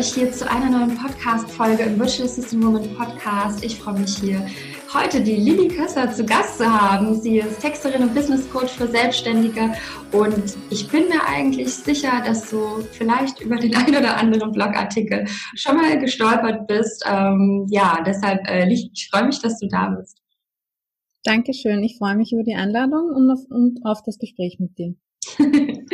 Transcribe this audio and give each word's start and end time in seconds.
euch 0.00 0.14
hier 0.14 0.32
zu 0.32 0.50
einer 0.50 0.70
neuen 0.70 0.96
Podcast-Folge 0.96 1.82
im 1.82 2.00
Virtual 2.00 2.26
Assistant 2.26 2.64
Woman 2.64 2.94
Podcast. 2.94 3.62
Ich 3.62 3.76
freue 3.76 4.00
mich 4.00 4.16
hier 4.16 4.46
heute 4.94 5.20
die 5.20 5.36
Lilly 5.36 5.68
Kösser 5.68 6.10
zu 6.10 6.24
Gast 6.24 6.56
zu 6.56 6.64
haben. 6.64 7.20
Sie 7.20 7.40
ist 7.40 7.60
Texterin 7.60 8.04
und 8.04 8.14
Business 8.14 8.50
Coach 8.50 8.72
für 8.72 8.86
Selbstständige 8.86 9.74
und 10.12 10.56
ich 10.70 10.88
bin 10.88 11.06
mir 11.08 11.22
eigentlich 11.26 11.74
sicher, 11.74 12.22
dass 12.24 12.48
du 12.48 12.80
vielleicht 12.92 13.42
über 13.42 13.56
den 13.56 13.74
einen 13.76 13.94
oder 13.94 14.16
anderen 14.16 14.52
Blogartikel 14.52 15.26
schon 15.54 15.76
mal 15.76 15.98
gestolpert 15.98 16.66
bist. 16.66 17.04
Ähm, 17.06 17.66
ja, 17.68 18.02
deshalb 18.06 18.48
äh, 18.48 18.72
ich 18.72 19.10
freue 19.12 19.26
mich, 19.26 19.38
dass 19.42 19.58
du 19.58 19.68
da 19.68 19.88
bist. 19.88 20.16
Dankeschön, 21.24 21.84
ich 21.84 21.98
freue 21.98 22.16
mich 22.16 22.32
über 22.32 22.42
die 22.42 22.54
Einladung 22.54 23.10
und 23.14 23.30
auf, 23.30 23.40
und 23.50 23.80
auf 23.84 23.98
das 24.06 24.16
Gespräch 24.16 24.56
mit 24.60 24.78
dir. 24.78 24.94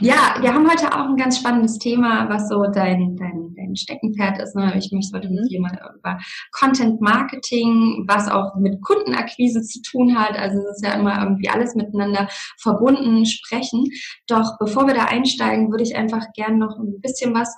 ja, 0.00 0.36
wir 0.40 0.52
haben 0.52 0.68
heute 0.68 0.92
auch 0.92 1.08
ein 1.08 1.16
ganz 1.16 1.38
spannendes 1.38 1.78
Thema, 1.78 2.28
was 2.28 2.48
so 2.48 2.62
dein, 2.64 3.16
dein, 3.16 3.54
dein 3.56 3.76
Steckenpferd 3.76 4.38
ist. 4.40 4.54
Ne? 4.54 4.74
Ich 4.76 4.90
möchte 4.92 5.16
heute 5.16 5.28
mit 5.28 5.44
mhm. 5.44 5.48
dir 5.48 5.60
mal 5.60 5.94
über 5.98 6.18
Content 6.52 7.00
Marketing, 7.00 8.04
was 8.06 8.28
auch 8.28 8.56
mit 8.56 8.80
Kundenakquise 8.82 9.62
zu 9.62 9.80
tun 9.82 10.18
hat. 10.18 10.36
Also 10.38 10.58
es 10.58 10.76
ist 10.76 10.84
ja 10.84 10.94
immer 10.94 11.22
irgendwie 11.22 11.48
alles 11.48 11.74
miteinander 11.74 12.28
verbunden, 12.60 13.26
sprechen. 13.26 13.84
Doch 14.26 14.58
bevor 14.58 14.86
wir 14.86 14.94
da 14.94 15.04
einsteigen, 15.04 15.70
würde 15.70 15.84
ich 15.84 15.96
einfach 15.96 16.26
gern 16.34 16.58
noch 16.58 16.78
ein 16.78 17.00
bisschen 17.00 17.34
was 17.34 17.54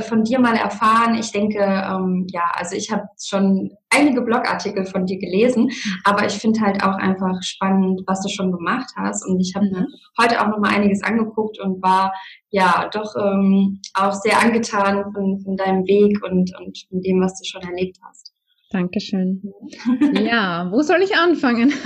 von 0.00 0.24
dir 0.24 0.40
mal 0.40 0.56
erfahren. 0.56 1.14
Ich 1.14 1.32
denke, 1.32 1.58
ähm, 1.58 2.26
ja, 2.30 2.50
also 2.54 2.76
ich 2.76 2.90
habe 2.90 3.04
schon 3.20 3.70
einige 3.90 4.22
Blogartikel 4.22 4.84
von 4.84 5.06
dir 5.06 5.18
gelesen, 5.18 5.70
aber 6.04 6.26
ich 6.26 6.34
finde 6.34 6.60
halt 6.60 6.82
auch 6.82 6.96
einfach 6.96 7.42
spannend, 7.42 8.02
was 8.06 8.20
du 8.22 8.28
schon 8.28 8.52
gemacht 8.52 8.90
hast. 8.96 9.26
Und 9.26 9.40
ich 9.40 9.54
habe 9.54 9.66
mir 9.66 9.86
heute 10.18 10.40
auch 10.40 10.48
noch 10.48 10.58
mal 10.58 10.74
einiges 10.74 11.02
angeguckt 11.02 11.60
und 11.60 11.82
war 11.82 12.12
ja 12.50 12.88
doch 12.92 13.14
ähm, 13.16 13.80
auch 13.94 14.14
sehr 14.14 14.40
angetan 14.40 15.12
von, 15.12 15.40
von 15.40 15.56
deinem 15.56 15.84
Weg 15.86 16.22
und, 16.24 16.52
und 16.58 16.78
von 16.88 17.00
dem, 17.00 17.20
was 17.20 17.38
du 17.38 17.44
schon 17.44 17.62
erlebt 17.62 17.98
hast. 18.02 18.32
Dankeschön. 18.70 19.42
ja, 20.12 20.68
wo 20.70 20.82
soll 20.82 21.02
ich 21.02 21.16
anfangen? 21.16 21.72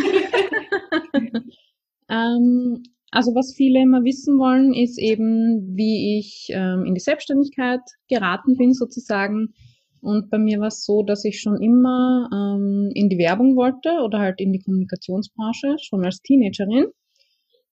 ähm, 2.09 2.83
also 3.13 3.35
was 3.35 3.55
viele 3.55 3.83
immer 3.83 4.05
wissen 4.05 4.39
wollen, 4.39 4.73
ist 4.73 4.99
eben, 4.99 5.77
wie 5.77 6.19
ich 6.19 6.49
ähm, 6.49 6.85
in 6.87 6.95
die 6.95 7.01
Selbstständigkeit 7.01 7.81
geraten 8.09 8.57
bin 8.57 8.73
sozusagen. 8.73 9.53
Und 10.01 10.31
bei 10.31 10.39
mir 10.39 10.61
war 10.61 10.69
es 10.69 10.85
so, 10.85 11.03
dass 11.03 11.25
ich 11.27 11.41
schon 11.41 11.61
immer 11.61 12.29
ähm, 12.33 12.91
in 12.95 13.11
die 13.11 13.19
Werbung 13.19 13.55
wollte 13.55 14.01
oder 14.03 14.19
halt 14.19 14.41
in 14.41 14.53
die 14.53 14.61
Kommunikationsbranche, 14.61 15.77
schon 15.79 16.05
als 16.05 16.23
Teenagerin. 16.23 16.87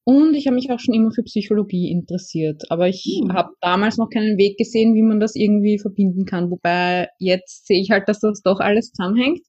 Und 0.04 0.34
ich 0.34 0.46
habe 0.46 0.56
mich 0.56 0.70
auch 0.70 0.78
schon 0.78 0.94
immer 0.94 1.10
für 1.10 1.22
Psychologie 1.22 1.90
interessiert. 1.90 2.62
Aber 2.68 2.88
ich 2.88 3.22
mhm. 3.24 3.32
habe 3.32 3.50
damals 3.62 3.96
noch 3.96 4.10
keinen 4.10 4.36
Weg 4.36 4.58
gesehen, 4.58 4.94
wie 4.94 5.02
man 5.02 5.20
das 5.20 5.36
irgendwie 5.36 5.78
verbinden 5.78 6.26
kann. 6.26 6.50
Wobei 6.50 7.08
jetzt 7.18 7.66
sehe 7.66 7.80
ich 7.80 7.90
halt, 7.90 8.08
dass 8.08 8.20
das 8.20 8.42
doch 8.42 8.60
alles 8.60 8.92
zusammenhängt. 8.92 9.40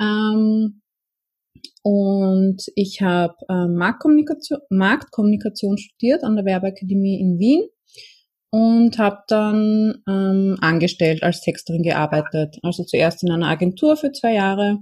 Ähm, 0.00 0.79
und 1.82 2.58
ich 2.74 3.00
habe 3.00 3.34
äh, 3.48 3.66
Marktkommunikation, 3.66 4.60
Marktkommunikation 4.68 5.78
studiert 5.78 6.24
an 6.24 6.36
der 6.36 6.44
Werbeakademie 6.44 7.20
in 7.20 7.38
Wien 7.38 7.62
und 8.50 8.98
habe 8.98 9.22
dann 9.28 10.02
ähm, 10.08 10.58
angestellt 10.60 11.22
als 11.22 11.40
Texterin 11.40 11.82
gearbeitet. 11.82 12.58
Also 12.62 12.84
zuerst 12.84 13.22
in 13.22 13.30
einer 13.30 13.48
Agentur 13.48 13.96
für 13.96 14.12
zwei 14.12 14.34
Jahre 14.34 14.78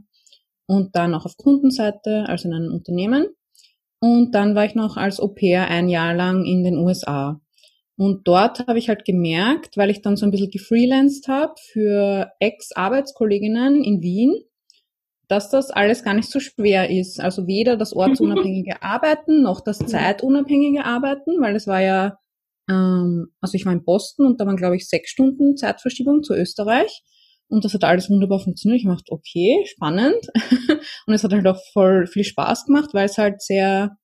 und 0.67 0.97
dann 0.97 1.15
auch 1.15 1.25
auf 1.25 1.37
Kundenseite, 1.37 2.25
also 2.29 2.49
in 2.49 2.55
einem 2.55 2.73
Unternehmen. 2.73 3.29
Und 4.01 4.35
dann 4.35 4.55
war 4.55 4.65
ich 4.65 4.75
noch 4.75 4.97
als 4.97 5.21
Au 5.21 5.29
pair 5.29 5.69
ein 5.69 5.89
Jahr 5.89 6.15
lang 6.15 6.45
in 6.45 6.63
den 6.63 6.79
USA. 6.79 7.41
Und 7.97 8.29
dort 8.29 8.67
habe 8.67 8.79
ich 8.79 8.89
halt 8.89 9.05
gemerkt, 9.05 9.77
weil 9.77 9.91
ich 9.91 10.03
dann 10.03 10.17
so 10.17 10.25
ein 10.25 10.31
bisschen 10.31 10.51
gefreelanced 10.51 11.27
habe 11.27 11.55
für 11.73 12.31
Ex-Arbeitskolleginnen 12.39 13.83
in 13.83 14.03
Wien, 14.03 14.37
dass 15.29 15.51
das 15.51 15.71
alles 15.71 16.03
gar 16.03 16.15
nicht 16.15 16.31
so 16.31 16.41
schwer 16.41 16.91
ist. 16.91 17.21
Also 17.21 17.47
weder 17.47 17.77
das 17.77 17.95
ortsunabhängige 17.95 18.83
Arbeiten 18.83 19.43
noch 19.43 19.61
das 19.61 19.79
zeitunabhängige 19.79 20.85
Arbeiten, 20.85 21.41
weil 21.41 21.55
es 21.55 21.67
war 21.67 21.81
ja, 21.81 22.19
ähm, 22.69 23.29
also 23.41 23.55
ich 23.55 23.67
war 23.67 23.73
in 23.73 23.85
Boston 23.85 24.27
und 24.27 24.41
da 24.41 24.47
waren, 24.47 24.57
glaube 24.57 24.77
ich, 24.77 24.89
sechs 24.89 25.11
Stunden 25.11 25.57
Zeitverschiebung 25.57 26.23
zu 26.23 26.35
Österreich. 26.35 27.03
Und 27.51 27.65
das 27.65 27.73
hat 27.73 27.85
alles 27.85 28.11
wunderbar 28.11 28.41
funktioniert. 28.41 28.81
Ich 28.81 28.87
dachte, 28.87 29.13
okay, 29.13 29.65
spannend. 29.67 30.27
und 31.07 31.15
es 31.15 31.25
hat 31.25 31.33
halt 31.33 31.47
auch 31.47 31.61
voll 31.73 32.07
viel 32.07 32.25
Spaß 32.25 32.67
gemacht, 32.67 32.91
weil 32.93 33.07
es 33.07 33.17
halt 33.17 33.41
sehr, 33.43 33.97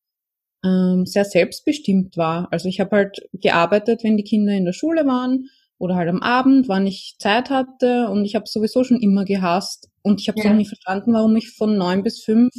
ähm, 0.64 1.04
sehr 1.04 1.24
selbstbestimmt 1.24 2.16
war. 2.16 2.48
Also 2.50 2.68
ich 2.68 2.80
habe 2.80 2.96
halt 2.96 3.28
gearbeitet, 3.32 4.02
wenn 4.02 4.16
die 4.16 4.24
Kinder 4.24 4.52
in 4.52 4.64
der 4.64 4.72
Schule 4.72 5.06
waren 5.06 5.48
oder 5.78 5.96
halt 5.96 6.08
am 6.08 6.22
Abend, 6.22 6.68
wann 6.68 6.86
ich 6.86 7.16
Zeit 7.18 7.50
hatte. 7.50 8.08
Und 8.08 8.24
ich 8.24 8.34
habe 8.34 8.46
sowieso 8.46 8.84
schon 8.84 9.00
immer 9.00 9.24
gehasst, 9.24 9.90
und 10.04 10.20
ich 10.20 10.28
habe 10.28 10.38
ja. 10.40 10.50
auch 10.50 10.54
nie 10.54 10.66
verstanden, 10.66 11.14
warum 11.14 11.34
ich 11.34 11.50
von 11.50 11.78
neun 11.78 12.02
bis 12.02 12.22
fünf 12.22 12.52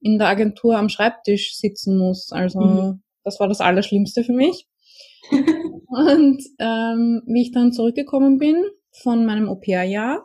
in 0.00 0.18
der 0.18 0.28
Agentur 0.28 0.76
am 0.76 0.90
Schreibtisch 0.90 1.56
sitzen 1.56 1.96
muss. 1.96 2.30
Also 2.32 2.60
mhm. 2.60 3.02
das 3.24 3.40
war 3.40 3.48
das 3.48 3.62
Allerschlimmste 3.62 4.24
für 4.24 4.34
mich. 4.34 4.68
und 5.30 6.42
ähm, 6.58 7.22
wie 7.26 7.42
ich 7.42 7.52
dann 7.52 7.72
zurückgekommen 7.72 8.38
bin 8.38 8.56
von 8.90 9.24
meinem 9.24 9.48
Au-pair-Jahr, 9.48 10.22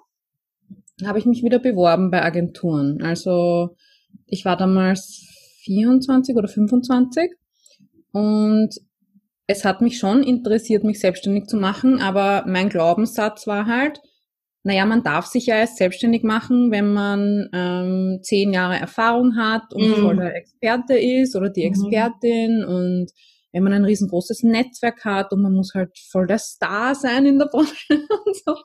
habe 1.06 1.20
ich 1.20 1.26
mich 1.26 1.42
wieder 1.42 1.60
beworben 1.60 2.12
bei 2.12 2.22
Agenturen. 2.22 3.02
Also 3.02 3.76
ich 4.26 4.44
war 4.44 4.58
damals 4.58 5.26
24 5.62 6.36
oder 6.36 6.50
25 6.50 7.32
und 8.12 8.76
es 9.48 9.64
hat 9.64 9.82
mich 9.82 9.98
schon 9.98 10.24
interessiert, 10.24 10.84
mich 10.84 11.00
selbstständig 11.00 11.46
zu 11.46 11.58
machen, 11.58 12.02
aber 12.02 12.44
mein 12.48 12.70
Glaubenssatz 12.70 13.48
war 13.48 13.66
halt, 13.66 14.02
naja, 14.64 14.86
man 14.86 15.02
darf 15.02 15.26
sich 15.26 15.46
ja 15.46 15.56
erst 15.56 15.78
selbstständig 15.78 16.24
machen, 16.24 16.72
wenn 16.72 16.92
man 16.92 17.48
ähm, 17.54 18.20
zehn 18.22 18.52
Jahre 18.52 18.76
Erfahrung 18.78 19.38
hat 19.38 19.74
und 19.74 19.88
mhm. 19.88 20.02
voller 20.02 20.36
Experte 20.36 20.98
ist 20.98 21.38
oder 21.38 21.50
die 21.50 21.62
mhm. 21.62 21.68
Expertin 21.68 22.66
mhm. 22.68 22.76
und 22.76 23.12
wenn 23.54 23.64
man 23.64 23.72
ein 23.72 23.86
riesengroßes 23.86 24.44
Netzwerk 24.44 25.06
hat 25.06 25.32
und 25.32 25.42
man 25.42 25.54
muss 25.54 25.72
halt 25.74 25.98
voll 26.12 26.28
der 26.28 26.38
Star 26.38 26.96
sein 26.96 27.26
in 27.26 27.40
der 27.40 27.46
Branche 27.52 27.74
und 27.90 28.36
so. 28.36 28.56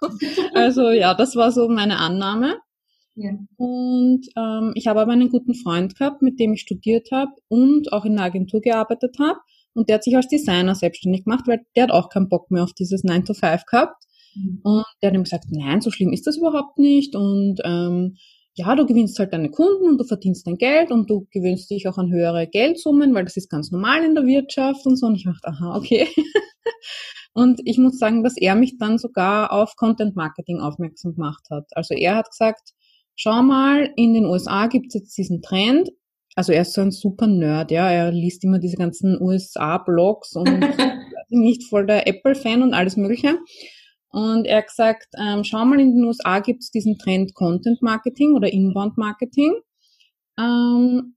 Also 0.55 0.91
ja, 0.91 1.15
das 1.15 1.37
war 1.37 1.53
so 1.53 1.69
meine 1.69 1.99
Annahme. 1.99 2.57
Ja. 3.15 3.31
Und 3.57 4.27
ähm, 4.37 4.73
ich 4.75 4.89
habe 4.89 5.01
aber 5.01 5.13
einen 5.13 5.31
guten 5.31 5.55
Freund 5.55 5.97
gehabt, 5.97 6.23
mit 6.23 6.41
dem 6.41 6.55
ich 6.55 6.63
studiert 6.63 7.09
habe 7.13 7.31
und 7.49 7.93
auch 7.93 8.05
in 8.05 8.17
der 8.17 8.25
Agentur 8.25 8.61
gearbeitet 8.61 9.17
habe. 9.21 9.39
Und 9.75 9.89
der 9.89 9.97
hat 9.97 10.05
sich 10.05 10.17
als 10.17 10.29
Designer 10.29 10.75
selbstständig 10.75 11.25
gemacht, 11.25 11.45
weil 11.47 11.65
der 11.77 11.85
hat 11.85 11.91
auch 11.91 12.09
keinen 12.09 12.29
Bock 12.29 12.51
mehr 12.51 12.63
auf 12.63 12.73
dieses 12.73 13.05
9 13.05 13.25
to 13.25 13.35
5 13.35 13.65
gehabt. 13.65 14.05
Mhm. 14.35 14.61
Und 14.63 14.85
der 15.01 15.09
hat 15.09 15.15
ihm 15.15 15.25
gesagt, 15.25 15.47
nein, 15.51 15.81
so 15.81 15.91
schlimm 15.91 16.13
ist 16.13 16.27
das 16.27 16.37
überhaupt 16.37 16.79
nicht. 16.79 17.15
Und 17.15 17.61
ähm, 17.65 18.17
ja, 18.55 18.75
du 18.77 18.85
gewinnst 18.85 19.19
halt 19.19 19.33
deine 19.33 19.51
Kunden 19.51 19.89
und 19.89 19.99
du 19.99 20.05
verdienst 20.05 20.47
dein 20.47 20.59
Geld 20.59 20.91
und 20.91 21.09
du 21.09 21.27
gewöhnst 21.31 21.71
dich 21.71 21.89
auch 21.89 21.97
an 21.97 22.13
höhere 22.13 22.47
Geldsummen, 22.47 23.15
weil 23.15 23.25
das 23.25 23.37
ist 23.37 23.49
ganz 23.49 23.71
normal 23.71 24.05
in 24.05 24.15
der 24.15 24.27
Wirtschaft 24.27 24.85
und 24.85 24.97
so. 24.97 25.07
Und 25.07 25.17
ich 25.17 25.25
dachte, 25.25 25.49
aha, 25.49 25.77
okay. 25.77 26.07
und 27.33 27.61
ich 27.65 27.79
muss 27.79 27.99
sagen, 27.99 28.23
dass 28.23 28.37
er 28.37 28.55
mich 28.55 28.77
dann 28.79 28.99
sogar 28.99 29.53
auf 29.53 29.77
Content 29.77 30.17
Marketing 30.17 30.61
aufmerksam 30.61 31.15
gemacht 31.15 31.47
hat. 31.51 31.67
Also 31.73 31.95
er 31.95 32.17
hat 32.17 32.31
gesagt, 32.31 32.73
schau 33.15 33.43
mal, 33.43 33.91
in 33.97 34.13
den 34.13 34.27
USA 34.27 34.67
gibt 34.67 34.89
es 34.89 34.95
jetzt 34.95 35.17
diesen 35.17 35.41
Trend. 35.41 35.91
Also 36.35 36.53
er 36.53 36.63
ist 36.63 36.73
so 36.73 36.81
ein 36.81 36.91
super 36.91 37.27
Nerd, 37.27 37.71
ja. 37.71 37.91
Er 37.91 38.11
liest 38.11 38.45
immer 38.45 38.59
diese 38.59 38.77
ganzen 38.77 39.21
USA-Blogs 39.21 40.35
und 40.35 40.49
nicht 41.29 41.69
voll 41.69 41.87
der 41.87 42.07
Apple-Fan 42.07 42.63
und 42.63 42.75
alles 42.75 42.97
Mögliche. 42.97 43.39
Und 44.11 44.47
er 44.47 44.59
hat 44.59 44.67
gesagt, 44.67 45.07
ähm, 45.19 45.43
schau 45.43 45.65
mal, 45.65 45.81
in 45.81 45.95
den 45.95 46.05
USA 46.05 46.41
gibt 46.41 46.63
es 46.63 46.71
diesen 46.71 46.99
Trend 46.99 47.35
Content 47.35 47.81
Marketing 47.81 48.35
oder 48.35 48.53
Inbound 48.53 48.99
Marketing. 48.99 49.55
Ähm, 50.39 51.15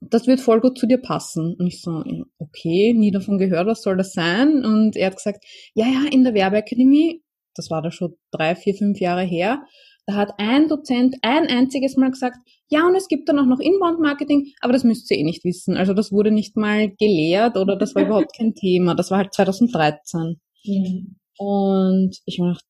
das 0.00 0.26
wird 0.26 0.40
voll 0.40 0.60
gut 0.60 0.78
zu 0.78 0.86
dir 0.86 0.98
passen. 0.98 1.54
Und 1.58 1.66
ich 1.66 1.80
so, 1.80 2.02
okay, 2.38 2.92
nie 2.94 3.10
davon 3.10 3.38
gehört, 3.38 3.66
was 3.66 3.82
soll 3.82 3.96
das 3.96 4.12
sein? 4.12 4.64
Und 4.64 4.96
er 4.96 5.06
hat 5.06 5.16
gesagt, 5.16 5.44
ja, 5.74 5.86
ja, 5.86 6.04
in 6.10 6.24
der 6.24 6.34
Werbeakademie, 6.34 7.22
das 7.54 7.70
war 7.70 7.80
da 7.80 7.90
schon 7.90 8.16
drei, 8.30 8.54
vier, 8.56 8.74
fünf 8.74 9.00
Jahre 9.00 9.22
her, 9.22 9.62
da 10.06 10.14
hat 10.14 10.34
ein 10.38 10.68
Dozent 10.68 11.16
ein 11.22 11.48
einziges 11.48 11.96
Mal 11.96 12.12
gesagt, 12.12 12.36
ja, 12.68 12.86
und 12.86 12.94
es 12.94 13.08
gibt 13.08 13.28
dann 13.28 13.40
auch 13.40 13.46
noch 13.46 13.58
Inbound 13.58 14.00
Marketing, 14.00 14.52
aber 14.60 14.72
das 14.72 14.84
müsst 14.84 15.10
ihr 15.10 15.18
eh 15.18 15.24
nicht 15.24 15.44
wissen. 15.44 15.76
Also 15.76 15.94
das 15.94 16.12
wurde 16.12 16.30
nicht 16.30 16.56
mal 16.56 16.90
gelehrt 16.96 17.56
oder 17.56 17.76
das 17.76 17.94
war 17.94 18.02
überhaupt 18.02 18.36
kein 18.36 18.54
Thema. 18.60 18.94
Das 18.94 19.10
war 19.10 19.18
halt 19.18 19.34
2013. 19.34 20.40
Mhm. 20.64 21.16
Und 21.38 22.16
ich 22.24 22.38
mach, 22.38 22.60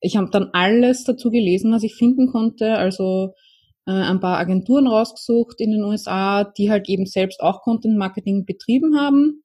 ich 0.00 0.16
habe 0.16 0.30
dann 0.30 0.50
alles 0.52 1.02
dazu 1.02 1.30
gelesen, 1.30 1.72
was 1.72 1.82
ich 1.82 1.96
finden 1.96 2.28
konnte. 2.30 2.76
Also 2.76 3.32
äh, 3.86 3.92
ein 3.92 4.20
paar 4.20 4.38
Agenturen 4.38 4.86
rausgesucht 4.86 5.60
in 5.60 5.72
den 5.72 5.82
USA, 5.82 6.44
die 6.44 6.70
halt 6.70 6.88
eben 6.88 7.06
selbst 7.06 7.40
auch 7.40 7.62
Content 7.62 7.96
Marketing 7.98 8.44
betrieben 8.44 8.96
haben. 8.96 9.42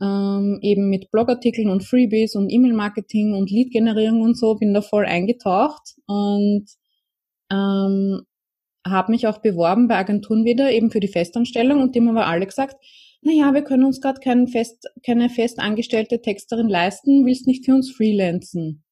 Ähm, 0.00 0.58
eben 0.62 0.90
mit 0.90 1.10
Blogartikeln 1.10 1.68
und 1.70 1.84
Freebies 1.84 2.36
und 2.36 2.50
E-Mail-Marketing 2.50 3.34
und 3.34 3.50
Lead-Generierung 3.50 4.22
und 4.22 4.38
so, 4.38 4.54
bin 4.54 4.74
da 4.74 4.80
voll 4.80 5.06
eingetaucht 5.06 5.94
und 6.06 6.66
ähm, 7.54 8.22
habe 8.86 9.12
mich 9.12 9.26
auch 9.26 9.38
beworben 9.38 9.88
bei 9.88 9.96
Agenturen 9.96 10.44
wieder, 10.44 10.70
eben 10.70 10.90
für 10.90 11.00
die 11.00 11.08
Festanstellung 11.08 11.80
und 11.80 11.94
die 11.94 12.00
haben 12.00 12.08
aber 12.08 12.26
alle 12.26 12.46
gesagt, 12.46 12.76
naja, 13.22 13.54
wir 13.54 13.62
können 13.62 13.84
uns 13.84 14.00
gerade 14.00 14.20
kein 14.20 14.46
fest, 14.48 14.86
keine 15.04 15.30
fest 15.30 15.58
angestellte 15.58 16.20
Texterin 16.20 16.68
leisten, 16.68 17.24
willst 17.24 17.46
nicht 17.46 17.64
für 17.64 17.74
uns 17.74 17.90
freelancen? 17.90 18.84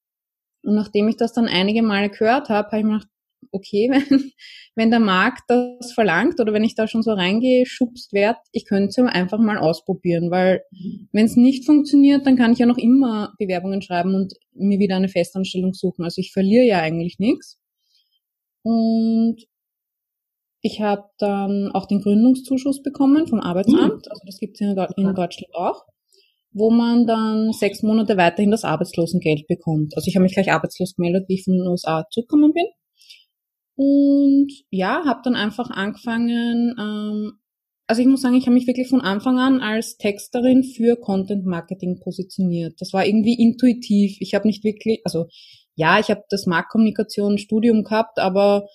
Und 0.63 0.75
nachdem 0.75 1.09
ich 1.09 1.17
das 1.17 1.33
dann 1.33 1.47
einige 1.47 1.83
Male 1.83 2.09
gehört 2.09 2.49
habe, 2.49 2.69
habe 2.69 2.79
ich 2.79 2.85
mir 2.85 2.93
gedacht, 2.93 3.09
okay, 3.51 3.91
wenn, 4.09 4.33
wenn 4.75 4.91
der 4.91 5.01
Markt 5.01 5.43
das 5.49 5.93
verlangt 5.93 6.41
oder 6.41 6.53
wenn 6.53 6.65
ich 6.65 6.75
da 6.75 6.89
schon 6.89 7.03
so 7.03 7.13
reingeschubst 7.13 8.13
werde, 8.13 8.39
ich 8.53 8.65
könnte 8.65 8.89
es 8.89 8.99
einfach 8.99 9.39
mal 9.39 9.59
ausprobieren, 9.59 10.31
weil 10.31 10.63
wenn 11.13 11.27
es 11.27 11.37
nicht 11.37 11.67
funktioniert, 11.67 12.27
dann 12.27 12.37
kann 12.37 12.53
ich 12.53 12.59
ja 12.59 12.67
noch 12.67 12.79
immer 12.79 13.35
Bewerbungen 13.39 13.83
schreiben 13.83 14.15
und 14.15 14.35
mir 14.55 14.79
wieder 14.79 14.97
eine 14.97 15.09
Festanstellung 15.09 15.75
suchen. 15.75 16.05
Also 16.05 16.21
ich 16.21 16.33
verliere 16.33 16.65
ja 16.65 16.79
eigentlich 16.79 17.19
nichts. 17.19 17.59
Und 18.63 19.37
ich 20.61 20.81
habe 20.81 21.05
dann 21.19 21.71
auch 21.73 21.87
den 21.87 22.01
Gründungszuschuss 22.01 22.83
bekommen 22.83 23.27
vom 23.27 23.41
Arbeitsamt, 23.41 24.09
also 24.09 24.23
das 24.25 24.39
gibt 24.39 24.55
es 24.55 24.61
in, 24.61 24.77
in 24.97 25.15
Deutschland 25.15 25.55
auch, 25.55 25.85
wo 26.53 26.71
man 26.71 27.07
dann 27.07 27.53
sechs 27.53 27.83
Monate 27.83 28.17
weiterhin 28.17 28.53
das 28.53 28.65
Arbeitslosengeld 28.65 29.49
bekommt. 29.49 29.97
Also 29.97 30.09
ich 30.09 30.15
habe 30.15 30.23
mich 30.23 30.35
gleich 30.35 30.53
arbeitslos 30.53 30.95
gemeldet, 30.95 31.29
wie 31.29 31.35
ich 31.35 31.45
von 31.45 31.55
den 31.55 31.67
USA 31.67 32.07
zurückgekommen 32.11 32.53
bin. 32.53 32.67
Und 33.75 34.53
ja, 34.71 35.05
habe 35.05 35.23
dann 35.25 35.35
einfach 35.35 35.71
angefangen, 35.71 36.77
ähm, 36.79 37.33
also 37.89 38.01
ich 38.01 38.09
muss 38.09 38.23
sagen, 38.23 38.37
ich 38.37 38.47
habe 38.47 38.55
mich 38.55 38.67
wirklich 38.67 38.89
von 38.89 39.01
Anfang 39.01 39.39
an 39.39 39.61
als 39.61 39.97
Texterin 39.97 40.63
für 40.63 40.97
Content 40.97 41.45
Marketing 41.45 41.99
positioniert. 41.99 42.81
Das 42.81 42.93
war 42.93 43.05
irgendwie 43.05 43.35
intuitiv. 43.35 44.17
Ich 44.21 44.35
habe 44.35 44.47
nicht 44.47 44.63
wirklich, 44.63 45.01
also 45.05 45.27
ja, 45.75 45.99
ich 45.99 46.11
habe 46.11 46.23
das 46.31 46.47
Marktkommunikation 46.47 47.39
Studium 47.39 47.85
gehabt, 47.85 48.19
aber 48.19 48.67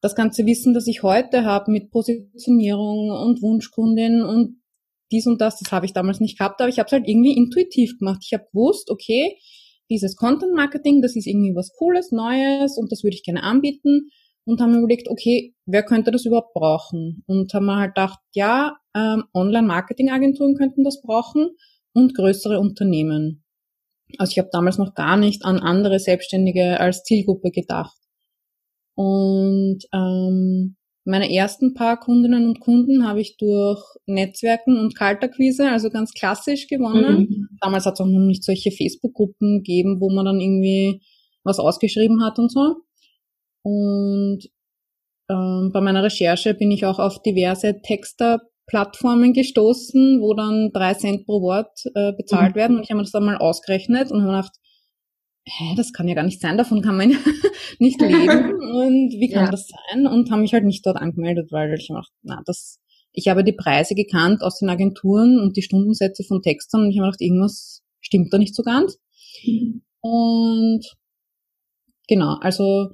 das 0.00 0.14
ganze 0.14 0.46
Wissen, 0.46 0.74
das 0.74 0.86
ich 0.86 1.02
heute 1.02 1.44
habe 1.44 1.72
mit 1.72 1.90
Positionierung 1.90 3.10
und 3.10 3.42
Wunschkundin 3.42 4.22
und 4.22 4.62
dies 5.10 5.26
und 5.26 5.40
das, 5.40 5.58
das 5.58 5.72
habe 5.72 5.86
ich 5.86 5.92
damals 5.92 6.20
nicht 6.20 6.38
gehabt, 6.38 6.60
aber 6.60 6.68
ich 6.68 6.78
habe 6.78 6.86
es 6.86 6.92
halt 6.92 7.08
irgendwie 7.08 7.36
intuitiv 7.36 7.98
gemacht. 7.98 8.22
Ich 8.24 8.32
habe 8.34 8.46
gewusst, 8.52 8.90
okay, 8.90 9.36
dieses 9.90 10.16
Content 10.16 10.54
Marketing, 10.54 11.00
das 11.00 11.16
ist 11.16 11.26
irgendwie 11.26 11.54
was 11.54 11.72
Cooles, 11.76 12.12
Neues 12.12 12.76
und 12.76 12.92
das 12.92 13.02
würde 13.02 13.16
ich 13.16 13.22
gerne 13.22 13.42
anbieten 13.42 14.10
und 14.44 14.60
haben 14.60 14.72
mir 14.72 14.78
überlegt, 14.78 15.08
okay, 15.08 15.54
wer 15.66 15.82
könnte 15.82 16.10
das 16.10 16.26
überhaupt 16.26 16.54
brauchen? 16.54 17.22
Und 17.26 17.52
haben 17.54 17.66
wir 17.66 17.76
halt 17.76 17.94
gedacht, 17.94 18.18
ja, 18.34 18.76
ähm, 18.94 19.24
Online-Marketing-Agenturen 19.34 20.56
könnten 20.56 20.84
das 20.84 21.00
brauchen 21.00 21.50
und 21.94 22.14
größere 22.14 22.60
Unternehmen. 22.60 23.44
Also 24.16 24.32
ich 24.32 24.38
habe 24.38 24.48
damals 24.52 24.78
noch 24.78 24.94
gar 24.94 25.16
nicht 25.16 25.44
an 25.44 25.58
andere 25.58 25.98
Selbstständige 25.98 26.80
als 26.80 27.02
Zielgruppe 27.02 27.50
gedacht. 27.50 27.96
Und 28.94 29.80
ähm, 29.92 30.76
meine 31.04 31.32
ersten 31.32 31.74
paar 31.74 31.98
Kundinnen 31.98 32.46
und 32.46 32.60
Kunden 32.60 33.06
habe 33.06 33.20
ich 33.20 33.36
durch 33.36 33.82
Netzwerken 34.06 34.78
und 34.78 34.94
Kaltakquise, 34.94 35.70
also 35.70 35.88
ganz 35.88 36.12
klassisch 36.12 36.66
gewonnen. 36.68 37.20
Mhm. 37.20 37.48
Damals 37.60 37.86
hat 37.86 37.94
es 37.94 38.00
auch 38.00 38.06
noch 38.06 38.18
nicht 38.18 38.44
solche 38.44 38.70
Facebook-Gruppen 38.70 39.58
gegeben, 39.58 40.00
wo 40.00 40.10
man 40.10 40.26
dann 40.26 40.40
irgendwie 40.40 41.00
was 41.44 41.58
ausgeschrieben 41.58 42.22
hat 42.22 42.38
und 42.38 42.52
so. 42.52 42.76
Und 43.62 44.48
ähm, 45.30 45.70
bei 45.72 45.80
meiner 45.80 46.02
Recherche 46.02 46.54
bin 46.54 46.70
ich 46.70 46.84
auch 46.84 46.98
auf 46.98 47.22
diverse 47.22 47.74
Texter-Plattformen 48.68 49.32
gestoßen, 49.32 50.20
wo 50.20 50.34
dann 50.34 50.70
drei 50.72 50.94
Cent 50.94 51.26
pro 51.26 51.40
Wort 51.42 51.84
äh, 51.94 52.12
bezahlt 52.12 52.54
mhm. 52.54 52.58
werden. 52.58 52.76
Und 52.76 52.82
ich 52.82 52.90
habe 52.90 52.98
mir 52.98 53.04
das 53.04 53.12
dann 53.12 53.24
mal 53.24 53.36
ausgerechnet 53.36 54.10
und 54.10 54.22
habe 54.22 54.32
gedacht, 54.32 54.52
hä, 55.46 55.74
das 55.76 55.92
kann 55.92 56.08
ja 56.08 56.14
gar 56.14 56.24
nicht 56.24 56.40
sein, 56.40 56.58
davon 56.58 56.82
kann 56.82 56.96
man 56.96 57.08
nicht 57.78 58.00
leben 58.00 58.52
und 58.60 59.12
wie 59.18 59.30
kann 59.30 59.46
ja. 59.46 59.50
das 59.50 59.66
sein? 59.68 60.06
Und 60.06 60.30
habe 60.30 60.42
mich 60.42 60.52
halt 60.52 60.64
nicht 60.64 60.84
dort 60.84 60.98
angemeldet, 60.98 61.50
weil 61.50 61.72
ich 61.74 61.88
dachte, 61.88 62.12
na, 62.22 62.42
das, 62.44 62.78
ich 63.12 63.28
habe 63.28 63.44
die 63.44 63.54
Preise 63.54 63.94
gekannt 63.94 64.42
aus 64.42 64.58
den 64.58 64.68
Agenturen 64.68 65.40
und 65.40 65.56
die 65.56 65.62
Stundensätze 65.62 66.22
von 66.24 66.42
Textern 66.42 66.82
und 66.82 66.90
ich 66.90 66.98
habe 66.98 67.06
gedacht, 67.06 67.22
irgendwas 67.22 67.82
stimmt 68.00 68.32
da 68.32 68.38
nicht 68.38 68.54
so 68.54 68.62
ganz. 68.62 68.98
Mhm. 69.44 69.82
Und 70.00 70.84
genau, 72.06 72.36
also 72.40 72.90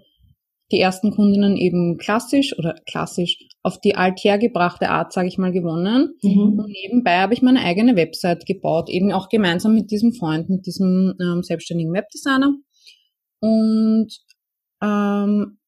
die 0.74 0.80
ersten 0.80 1.12
Kundinnen 1.12 1.56
eben 1.56 1.98
klassisch 1.98 2.58
oder 2.58 2.74
klassisch 2.86 3.38
auf 3.62 3.80
die 3.80 3.94
althergebrachte 3.94 4.90
Art, 4.90 5.12
sage 5.12 5.28
ich 5.28 5.38
mal, 5.38 5.52
gewonnen. 5.52 6.14
Mhm. 6.22 6.58
Und 6.58 6.66
nebenbei 6.66 7.18
habe 7.18 7.32
ich 7.32 7.42
meine 7.42 7.60
eigene 7.60 7.94
Website 7.94 8.44
gebaut, 8.44 8.90
eben 8.90 9.12
auch 9.12 9.28
gemeinsam 9.28 9.74
mit 9.74 9.92
diesem 9.92 10.12
Freund, 10.12 10.50
mit 10.50 10.66
diesem 10.66 11.14
ähm, 11.20 11.42
selbstständigen 11.44 11.92
Webdesigner. 11.92 12.56
Und 13.40 14.08
ähm, 14.82 15.58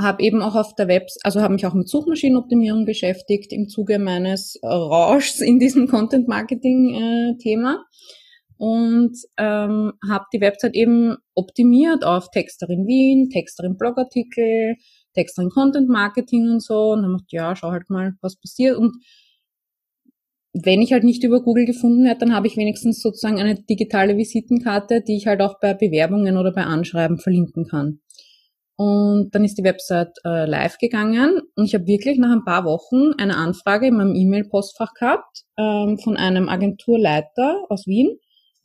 habe 0.00 0.22
eben 0.22 0.40
auch 0.42 0.54
auf 0.56 0.74
der 0.74 0.88
Webs, 0.88 1.18
also 1.22 1.42
habe 1.42 1.52
mich 1.52 1.66
auch 1.66 1.74
mit 1.74 1.88
Suchmaschinenoptimierung 1.88 2.86
beschäftigt 2.86 3.52
im 3.52 3.68
Zuge 3.68 3.98
meines 3.98 4.58
Rauschs 4.64 5.40
in 5.40 5.58
diesem 5.58 5.88
Content-Marketing-Thema. 5.88 7.74
Äh, 7.74 8.23
und 8.64 9.18
ähm, 9.36 9.92
habe 10.08 10.24
die 10.32 10.40
Website 10.40 10.74
eben 10.74 11.18
optimiert 11.34 12.02
auf 12.02 12.30
Texterin 12.30 12.86
Wien, 12.86 13.28
Texterin 13.28 13.76
Blogartikel, 13.76 14.76
Texterin 15.12 15.50
Content 15.50 15.90
Marketing 15.90 16.48
und 16.48 16.62
so. 16.62 16.92
Und 16.92 17.02
dann 17.02 17.12
dachte 17.12 17.26
ja, 17.28 17.54
schau 17.54 17.72
halt 17.72 17.90
mal, 17.90 18.14
was 18.22 18.40
passiert. 18.40 18.78
Und 18.78 18.96
wenn 20.54 20.80
ich 20.80 20.94
halt 20.94 21.04
nicht 21.04 21.22
über 21.24 21.42
Google 21.42 21.66
gefunden 21.66 22.04
werde, 22.04 22.20
dann 22.20 22.34
habe 22.34 22.46
ich 22.46 22.56
wenigstens 22.56 23.02
sozusagen 23.02 23.38
eine 23.38 23.54
digitale 23.54 24.16
Visitenkarte, 24.16 25.02
die 25.02 25.16
ich 25.16 25.26
halt 25.26 25.42
auch 25.42 25.60
bei 25.60 25.74
Bewerbungen 25.74 26.38
oder 26.38 26.50
bei 26.50 26.62
Anschreiben 26.64 27.18
verlinken 27.18 27.66
kann. 27.66 28.00
Und 28.76 29.34
dann 29.34 29.44
ist 29.44 29.58
die 29.58 29.64
Website 29.64 30.16
äh, 30.24 30.46
live 30.46 30.78
gegangen. 30.78 31.42
Und 31.54 31.66
ich 31.66 31.74
habe 31.74 31.86
wirklich 31.86 32.16
nach 32.18 32.32
ein 32.32 32.46
paar 32.46 32.64
Wochen 32.64 33.12
eine 33.18 33.36
Anfrage 33.36 33.88
in 33.88 33.96
meinem 33.96 34.14
E-Mail-Postfach 34.14 34.94
gehabt 34.94 35.42
ähm, 35.58 35.98
von 35.98 36.16
einem 36.16 36.48
Agenturleiter 36.48 37.66
aus 37.68 37.86
Wien, 37.86 38.16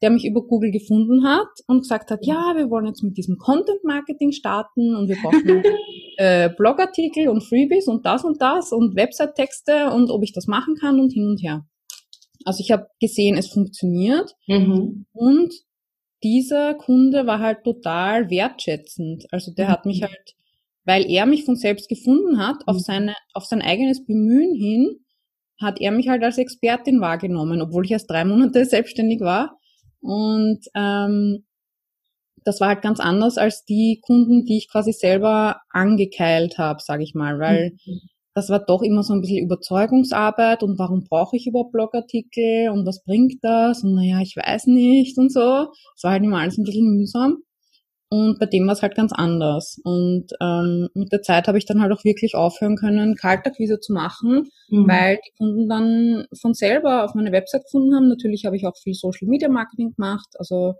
der 0.02 0.10
mich 0.10 0.26
über 0.26 0.42
Google 0.42 0.72
gefunden 0.72 1.26
hat 1.26 1.48
und 1.68 1.82
gesagt 1.82 2.12
hat, 2.12 2.26
ja, 2.26 2.54
wir 2.56 2.70
wollen 2.70 2.86
jetzt 2.86 3.04
mit 3.04 3.18
diesem 3.18 3.38
Content 3.38 3.84
Marketing 3.84 4.32
starten 4.32 4.96
und 4.96 5.10
wir 5.10 5.18
brauchen 5.22 5.64
äh, 6.18 6.50
Blogartikel 6.50 7.28
und 7.28 7.44
Freebies 7.44 7.88
und 7.88 8.06
das 8.06 8.24
und 8.24 8.42
das 8.42 8.72
und 8.72 8.96
Website-Texte 8.96 9.92
und 9.92 10.10
ob 10.10 10.24
ich 10.24 10.34
das 10.34 10.48
machen 10.48 10.76
kann 10.76 11.00
und 11.00 11.12
hin 11.12 11.28
und 11.28 11.42
her. 11.42 11.66
Also 12.46 12.62
ich 12.62 12.72
habe 12.72 12.88
gesehen, 13.02 13.38
es 13.38 13.50
funktioniert 13.50 14.34
mhm. 14.48 15.06
und 15.12 15.54
dieser 16.24 16.74
Kunde 16.76 17.26
war 17.26 17.40
halt 17.40 17.64
total 17.64 18.30
wertschätzend. 18.30 19.26
Also 19.32 19.54
der 19.54 19.68
mhm. 19.68 19.72
hat 19.72 19.86
mich 19.86 20.04
halt, 20.04 20.36
weil 20.86 21.10
er 21.10 21.26
mich 21.26 21.46
von 21.46 21.56
selbst 21.56 21.90
gefunden 21.90 22.40
hat, 22.40 22.58
auf 22.66 22.78
mhm. 22.78 22.82
seine, 22.82 23.16
auf 23.34 23.46
sein 23.46 23.62
eigenes 23.62 24.06
Bemühen 24.06 24.56
hin, 24.56 25.06
hat 25.60 25.82
er 25.82 25.92
mich 25.92 26.08
halt 26.08 26.24
als 26.24 26.38
Expertin 26.38 27.02
wahrgenommen, 27.02 27.62
obwohl 27.62 27.86
ich 27.86 27.92
erst 27.92 28.10
drei 28.10 28.24
Monate 28.24 28.66
selbstständig 28.66 29.20
war. 29.20 29.59
Und 30.02 30.60
ähm, 30.76 31.46
das 32.44 32.62
war 32.62 32.70
halt 32.70 32.82
ganz 32.82 33.00
anders 33.00 33.38
als 33.38 33.66
die 33.66 34.02
Kunden, 34.06 34.46
die 34.46 34.58
ich 34.58 34.70
quasi 34.70 34.94
selber 34.94 35.62
angekeilt 35.70 36.58
habe, 36.58 36.82
sage 36.82 37.04
ich 37.04 37.14
mal, 37.14 37.40
weil 37.40 37.72
mhm. 37.86 38.00
das 38.34 38.50
war 38.50 38.60
doch 38.60 38.82
immer 38.82 39.04
so 39.04 39.14
ein 39.14 39.22
bisschen 39.22 39.44
Überzeugungsarbeit 39.44 40.64
und 40.64 40.80
warum 40.80 41.04
brauche 41.04 41.36
ich 41.36 41.48
überhaupt 41.48 41.74
Blogartikel 41.74 42.70
und 42.70 42.86
was 42.86 43.04
bringt 43.04 43.44
das 43.44 43.84
und 43.84 43.96
naja, 43.96 44.22
ich 44.22 44.36
weiß 44.36 44.68
nicht 44.68 45.18
und 45.18 45.32
so. 45.32 45.68
Es 45.96 46.04
war 46.04 46.12
halt 46.12 46.24
immer 46.24 46.40
alles 46.40 46.58
ein 46.58 46.64
bisschen 46.64 46.96
mühsam. 46.96 47.44
Und 48.12 48.40
bei 48.40 48.48
dem 48.48 48.66
war 48.66 48.74
es 48.74 48.82
halt 48.82 48.96
ganz 48.96 49.14
anders. 49.14 49.80
Und 49.84 50.28
ähm, 50.42 50.90
mit 50.96 51.12
der 51.12 51.22
Zeit 51.22 51.48
habe 51.48 51.60
ich 51.60 51.66
dann 51.66 51.80
halt 51.80 51.92
auch 51.92 52.04
wirklich 52.04 52.34
aufhören 52.34 52.76
können, 52.76 53.16
Kaltakquise 53.16 53.80
zu 53.80 53.94
machen, 53.94 54.50
mhm. 54.70 54.88
weil 54.88 55.18
die 55.18 55.32
Kunden 55.38 55.70
dann 55.70 56.26
von 56.42 56.56
selber 56.56 57.06
auf 57.06 57.14
meine 57.14 57.32
Website 57.32 57.66
gefunden 57.66 57.96
haben. 57.96 58.08
Natürlich 58.08 58.46
habe 58.46 58.56
ich 58.56 58.66
auch 58.66 58.76
viel 58.82 58.96
Social 58.96 59.28
Media 59.28 59.48
Marketing 59.48 59.94
gemacht. 59.96 60.28
Also 60.40 60.74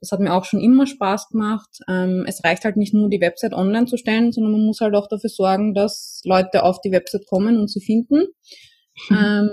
das 0.00 0.12
hat 0.12 0.20
mir 0.20 0.32
auch 0.32 0.44
schon 0.44 0.60
immer 0.60 0.86
Spaß 0.86 1.30
gemacht. 1.30 1.80
Ähm, 1.88 2.24
es 2.28 2.44
reicht 2.44 2.64
halt 2.64 2.76
nicht 2.76 2.94
nur, 2.94 3.08
die 3.08 3.20
Website 3.20 3.54
online 3.54 3.86
zu 3.86 3.96
stellen, 3.96 4.30
sondern 4.30 4.52
man 4.52 4.64
muss 4.64 4.80
halt 4.80 4.94
auch 4.94 5.08
dafür 5.08 5.30
sorgen, 5.30 5.74
dass 5.74 6.20
Leute 6.24 6.62
auf 6.62 6.80
die 6.80 6.92
Website 6.92 7.26
kommen 7.26 7.58
und 7.58 7.70
sie 7.70 7.80
finden. 7.80 8.18
Mhm. 8.18 8.26
Ähm, 9.10 9.50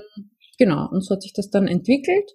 genau, 0.57 0.89
und 0.89 1.01
so 1.01 1.13
hat 1.13 1.21
sich 1.21 1.33
das 1.33 1.51
dann 1.51 1.67
entwickelt. 1.67 2.31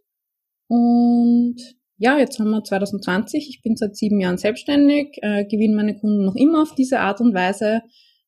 Und 0.68 1.56
ja, 2.02 2.18
jetzt 2.18 2.38
haben 2.40 2.50
wir 2.50 2.64
2020, 2.64 3.46
ich 3.50 3.60
bin 3.62 3.76
seit 3.76 3.94
sieben 3.94 4.20
Jahren 4.20 4.38
selbstständig, 4.38 5.18
äh, 5.20 5.44
gewinne 5.44 5.76
meine 5.76 5.98
Kunden 5.98 6.24
noch 6.24 6.34
immer 6.34 6.62
auf 6.62 6.74
diese 6.74 7.00
Art 7.00 7.20
und 7.20 7.34
Weise, 7.34 7.82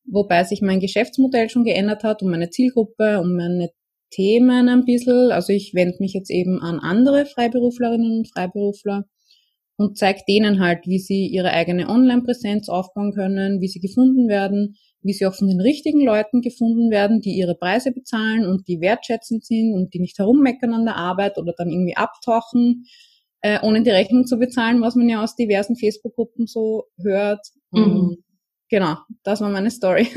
wobei 0.04 0.44
sich 0.44 0.60
mein 0.60 0.78
Geschäftsmodell 0.78 1.48
schon 1.48 1.64
geändert 1.64 2.04
hat 2.04 2.22
und 2.22 2.30
meine 2.30 2.50
Zielgruppe 2.50 3.18
und 3.18 3.34
meine 3.34 3.70
Themen 4.10 4.68
ein 4.68 4.84
bisschen. 4.84 5.32
Also 5.32 5.54
ich 5.54 5.72
wende 5.72 5.96
mich 6.00 6.12
jetzt 6.12 6.30
eben 6.30 6.60
an 6.60 6.80
andere 6.80 7.24
Freiberuflerinnen 7.24 8.18
und 8.18 8.28
Freiberufler 8.30 9.06
und 9.76 9.96
zeige 9.96 10.20
denen 10.28 10.60
halt, 10.60 10.86
wie 10.86 10.98
sie 10.98 11.26
ihre 11.28 11.52
eigene 11.52 11.88
Online-Präsenz 11.88 12.68
aufbauen 12.68 13.14
können, 13.14 13.62
wie 13.62 13.68
sie 13.68 13.80
gefunden 13.80 14.28
werden, 14.28 14.76
wie 15.00 15.14
sie 15.14 15.24
auch 15.24 15.34
von 15.34 15.48
den 15.48 15.62
richtigen 15.62 16.04
Leuten 16.04 16.42
gefunden 16.42 16.90
werden, 16.90 17.22
die 17.22 17.38
ihre 17.38 17.54
Preise 17.54 17.90
bezahlen 17.90 18.44
und 18.44 18.68
die 18.68 18.82
wertschätzend 18.82 19.46
sind 19.46 19.72
und 19.72 19.94
die 19.94 20.00
nicht 20.00 20.18
herummeckern 20.18 20.74
an 20.74 20.84
der 20.84 20.96
Arbeit 20.96 21.38
oder 21.38 21.54
dann 21.56 21.70
irgendwie 21.70 21.96
abtauchen 21.96 22.84
äh, 23.42 23.58
ohne 23.62 23.82
die 23.82 23.90
Rechnung 23.90 24.26
zu 24.26 24.38
bezahlen, 24.38 24.80
was 24.80 24.94
man 24.94 25.08
ja 25.08 25.22
aus 25.22 25.36
diversen 25.36 25.76
Facebook-Gruppen 25.76 26.46
so 26.46 26.86
hört. 27.02 27.46
Mhm. 27.70 28.18
Genau, 28.70 28.96
das 29.22 29.40
war 29.40 29.50
meine 29.50 29.70
Story. 29.70 30.08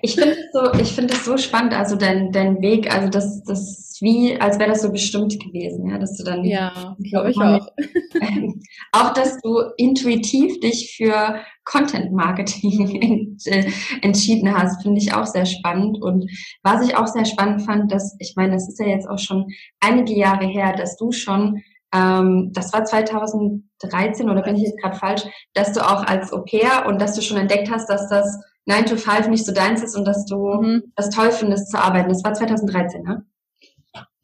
Ich 0.00 0.14
finde 0.14 0.32
es 0.32 0.52
so, 0.52 0.80
ich 0.80 0.92
finde 0.92 1.14
es 1.14 1.24
so 1.24 1.36
spannend, 1.36 1.74
also 1.74 1.96
dein, 1.96 2.32
dein 2.32 2.62
Weg, 2.62 2.92
also 2.92 3.08
das, 3.08 3.42
das 3.44 3.98
wie, 4.00 4.38
als 4.40 4.58
wäre 4.58 4.70
das 4.70 4.82
so 4.82 4.90
bestimmt 4.90 5.38
gewesen, 5.38 5.88
ja, 5.88 5.98
dass 5.98 6.16
du 6.16 6.24
dann. 6.24 6.44
Ja, 6.44 6.96
glaube 7.10 7.30
ich 7.30 7.36
auch. 7.36 7.68
auch, 8.92 9.12
dass 9.12 9.40
du 9.40 9.60
intuitiv 9.76 10.58
dich 10.60 10.94
für 10.96 11.36
Content 11.64 12.12
Marketing 12.12 13.38
äh, 13.44 13.70
entschieden 14.02 14.52
hast, 14.52 14.82
finde 14.82 15.00
ich 15.00 15.14
auch 15.14 15.26
sehr 15.26 15.46
spannend. 15.46 16.02
Und 16.02 16.28
was 16.62 16.86
ich 16.86 16.96
auch 16.96 17.06
sehr 17.06 17.24
spannend 17.24 17.62
fand, 17.62 17.92
dass, 17.92 18.16
ich 18.18 18.34
meine, 18.36 18.56
es 18.56 18.68
ist 18.68 18.80
ja 18.80 18.86
jetzt 18.86 19.08
auch 19.08 19.20
schon 19.20 19.46
einige 19.80 20.14
Jahre 20.14 20.46
her, 20.46 20.74
dass 20.76 20.96
du 20.96 21.12
schon 21.12 21.62
ähm, 21.94 22.50
das 22.52 22.72
war 22.72 22.84
2013 22.84 24.30
oder 24.30 24.42
bin 24.42 24.56
ich 24.56 24.62
jetzt 24.62 24.80
gerade 24.80 24.96
falsch, 24.96 25.22
dass 25.54 25.72
du 25.72 25.80
auch 25.80 26.04
als 26.04 26.32
Au 26.32 26.42
pair 26.42 26.86
und 26.86 27.00
dass 27.00 27.14
du 27.14 27.22
schon 27.22 27.36
entdeckt 27.36 27.70
hast, 27.70 27.88
dass 27.88 28.08
das 28.08 28.38
9 28.66 28.86
to 28.86 28.96
5 28.96 29.28
nicht 29.28 29.44
so 29.44 29.52
deins 29.52 29.82
ist 29.82 29.96
und 29.96 30.04
dass 30.06 30.24
du 30.24 30.36
mhm. 30.36 30.82
das 30.96 31.10
toll 31.10 31.30
findest 31.32 31.70
zu 31.70 31.78
arbeiten. 31.78 32.08
Das 32.08 32.24
war 32.24 32.32
2013, 32.32 33.02
ne? 33.02 33.24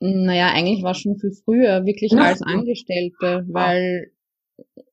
Naja, 0.01 0.53
eigentlich 0.53 0.85
war 0.85 0.95
schon 0.95 1.19
viel 1.19 1.33
früher, 1.45 1.85
wirklich 1.85 2.13
ja. 2.13 2.23
als 2.23 2.41
Angestellte, 2.41 3.45
weil 3.49 4.13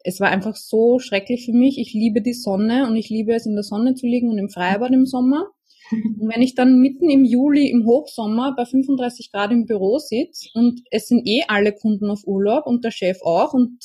es 0.03 0.20
war 0.20 0.29
einfach 0.29 0.55
so 0.55 1.00
schrecklich 1.00 1.46
für 1.46 1.53
mich. 1.53 1.77
Ich 1.77 1.94
liebe 1.94 2.22
die 2.22 2.34
Sonne 2.34 2.88
und 2.88 2.96
ich 2.96 3.10
liebe 3.10 3.34
es, 3.34 3.46
in 3.46 3.53
der 3.53 3.63
Sonne 3.63 3.94
zu 3.94 4.08
liegen 4.08 4.29
und 4.29 4.38
im 4.38 4.50
Freibad 4.50 4.91
im 4.91 5.05
Sommer. 5.05 5.51
Und 5.92 6.30
wenn 6.34 6.42
ich 6.42 6.56
dann 6.56 6.80
mitten 6.80 7.10
im 7.10 7.25
Juli 7.25 7.70
im 7.70 7.86
Hochsommer 7.86 8.54
bei 8.56 8.65
35 8.65 9.32
Grad 9.32 9.51
im 9.51 9.65
Büro 9.65 10.00
sitze 10.00 10.50
und 10.54 10.82
es 10.92 11.08
sind 11.08 11.27
eh 11.27 11.44
alle 11.48 11.74
Kunden 11.74 12.10
auf 12.10 12.25
Urlaub 12.25 12.65
und 12.65 12.84
der 12.84 12.92
Chef 12.92 13.22
auch 13.22 13.54
und 13.54 13.77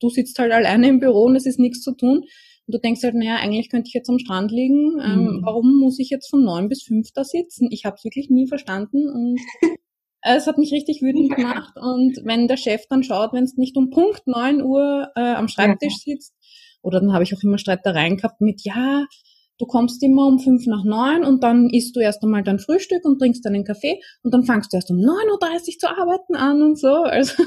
du 0.00 0.08
sitzt 0.08 0.38
halt 0.38 0.52
alleine 0.52 0.88
im 0.88 1.00
Büro 1.00 1.24
und 1.24 1.36
es 1.36 1.46
ist 1.46 1.58
nichts 1.58 1.80
zu 1.82 1.92
tun 1.92 2.24
und 2.66 2.74
du 2.74 2.78
denkst 2.78 3.02
halt, 3.04 3.14
naja, 3.14 3.36
eigentlich 3.36 3.70
könnte 3.70 3.88
ich 3.88 3.94
jetzt 3.94 4.10
am 4.10 4.18
Strand 4.18 4.50
liegen, 4.50 5.00
ähm, 5.00 5.22
mhm. 5.22 5.40
warum 5.44 5.78
muss 5.78 5.98
ich 5.98 6.10
jetzt 6.10 6.28
von 6.28 6.44
neun 6.44 6.68
bis 6.68 6.82
fünf 6.82 7.12
da 7.14 7.24
sitzen? 7.24 7.68
Ich 7.70 7.84
habe 7.84 7.96
es 7.96 8.04
wirklich 8.04 8.28
nie 8.28 8.46
verstanden 8.46 9.08
und 9.08 9.40
es 10.22 10.46
hat 10.46 10.58
mich 10.58 10.72
richtig 10.72 11.00
wütend 11.02 11.36
gemacht 11.36 11.74
und 11.76 12.20
wenn 12.24 12.48
der 12.48 12.56
Chef 12.56 12.86
dann 12.88 13.04
schaut, 13.04 13.32
wenn 13.32 13.44
es 13.44 13.56
nicht 13.56 13.76
um 13.76 13.90
Punkt 13.90 14.26
neun 14.26 14.62
Uhr 14.62 15.08
äh, 15.14 15.20
am 15.20 15.48
Schreibtisch 15.48 15.98
sitzt, 16.04 16.34
oder 16.82 17.00
dann 17.00 17.12
habe 17.12 17.24
ich 17.24 17.34
auch 17.34 17.42
immer 17.42 17.58
Streitereien 17.58 18.16
gehabt 18.16 18.40
mit, 18.40 18.62
ja, 18.64 19.06
Du 19.58 19.64
kommst 19.64 20.02
immer 20.02 20.26
um 20.26 20.38
fünf 20.38 20.66
nach 20.66 20.84
neun 20.84 21.24
und 21.24 21.42
dann 21.42 21.70
isst 21.70 21.96
du 21.96 22.00
erst 22.00 22.22
einmal 22.22 22.42
dein 22.42 22.58
Frühstück 22.58 23.04
und 23.04 23.18
trinkst 23.18 23.44
dann 23.44 23.54
einen 23.54 23.64
Kaffee 23.64 24.00
und 24.22 24.34
dann 24.34 24.44
fangst 24.44 24.72
du 24.72 24.76
erst 24.76 24.90
um 24.90 24.98
9.30 24.98 25.02
Uhr 25.30 25.78
zu 25.78 25.88
arbeiten 25.88 26.34
an 26.34 26.62
und 26.62 26.78
so. 26.78 26.88
Also 27.16 27.42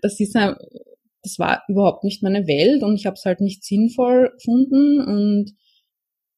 das 0.00 0.18
ist 0.20 0.36
ein, 0.36 0.54
das 1.22 1.38
war 1.38 1.62
überhaupt 1.68 2.04
nicht 2.04 2.22
meine 2.22 2.46
Welt 2.46 2.82
und 2.82 2.94
ich 2.94 3.04
habe 3.04 3.14
es 3.14 3.24
halt 3.24 3.40
nicht 3.40 3.64
sinnvoll 3.64 4.30
gefunden 4.34 5.00
und 5.00 5.52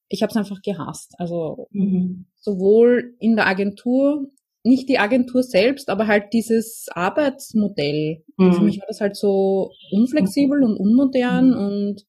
ich 0.08 0.22
habe 0.22 0.30
es 0.30 0.36
einfach 0.36 0.60
gehasst. 0.62 1.14
Also 1.18 1.68
mhm. 1.70 2.26
sowohl 2.40 3.14
in 3.20 3.36
der 3.36 3.46
Agentur, 3.46 4.30
nicht 4.64 4.88
die 4.88 4.98
Agentur 4.98 5.42
selbst, 5.42 5.88
aber 5.88 6.08
halt 6.08 6.32
dieses 6.32 6.86
Arbeitsmodell. 6.90 8.24
Mhm. 8.38 8.52
Für 8.52 8.62
mich 8.62 8.80
war 8.80 8.86
das 8.88 9.00
halt 9.00 9.16
so 9.16 9.70
unflexibel 9.92 10.64
und 10.64 10.76
unmodern 10.76 11.50
mhm. 11.50 11.56
und 11.56 12.06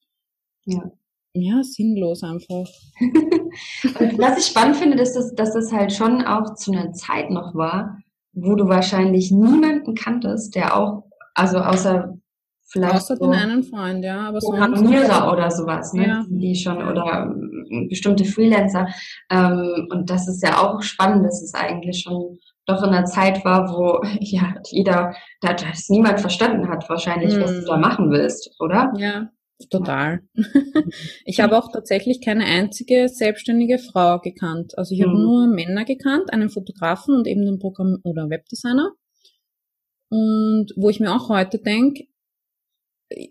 ja 0.66 0.92
ja, 1.34 1.62
sinnlos 1.64 2.24
einfach. 2.24 2.66
was 4.18 4.40
ich 4.40 4.46
spannend 4.46 4.78
finde, 4.78 5.02
ist, 5.02 5.14
dass, 5.14 5.34
dass 5.36 5.54
das 5.54 5.72
halt 5.72 5.94
schon 5.94 6.24
auch 6.24 6.56
zu 6.56 6.72
einer 6.72 6.92
Zeit 6.94 7.30
noch 7.30 7.56
war, 7.56 7.98
wo 8.34 8.56
du 8.56 8.68
wahrscheinlich 8.68 9.32
niemanden 9.32 9.96
kanntest, 9.96 10.56
der 10.56 10.76
auch, 10.76 11.04
also 11.36 11.60
außer 11.60 12.18
vielleicht 12.72 12.96
außer 12.96 13.18
so 13.18 13.26
den 13.26 13.40
einen 13.40 13.64
Freund, 13.64 14.04
ja, 14.04 14.28
aber 14.28 14.42
so 14.42 14.50
Programmierer 14.52 15.32
oder 15.32 15.50
sowas, 15.52 15.94
ne, 15.94 16.08
ja. 16.08 16.26
die 16.30 16.56
schon 16.56 16.78
oder 16.78 17.24
ähm, 17.24 17.88
bestimmte 17.90 18.26
Freelancer. 18.26 18.88
Ähm, 19.30 19.88
und 19.92 20.10
das 20.10 20.28
ist 20.28 20.44
ja 20.44 20.60
auch 20.60 20.82
spannend, 20.82 21.26
dass 21.26 21.42
es 21.42 21.54
eigentlich 21.54 22.02
schon 22.02 22.38
doch 22.66 22.84
in 22.84 22.90
einer 22.90 23.06
Zeit 23.06 23.44
war, 23.44 23.70
wo 23.70 24.02
ja 24.20 24.54
jeder, 24.72 25.14
da 25.42 25.54
das 25.54 25.90
niemand 25.90 26.22
verstanden 26.22 26.70
hat, 26.70 26.88
wahrscheinlich, 26.90 27.34
hm. 27.34 27.42
was 27.42 27.52
du 27.52 27.66
da 27.66 27.76
hm. 27.76 27.82
machen 27.82 28.12
willst, 28.12 28.56
oder? 28.60 28.94
Ja, 28.98 29.30
Total. 29.70 30.22
Ich 31.26 31.40
habe 31.42 31.58
auch 31.58 31.72
tatsächlich 31.72 32.22
keine 32.22 32.46
einzige 32.46 33.10
selbstständige 33.10 33.78
Frau 33.78 34.20
gekannt. 34.20 34.78
Also 34.78 34.96
ich 34.96 35.02
habe 35.02 35.14
mhm. 35.14 35.22
nur 35.22 35.48
Männer 35.48 35.86
gekannt, 35.86 36.32
einen 36.32 36.50
Fotografen 36.50 37.16
und 37.16 37.28
eben 37.28 37.46
den 37.46 37.60
Programm 37.60 38.00
oder 38.04 38.30
Webdesigner. 38.30 38.92
Und 40.10 40.72
wo 40.76 40.90
ich 40.90 41.00
mir 41.00 41.14
auch 41.14 41.30
heute 41.30 41.60
denke, 41.60 42.06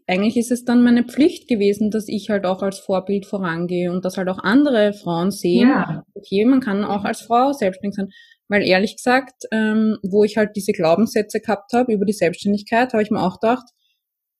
eigentlich 0.06 0.36
ist 0.36 0.50
es 0.50 0.64
dann 0.64 0.82
meine 0.82 1.04
Pflicht 1.04 1.48
gewesen, 1.48 1.90
dass 1.90 2.08
ich 2.08 2.30
halt 2.30 2.44
auch 2.44 2.62
als 2.62 2.78
Vorbild 2.78 3.26
vorangehe 3.26 3.90
und 3.90 4.04
dass 4.04 4.16
halt 4.16 4.28
auch 4.28 4.38
andere 4.38 4.92
Frauen 4.92 5.30
sehen, 5.30 5.68
ja. 5.68 6.04
okay, 6.14 6.44
man 6.44 6.60
kann 6.60 6.84
auch 6.84 7.04
als 7.04 7.20
Frau 7.22 7.52
selbstständig 7.52 7.96
sein. 7.96 8.08
Weil 8.48 8.62
ehrlich 8.62 8.96
gesagt, 8.96 9.44
ähm, 9.52 9.98
wo 10.02 10.24
ich 10.24 10.36
halt 10.36 10.56
diese 10.56 10.72
Glaubenssätze 10.72 11.40
gehabt 11.40 11.72
habe 11.74 11.92
über 11.92 12.04
die 12.04 12.12
Selbstständigkeit, 12.12 12.92
habe 12.92 13.02
ich 13.02 13.10
mir 13.10 13.22
auch 13.22 13.40
gedacht, 13.40 13.66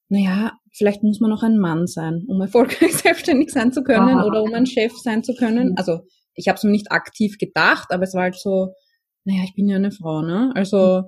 naja, 0.09 0.53
vielleicht 0.79 1.03
muss 1.03 1.21
man 1.21 1.33
auch 1.33 1.43
ein 1.43 1.59
Mann 1.59 1.87
sein, 1.87 2.25
um 2.29 2.41
erfolgreich 2.41 2.93
selbstständig 2.97 3.51
sein 3.51 3.73
zu 3.73 3.83
können 3.83 4.19
Aha. 4.19 4.27
oder 4.27 4.43
um 4.43 4.55
ein 4.55 4.67
Chef 4.67 4.93
sein 4.97 5.23
zu 5.23 5.35
können. 5.35 5.71
Mhm. 5.71 5.75
Also 5.77 6.01
ich 6.35 6.49
habe 6.49 6.57
es 6.57 6.65
mir 6.65 6.71
nicht 6.71 6.93
aktiv 6.93 7.37
gedacht, 7.39 7.89
aber 7.91 8.05
es 8.05 8.15
war 8.15 8.23
halt 8.23 8.37
so, 8.37 8.73
naja, 9.25 9.43
ich 9.45 9.55
bin 9.55 9.69
ja 9.69 9.77
eine 9.77 9.91
Frau, 9.91 10.23
ne? 10.23 10.53
Also 10.55 11.03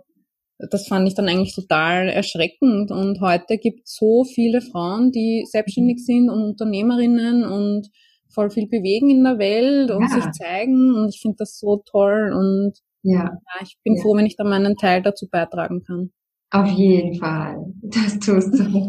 das 0.70 0.86
fand 0.86 1.08
ich 1.08 1.14
dann 1.14 1.28
eigentlich 1.28 1.54
total 1.54 2.08
erschreckend. 2.08 2.90
Und 2.90 3.20
heute 3.20 3.56
gibt 3.56 3.86
es 3.86 3.96
so 3.96 4.24
viele 4.24 4.60
Frauen, 4.60 5.10
die 5.10 5.46
selbstständig 5.48 5.98
mhm. 5.98 6.04
sind 6.04 6.30
und 6.30 6.42
Unternehmerinnen 6.42 7.44
und 7.44 7.88
voll 8.32 8.50
viel 8.50 8.68
bewegen 8.68 9.10
in 9.10 9.24
der 9.24 9.38
Welt 9.38 9.90
und 9.90 10.02
ja. 10.02 10.08
sich 10.08 10.30
zeigen. 10.32 10.94
Und 10.94 11.08
ich 11.08 11.20
finde 11.20 11.36
das 11.38 11.58
so 11.58 11.82
toll. 11.90 12.32
Und 12.34 12.78
ja, 13.02 13.24
ja 13.24 13.38
ich 13.62 13.78
bin 13.84 13.96
ja. 13.96 14.02
froh, 14.02 14.16
wenn 14.16 14.26
ich 14.26 14.36
da 14.36 14.44
meinen 14.44 14.76
Teil 14.76 15.02
dazu 15.02 15.28
beitragen 15.30 15.82
kann. 15.86 16.12
Auf 16.52 16.66
jeden 16.66 17.14
Fall, 17.14 17.64
das 17.82 18.18
tust 18.18 18.58
du. 18.58 18.88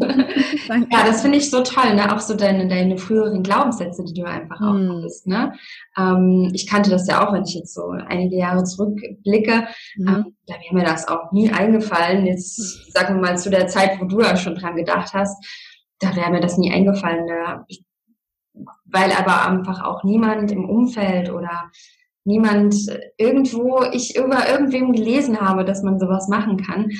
ja, 0.90 1.06
das 1.06 1.22
finde 1.22 1.38
ich 1.38 1.48
so 1.48 1.62
toll, 1.62 1.94
ne? 1.94 2.12
Auch 2.12 2.18
so 2.18 2.34
deine, 2.34 2.66
deine 2.66 2.98
früheren 2.98 3.44
Glaubenssätze, 3.44 4.02
die 4.04 4.20
du 4.20 4.24
einfach 4.24 4.60
auch 4.60 4.74
mm. 4.74 4.90
hattest, 4.90 5.28
ne? 5.28 5.52
Ähm, 5.96 6.50
ich 6.52 6.66
kannte 6.66 6.90
das 6.90 7.06
ja 7.06 7.24
auch, 7.24 7.32
wenn 7.32 7.44
ich 7.44 7.54
jetzt 7.54 7.72
so 7.72 7.90
einige 7.90 8.36
Jahre 8.36 8.64
zurückblicke. 8.64 9.68
Mm. 9.96 10.08
Ähm, 10.08 10.36
da 10.46 10.54
wäre 10.54 10.74
mir 10.74 10.84
das 10.84 11.06
auch 11.06 11.30
nie 11.30 11.52
eingefallen. 11.52 12.26
Jetzt 12.26 12.92
sagen 12.92 13.14
wir 13.14 13.22
mal 13.22 13.38
zu 13.38 13.48
der 13.48 13.68
Zeit, 13.68 14.00
wo 14.00 14.06
du 14.06 14.18
da 14.18 14.36
schon 14.36 14.56
dran 14.56 14.74
gedacht 14.74 15.12
hast, 15.14 15.36
da 16.00 16.16
wäre 16.16 16.32
mir 16.32 16.40
das 16.40 16.58
nie 16.58 16.72
eingefallen. 16.72 17.26
Ne? 17.26 17.64
weil 18.92 19.12
aber 19.12 19.48
einfach 19.48 19.82
auch 19.82 20.04
niemand 20.04 20.52
im 20.52 20.68
Umfeld 20.68 21.30
oder 21.30 21.70
niemand 22.24 22.74
irgendwo, 23.16 23.82
ich 23.92 24.16
über 24.16 24.48
irgendwem 24.48 24.92
gelesen 24.92 25.40
habe, 25.40 25.64
dass 25.64 25.82
man 25.82 25.98
sowas 25.98 26.28
machen 26.28 26.56
kann. 26.56 26.90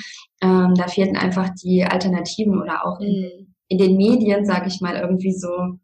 Ähm, 0.41 0.73
da 0.75 0.87
fehlten 0.87 1.17
einfach 1.17 1.49
die 1.63 1.83
Alternativen 1.83 2.61
oder 2.61 2.85
auch 2.85 2.99
in, 2.99 3.21
mhm. 3.21 3.53
in 3.67 3.77
den 3.77 3.97
Medien, 3.97 4.45
sage 4.45 4.67
ich 4.67 4.81
mal, 4.81 4.95
irgendwie 4.95 5.33
so, 5.33 5.77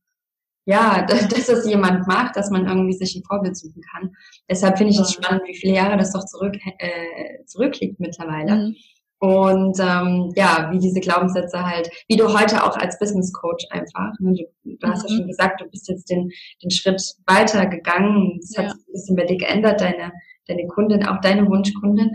ja, 0.65 1.01
dass, 1.07 1.27
dass 1.27 1.47
das 1.47 1.67
jemand 1.67 2.07
macht, 2.07 2.35
dass 2.35 2.49
man 2.49 2.67
irgendwie 2.67 2.93
sich 2.93 3.15
ein 3.15 3.23
Vorbild 3.23 3.57
suchen 3.57 3.81
kann. 3.91 4.11
Deshalb 4.49 4.77
finde 4.77 4.93
ich 4.93 4.99
es 4.99 5.13
spannend, 5.13 5.43
wie 5.47 5.55
viele 5.55 5.73
Jahre 5.73 5.97
das 5.97 6.11
doch 6.11 6.25
zurück, 6.25 6.55
äh, 6.79 7.43
zurückliegt 7.45 7.99
mittlerweile. 7.99 8.55
Mhm. 8.55 8.75
Und 9.19 9.77
ähm, 9.79 10.31
ja, 10.35 10.69
wie 10.71 10.79
diese 10.79 11.01
Glaubenssätze 11.01 11.61
halt, 11.61 11.89
wie 12.07 12.15
du 12.15 12.33
heute 12.33 12.63
auch 12.63 12.77
als 12.77 12.97
Business 12.99 13.33
Coach 13.33 13.65
einfach, 13.69 14.13
ne, 14.19 14.33
du, 14.33 14.77
du 14.77 14.87
hast 14.87 15.03
ja 15.03 15.13
mhm. 15.13 15.17
schon 15.17 15.27
gesagt, 15.27 15.59
du 15.59 15.65
bist 15.69 15.89
jetzt 15.89 16.09
den, 16.09 16.31
den 16.63 16.71
Schritt 16.71 17.01
weiter 17.27 17.65
gegangen, 17.65 18.39
es 18.41 18.55
ja. 18.55 18.63
hat 18.63 18.71
sich 18.71 18.87
ein 18.87 18.91
bisschen 18.93 19.15
bei 19.17 19.25
dir 19.25 19.37
geändert, 19.37 19.81
deine, 19.81 20.13
deine 20.47 20.67
Kundin, 20.67 21.05
auch 21.05 21.19
deine 21.19 21.45
Wunschkundin. 21.49 22.11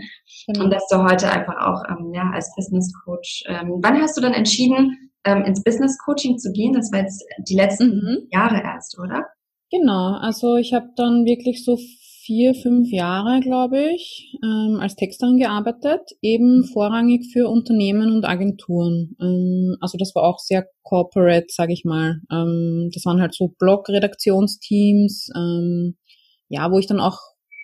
Genau. 0.47 0.63
Und 0.63 0.71
dass 0.71 0.87
du 0.87 1.03
heute 1.03 1.31
einfach 1.31 1.57
auch 1.57 1.83
ähm, 1.89 2.11
ja, 2.11 2.31
als 2.33 2.51
Business 2.55 2.91
Coach, 3.05 3.43
ähm, 3.47 3.79
wann 3.83 4.01
hast 4.01 4.17
du 4.17 4.21
dann 4.21 4.33
entschieden, 4.33 5.11
ähm, 5.25 5.43
ins 5.43 5.63
Business 5.63 5.99
Coaching 6.03 6.39
zu 6.39 6.51
gehen? 6.51 6.73
Das 6.73 6.91
war 6.91 7.01
jetzt 7.01 7.23
die 7.47 7.55
letzten 7.55 7.87
mhm. 7.87 8.27
Jahre 8.31 8.63
erst, 8.63 8.97
oder? 8.97 9.27
Genau, 9.69 10.17
also 10.19 10.55
ich 10.55 10.73
habe 10.73 10.87
dann 10.95 11.25
wirklich 11.25 11.63
so 11.63 11.77
vier, 12.25 12.55
fünf 12.55 12.91
Jahre, 12.91 13.39
glaube 13.39 13.91
ich, 13.93 14.35
ähm, 14.43 14.79
als 14.81 14.95
Texterin 14.95 15.37
gearbeitet, 15.37 16.01
eben 16.21 16.63
vorrangig 16.63 17.31
für 17.31 17.47
Unternehmen 17.47 18.11
und 18.11 18.25
Agenturen. 18.25 19.15
Ähm, 19.21 19.77
also 19.79 19.97
das 19.97 20.15
war 20.15 20.23
auch 20.23 20.39
sehr 20.39 20.65
corporate, 20.83 21.47
sage 21.49 21.73
ich 21.73 21.85
mal. 21.85 22.21
Ähm, 22.31 22.89
das 22.93 23.05
waren 23.05 23.21
halt 23.21 23.35
so 23.35 23.53
Blog-Redaktionsteams, 23.59 25.29
ähm, 25.35 25.97
ja, 26.49 26.71
wo 26.71 26.79
ich 26.79 26.87
dann 26.87 26.99
auch 26.99 27.19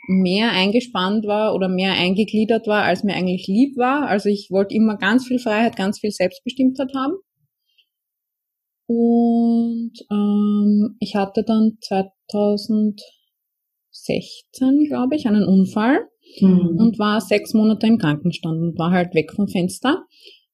mehr 0.07 0.51
eingespannt 0.51 1.25
war 1.25 1.55
oder 1.55 1.67
mehr 1.67 1.93
eingegliedert 1.93 2.67
war, 2.67 2.83
als 2.83 3.03
mir 3.03 3.15
eigentlich 3.15 3.47
lieb 3.47 3.77
war. 3.77 4.07
Also 4.07 4.29
ich 4.29 4.49
wollte 4.51 4.75
immer 4.75 4.97
ganz 4.97 5.27
viel 5.27 5.39
Freiheit, 5.39 5.75
ganz 5.75 5.99
viel 5.99 6.11
Selbstbestimmtheit 6.11 6.91
haben. 6.95 7.13
Und 8.87 9.93
ähm, 10.11 10.97
ich 10.99 11.15
hatte 11.15 11.43
dann 11.43 11.77
2000 11.81 13.01
16, 14.05 14.85
glaube 14.87 15.15
ich, 15.15 15.27
einen 15.27 15.45
Unfall 15.45 16.07
mhm. 16.39 16.77
und 16.77 16.99
war 16.99 17.21
sechs 17.21 17.53
Monate 17.53 17.87
im 17.87 17.97
Krankenstand 17.97 18.59
und 18.59 18.79
war 18.79 18.91
halt 18.91 19.13
weg 19.13 19.31
vom 19.33 19.47
Fenster. 19.47 20.05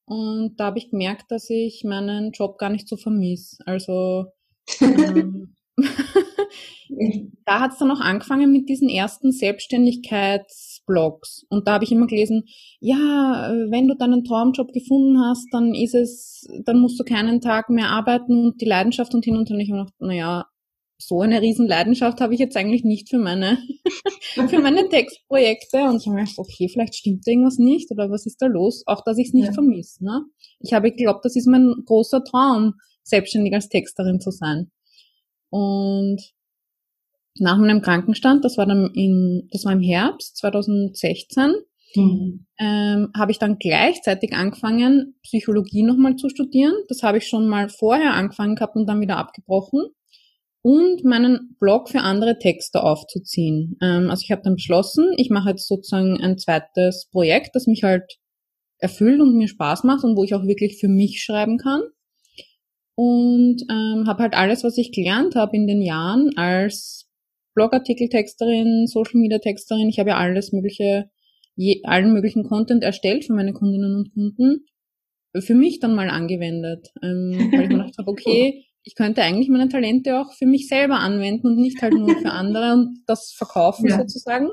Und 0.06 0.56
da 0.58 0.68
habe 0.68 0.78
ich 0.78 0.90
gemerkt, 0.90 1.26
dass 1.30 1.50
ich 1.50 1.84
meinen 1.84 2.32
Job 2.32 2.58
gar 2.58 2.70
nicht 2.70 2.88
so 2.88 2.96
vermisse. 2.96 3.58
Also 3.66 4.26
ähm, 4.82 5.54
da 7.46 7.60
hat 7.60 7.74
es 7.74 7.78
dann 7.78 7.92
auch 7.92 8.00
angefangen 8.00 8.52
mit 8.52 8.68
diesen 8.70 8.90
ersten 8.90 9.32
Selbstständigkeitsblogs. 9.32 11.46
Und 11.50 11.68
da 11.68 11.74
habe 11.74 11.84
ich 11.84 11.92
immer 11.92 12.08
gelesen, 12.08 12.46
ja, 12.80 13.52
wenn 13.70 13.90
du 13.90 13.96
deinen 13.96 14.24
Traumjob 14.24 14.72
gefunden 14.72 15.20
hast, 15.20 15.46
dann 15.52 15.74
ist 15.74 15.94
es, 15.94 16.48
dann 16.66 16.80
musst 16.80 16.98
du 17.00 17.04
keinen 17.04 17.42
Tag 17.42 17.70
mehr 17.70 17.90
arbeiten 17.90 18.46
und 18.46 18.62
die 18.62 18.66
Leidenschaft 18.66 19.14
und 19.14 19.26
hin 19.26 19.36
und 19.36 19.50
her. 19.50 19.56
Und 19.56 19.62
ich 19.62 19.72
habe 19.72 19.82
gedacht, 19.82 19.96
naja, 20.00 20.46
so 20.98 21.22
eine 21.22 21.42
Riesenleidenschaft 21.42 22.22
habe 22.22 22.34
ich 22.34 22.40
jetzt 22.40 22.58
eigentlich 22.58 22.84
nicht 22.84 23.10
für 23.10 23.20
meine, 23.20 23.60
für 24.50 24.60
meine 24.60 24.90
Textprojekte. 24.90 25.84
Und 25.84 26.02
ich 26.02 26.08
habe 26.08 26.16
mir 26.16 26.24
gedacht, 26.24 26.40
okay, 26.40 26.68
vielleicht 26.70 26.96
stimmt 26.96 27.28
irgendwas 27.28 27.58
nicht 27.58 27.92
oder 27.92 28.10
was 28.10 28.26
ist 28.26 28.42
da 28.42 28.48
los? 28.48 28.84
Auch, 28.88 29.04
dass 29.04 29.18
ich 29.18 29.28
es 29.28 29.34
nicht 29.34 29.48
ja. 29.48 29.54
vermisse. 29.54 30.04
Ne? 30.04 30.24
Ich 30.60 30.74
habe 30.74 30.92
geglaubt, 30.92 31.24
das 31.24 31.36
ist 31.36 31.48
mein 31.48 31.84
großer 31.86 32.24
Traum, 32.24 32.74
selbstständig 33.04 33.54
als 33.54 33.70
Texterin 33.70 34.20
zu 34.20 34.32
sein. 34.32 34.72
Und 35.50 36.20
nach 37.40 37.58
meinem 37.58 37.82
Krankenstand, 37.82 38.44
das 38.44 38.58
war 38.58 38.66
dann 38.66 38.92
im, 38.96 39.48
das 39.52 39.66
war 39.66 39.74
im 39.74 39.82
Herbst 39.82 40.38
2016, 40.38 41.54
mhm. 41.96 42.48
ähm, 42.60 43.12
habe 43.16 43.32
ich 43.32 43.38
dann 43.38 43.60
gleichzeitig 43.60 44.34
angefangen, 44.34 45.16
Psychologie 45.22 45.84
nochmal 45.84 46.16
zu 46.16 46.30
studieren. 46.30 46.74
Das 46.90 47.04
habe 47.04 47.20
ich 47.20 47.28
schon 47.28 47.48
mal 47.48 47.70
vorher 47.70 48.16
angefangen 48.16 48.56
gehabt 48.56 48.76
und 48.76 48.88
dann 48.88 49.00
wieder 49.00 49.18
abgebrochen 49.18 49.92
und 50.68 51.06
meinen 51.06 51.56
Blog 51.62 51.88
für 51.88 52.02
andere 52.02 52.40
Texte 52.40 52.84
aufzuziehen. 52.84 53.78
Ähm, 53.82 54.10
also 54.10 54.24
ich 54.26 54.32
habe 54.32 54.42
dann 54.44 54.56
beschlossen, 54.56 55.14
ich 55.16 55.30
mache 55.30 55.52
jetzt 55.52 55.66
sozusagen 55.66 56.22
ein 56.22 56.38
zweites 56.38 57.08
Projekt, 57.10 57.56
das 57.56 57.68
mich 57.68 57.84
halt 57.84 58.18
erfüllt 58.78 59.22
und 59.22 59.38
mir 59.38 59.48
Spaß 59.48 59.86
macht 59.86 60.04
und 60.04 60.18
wo 60.18 60.26
ich 60.26 60.36
auch 60.36 60.46
wirklich 60.46 60.78
für 60.78 60.90
mich 60.90 61.24
schreiben 61.24 61.58
kann. 61.58 61.84
Und 62.96 63.62
ähm, 63.70 64.08
habe 64.08 64.24
halt 64.24 64.34
alles, 64.34 64.66
was 64.66 64.78
ich 64.78 64.92
gelernt 64.92 65.36
habe 65.36 65.56
in 65.56 65.68
den 65.68 65.82
Jahren 65.82 66.36
als 66.36 67.10
Blogartikeltexterin, 67.56 68.88
Social 68.88 69.22
Media 69.22 69.40
Texterin, 69.40 69.88
ich 69.88 70.00
habe 70.00 70.10
ja 70.10 70.18
alles 70.18 70.52
mögliche, 70.52 71.10
je, 71.56 71.80
allen 71.86 72.12
möglichen 72.12 72.44
Content 72.44 72.84
erstellt 72.84 73.24
für 73.24 73.34
meine 73.34 73.54
Kundinnen 73.54 73.96
und 73.96 74.14
Kunden, 74.14 74.66
für 75.40 75.56
mich 75.56 75.80
dann 75.80 75.96
mal 75.96 76.10
angewendet. 76.10 76.90
Ähm, 77.02 77.52
weil 77.54 77.64
ich 77.64 77.70
mir 77.70 77.78
gedacht 77.84 77.98
habe, 77.98 78.12
okay, 78.12 78.67
ich 78.88 78.96
könnte 78.96 79.22
eigentlich 79.22 79.50
meine 79.50 79.68
Talente 79.68 80.18
auch 80.18 80.32
für 80.32 80.46
mich 80.46 80.70
selber 80.70 81.00
anwenden 81.00 81.48
und 81.48 81.58
nicht 81.58 81.82
halt 81.82 81.94
nur 81.94 82.18
für 82.18 82.32
andere 82.32 82.72
und 82.72 83.04
das 83.06 83.34
verkaufen 83.34 83.90
ja. 83.90 83.98
sozusagen. 83.98 84.50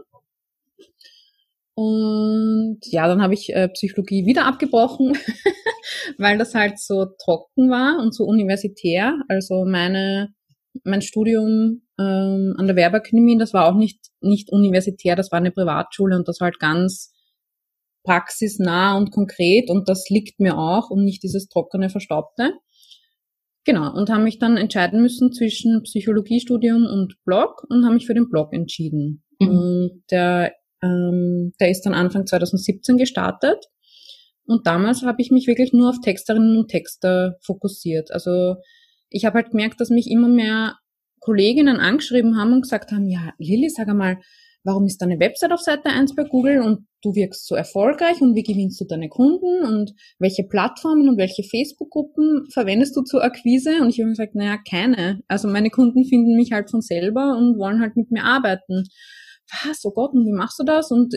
Und 1.76 2.80
ja, 2.82 3.06
dann 3.06 3.22
habe 3.22 3.34
ich 3.34 3.54
äh, 3.54 3.68
Psychologie 3.68 4.26
wieder 4.26 4.46
abgebrochen, 4.46 5.16
weil 6.18 6.36
das 6.36 6.54
halt 6.54 6.80
so 6.80 7.06
trocken 7.24 7.70
war 7.70 8.00
und 8.00 8.12
so 8.12 8.24
universitär. 8.24 9.20
Also 9.28 9.64
meine 9.64 10.34
mein 10.82 11.02
Studium 11.02 11.82
ähm, 12.00 12.54
an 12.58 12.66
der 12.66 12.74
Werbeakademie, 12.74 13.38
das 13.38 13.54
war 13.54 13.68
auch 13.68 13.76
nicht 13.76 14.00
nicht 14.20 14.50
universitär, 14.50 15.14
das 15.14 15.30
war 15.30 15.38
eine 15.38 15.52
Privatschule 15.52 16.16
und 16.16 16.26
das 16.26 16.40
war 16.40 16.46
halt 16.46 16.58
ganz 16.58 17.12
praxisnah 18.04 18.96
und 18.96 19.12
konkret 19.12 19.70
und 19.70 19.88
das 19.88 20.08
liegt 20.10 20.40
mir 20.40 20.58
auch 20.58 20.90
und 20.90 21.04
nicht 21.04 21.22
dieses 21.22 21.48
trockene, 21.48 21.88
verstaubte. 21.88 22.52
Genau, 23.64 23.94
und 23.94 24.10
haben 24.10 24.24
mich 24.24 24.38
dann 24.38 24.56
entscheiden 24.56 25.00
müssen 25.00 25.32
zwischen 25.32 25.82
Psychologiestudium 25.82 26.84
und 26.84 27.16
Blog 27.24 27.64
und 27.68 27.84
haben 27.84 27.94
mich 27.94 28.06
für 28.06 28.14
den 28.14 28.28
Blog 28.28 28.52
entschieden. 28.52 29.24
Mhm. 29.40 29.48
Und 29.48 30.02
der, 30.10 30.52
ähm, 30.82 31.52
der 31.58 31.70
ist 31.70 31.82
dann 31.82 31.94
Anfang 31.94 32.26
2017 32.26 32.98
gestartet. 32.98 33.64
Und 34.46 34.66
damals 34.66 35.02
habe 35.02 35.22
ich 35.22 35.30
mich 35.30 35.46
wirklich 35.46 35.72
nur 35.72 35.88
auf 35.88 36.00
Texterinnen 36.02 36.58
und 36.58 36.68
Texter 36.68 37.36
fokussiert. 37.40 38.10
Also 38.12 38.56
ich 39.08 39.24
habe 39.24 39.36
halt 39.36 39.50
gemerkt, 39.50 39.80
dass 39.80 39.88
mich 39.88 40.10
immer 40.10 40.28
mehr 40.28 40.76
Kolleginnen 41.20 41.80
angeschrieben 41.80 42.36
haben 42.36 42.52
und 42.52 42.62
gesagt 42.62 42.92
haben, 42.92 43.08
ja, 43.08 43.32
Lilly, 43.38 43.70
sag 43.70 43.88
einmal, 43.88 44.18
warum 44.64 44.86
ist 44.86 45.00
deine 45.00 45.20
Website 45.20 45.52
auf 45.52 45.60
Seite 45.60 45.90
1 45.90 46.14
bei 46.14 46.24
Google 46.24 46.60
und 46.62 46.86
du 47.02 47.14
wirkst 47.14 47.46
so 47.46 47.54
erfolgreich 47.54 48.20
und 48.20 48.34
wie 48.34 48.42
gewinnst 48.42 48.80
du 48.80 48.86
deine 48.86 49.08
Kunden 49.08 49.62
und 49.62 49.92
welche 50.18 50.44
Plattformen 50.44 51.08
und 51.08 51.18
welche 51.18 51.44
Facebook-Gruppen 51.44 52.48
verwendest 52.52 52.96
du 52.96 53.02
zur 53.02 53.22
Akquise? 53.22 53.80
Und 53.80 53.90
ich 53.90 54.00
habe 54.00 54.10
gesagt, 54.10 54.34
naja, 54.34 54.58
keine. 54.68 55.20
Also 55.28 55.48
meine 55.48 55.70
Kunden 55.70 56.04
finden 56.06 56.34
mich 56.34 56.52
halt 56.52 56.70
von 56.70 56.80
selber 56.80 57.36
und 57.36 57.58
wollen 57.58 57.80
halt 57.80 57.96
mit 57.96 58.10
mir 58.10 58.24
arbeiten. 58.24 58.84
Was, 59.64 59.84
oh 59.84 59.92
Gott, 59.92 60.14
und 60.14 60.24
wie 60.24 60.32
machst 60.32 60.58
du 60.58 60.64
das? 60.64 60.90
Und 60.90 61.14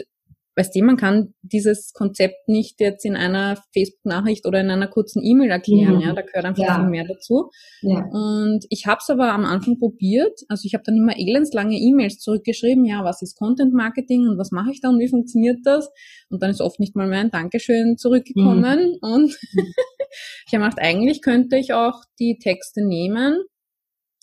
weißt 0.57 0.75
du, 0.75 0.83
man 0.83 0.97
kann 0.97 1.35
dieses 1.43 1.93
Konzept 1.93 2.47
nicht 2.47 2.79
jetzt 2.79 3.05
in 3.05 3.15
einer 3.15 3.61
Facebook-Nachricht 3.73 4.47
oder 4.47 4.59
in 4.59 4.71
einer 4.71 4.87
kurzen 4.87 5.23
E-Mail 5.23 5.51
erklären, 5.51 5.97
mhm. 5.97 6.01
ja, 6.01 6.13
da 6.13 6.23
gehört 6.23 6.45
einfach 6.45 6.63
ja. 6.63 6.75
viel 6.75 6.89
mehr 6.89 7.05
dazu. 7.07 7.51
Ja. 7.81 8.03
Und 8.11 8.65
ich 8.69 8.87
habe 8.87 8.97
es 8.99 9.09
aber 9.09 9.31
am 9.31 9.45
Anfang 9.45 9.77
probiert, 9.77 10.39
also 10.49 10.65
ich 10.65 10.73
habe 10.73 10.83
dann 10.83 10.97
immer 10.97 11.15
elendslange 11.15 11.77
E-Mails 11.77 12.17
zurückgeschrieben, 12.17 12.85
ja, 12.85 13.03
was 13.03 13.21
ist 13.21 13.37
Content 13.37 13.73
Marketing 13.73 14.27
und 14.27 14.39
was 14.39 14.51
mache 14.51 14.71
ich 14.71 14.81
da 14.81 14.89
und 14.89 14.99
wie 14.99 15.07
funktioniert 15.07 15.59
das? 15.63 15.89
Und 16.29 16.41
dann 16.41 16.49
ist 16.49 16.61
oft 16.61 16.79
nicht 16.79 16.95
mal 16.95 17.07
mehr 17.07 17.19
ein 17.19 17.31
Dankeschön 17.31 17.97
zurückgekommen 17.97 18.93
mhm. 18.93 18.97
und 19.01 19.37
ich 20.47 20.53
habe 20.53 20.63
gedacht, 20.63 20.79
eigentlich 20.79 21.21
könnte 21.21 21.57
ich 21.57 21.73
auch 21.73 22.01
die 22.19 22.39
Texte 22.41 22.83
nehmen 22.83 23.43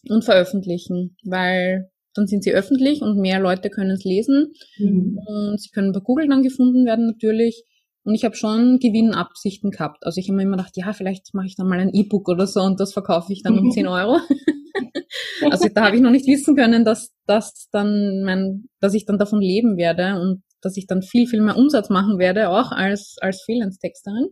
und 0.08 0.24
veröffentlichen, 0.24 1.16
weil 1.24 1.90
dann 2.14 2.26
sind 2.26 2.44
sie 2.44 2.52
öffentlich 2.52 3.02
und 3.02 3.18
mehr 3.18 3.40
Leute 3.40 3.70
können 3.70 3.90
es 3.90 4.04
lesen. 4.04 4.52
Mhm. 4.78 5.18
Und 5.26 5.60
sie 5.60 5.70
können 5.70 5.92
bei 5.92 6.00
Google 6.00 6.28
dann 6.28 6.42
gefunden 6.42 6.86
werden 6.86 7.06
natürlich. 7.06 7.64
Und 8.04 8.14
ich 8.14 8.24
habe 8.24 8.36
schon 8.36 8.78
Gewinnabsichten 8.80 9.70
gehabt. 9.70 10.04
Also 10.04 10.20
ich 10.20 10.28
habe 10.28 10.36
mir 10.36 10.42
immer 10.42 10.56
gedacht, 10.56 10.76
ja, 10.76 10.92
vielleicht 10.92 11.32
mache 11.34 11.46
ich 11.46 11.56
dann 11.56 11.68
mal 11.68 11.80
ein 11.80 11.92
E-Book 11.92 12.28
oder 12.28 12.46
so 12.46 12.60
und 12.60 12.78
das 12.78 12.92
verkaufe 12.92 13.32
ich 13.32 13.42
dann 13.42 13.58
um 13.58 13.70
10 13.70 13.86
Euro. 13.88 14.18
also 15.50 15.68
da 15.74 15.86
habe 15.86 15.96
ich 15.96 16.02
noch 16.02 16.10
nicht 16.10 16.26
wissen 16.26 16.54
können, 16.54 16.84
dass 16.84 17.12
das 17.26 17.68
dann 17.72 18.22
mein, 18.24 18.68
dass 18.80 18.94
ich 18.94 19.06
dann 19.06 19.18
davon 19.18 19.40
leben 19.40 19.76
werde 19.76 20.20
und 20.20 20.42
dass 20.60 20.76
ich 20.76 20.86
dann 20.86 21.02
viel, 21.02 21.26
viel 21.26 21.40
mehr 21.40 21.56
Umsatz 21.56 21.90
machen 21.90 22.18
werde, 22.18 22.50
auch 22.50 22.72
als, 22.72 23.16
als 23.20 23.42
Freelance-Texterin. 23.42 24.28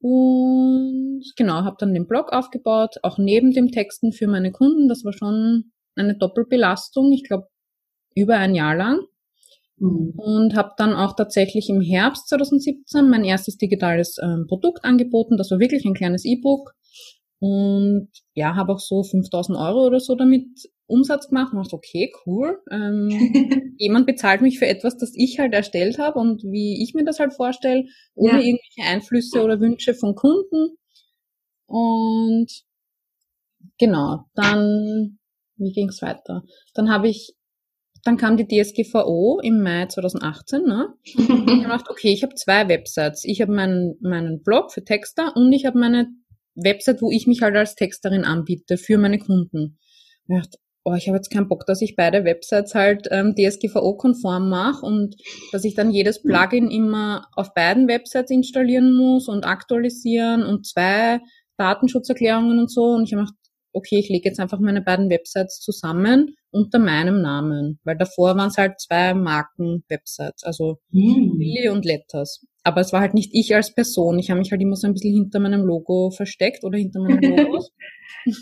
Und 0.00 1.24
genau, 1.36 1.64
habe 1.64 1.76
dann 1.78 1.94
den 1.94 2.06
Blog 2.06 2.32
aufgebaut, 2.32 2.96
auch 3.02 3.18
neben 3.18 3.52
dem 3.52 3.72
Texten 3.72 4.12
für 4.12 4.26
meine 4.26 4.52
Kunden. 4.52 4.88
Das 4.88 5.04
war 5.04 5.12
schon 5.12 5.72
eine 5.96 6.16
Doppelbelastung, 6.16 7.12
ich 7.12 7.24
glaube 7.24 7.48
über 8.14 8.36
ein 8.36 8.54
Jahr 8.54 8.74
lang. 8.74 9.00
Mhm. 9.78 10.14
Und 10.16 10.56
habe 10.56 10.72
dann 10.76 10.94
auch 10.94 11.14
tatsächlich 11.14 11.68
im 11.68 11.80
Herbst 11.80 12.28
2017 12.28 13.08
mein 13.08 13.24
erstes 13.24 13.58
digitales 13.58 14.16
ähm, 14.22 14.46
Produkt 14.48 14.84
angeboten. 14.84 15.36
Das 15.36 15.50
war 15.50 15.58
wirklich 15.58 15.84
ein 15.84 15.94
kleines 15.94 16.24
E-Book. 16.24 16.72
Und 17.38 18.08
ja, 18.34 18.54
habe 18.56 18.72
auch 18.72 18.80
so 18.80 19.02
5000 19.02 19.58
Euro 19.58 19.86
oder 19.86 20.00
so 20.00 20.14
damit 20.14 20.46
Umsatz 20.86 21.28
gemacht 21.28 21.52
und 21.52 21.58
dachte, 21.58 21.76
okay, 21.76 22.10
cool. 22.24 22.62
Ähm, 22.70 23.10
jemand 23.78 24.06
bezahlt 24.06 24.40
mich 24.40 24.58
für 24.58 24.66
etwas, 24.66 24.96
das 24.96 25.12
ich 25.14 25.38
halt 25.38 25.52
erstellt 25.52 25.98
habe 25.98 26.18
und 26.18 26.42
wie 26.44 26.82
ich 26.82 26.94
mir 26.94 27.04
das 27.04 27.18
halt 27.18 27.34
vorstelle, 27.34 27.84
ohne 28.14 28.40
ja. 28.40 28.46
irgendwelche 28.46 28.90
Einflüsse 28.90 29.42
oder 29.42 29.60
Wünsche 29.60 29.94
von 29.94 30.14
Kunden. 30.14 30.78
Und 31.66 32.46
genau, 33.78 34.24
dann 34.34 35.18
wie 35.56 35.72
ging 35.72 35.88
es 35.88 36.02
weiter? 36.02 36.42
Dann 36.74 36.90
habe 36.90 37.08
ich, 37.08 37.34
dann 38.04 38.16
kam 38.16 38.36
die 38.36 38.46
DSGVO 38.46 39.40
im 39.42 39.62
Mai 39.62 39.86
2018. 39.86 40.62
Ne? 40.62 40.88
ich 41.04 41.18
habe 41.18 41.44
gedacht, 41.44 41.90
okay, 41.90 42.12
ich 42.12 42.22
habe 42.22 42.34
zwei 42.34 42.68
Websites. 42.68 43.24
Ich 43.24 43.40
habe 43.40 43.52
meinen, 43.52 43.96
meinen 44.00 44.42
Blog 44.42 44.72
für 44.72 44.84
Texter 44.84 45.32
und 45.34 45.52
ich 45.52 45.66
habe 45.66 45.78
meine 45.78 46.06
Website, 46.54 47.02
wo 47.02 47.10
ich 47.10 47.26
mich 47.26 47.42
halt 47.42 47.56
als 47.56 47.74
Texterin 47.74 48.24
anbiete 48.24 48.76
für 48.76 48.98
meine 48.98 49.18
Kunden. 49.18 49.78
Ich 50.28 50.36
dachte, 50.36 50.58
oh, 50.84 50.94
ich 50.94 51.08
habe 51.08 51.16
jetzt 51.16 51.30
keinen 51.30 51.48
Bock, 51.48 51.66
dass 51.66 51.82
ich 51.82 51.96
beide 51.96 52.24
Websites 52.24 52.74
halt 52.74 53.08
ähm, 53.10 53.34
DSGVO-konform 53.34 54.48
mache 54.48 54.86
und 54.86 55.16
dass 55.50 55.64
ich 55.64 55.74
dann 55.74 55.90
jedes 55.90 56.22
Plugin 56.22 56.70
immer 56.70 57.26
auf 57.34 57.52
beiden 57.54 57.88
Websites 57.88 58.30
installieren 58.30 58.94
muss 58.94 59.28
und 59.28 59.44
aktualisieren 59.44 60.44
und 60.44 60.64
zwei 60.64 61.20
Datenschutzerklärungen 61.56 62.60
und 62.60 62.70
so. 62.70 62.84
Und 62.94 63.04
ich 63.04 63.12
habe 63.12 63.24
gedacht, 63.24 63.36
okay, 63.76 63.98
ich 63.98 64.08
lege 64.08 64.28
jetzt 64.28 64.40
einfach 64.40 64.58
meine 64.58 64.80
beiden 64.80 65.10
Websites 65.10 65.60
zusammen 65.60 66.34
unter 66.50 66.78
meinem 66.78 67.20
Namen, 67.20 67.78
weil 67.84 67.96
davor 67.96 68.36
waren 68.36 68.48
es 68.48 68.56
halt 68.56 68.80
zwei 68.80 69.12
Marken-Websites, 69.12 70.42
also 70.44 70.78
hm. 70.90 71.38
Willi 71.38 71.68
und 71.68 71.84
Letters. 71.84 72.44
Aber 72.64 72.80
es 72.80 72.92
war 72.92 73.00
halt 73.00 73.14
nicht 73.14 73.30
ich 73.34 73.54
als 73.54 73.74
Person. 73.74 74.18
Ich 74.18 74.30
habe 74.30 74.40
mich 74.40 74.50
halt 74.50 74.62
immer 74.62 74.76
so 74.76 74.86
ein 74.86 74.94
bisschen 74.94 75.14
hinter 75.14 75.38
meinem 75.38 75.60
Logo 75.60 76.10
versteckt 76.10 76.64
oder 76.64 76.78
hinter 76.78 77.00
meinem 77.00 77.36
Logo. 77.36 77.64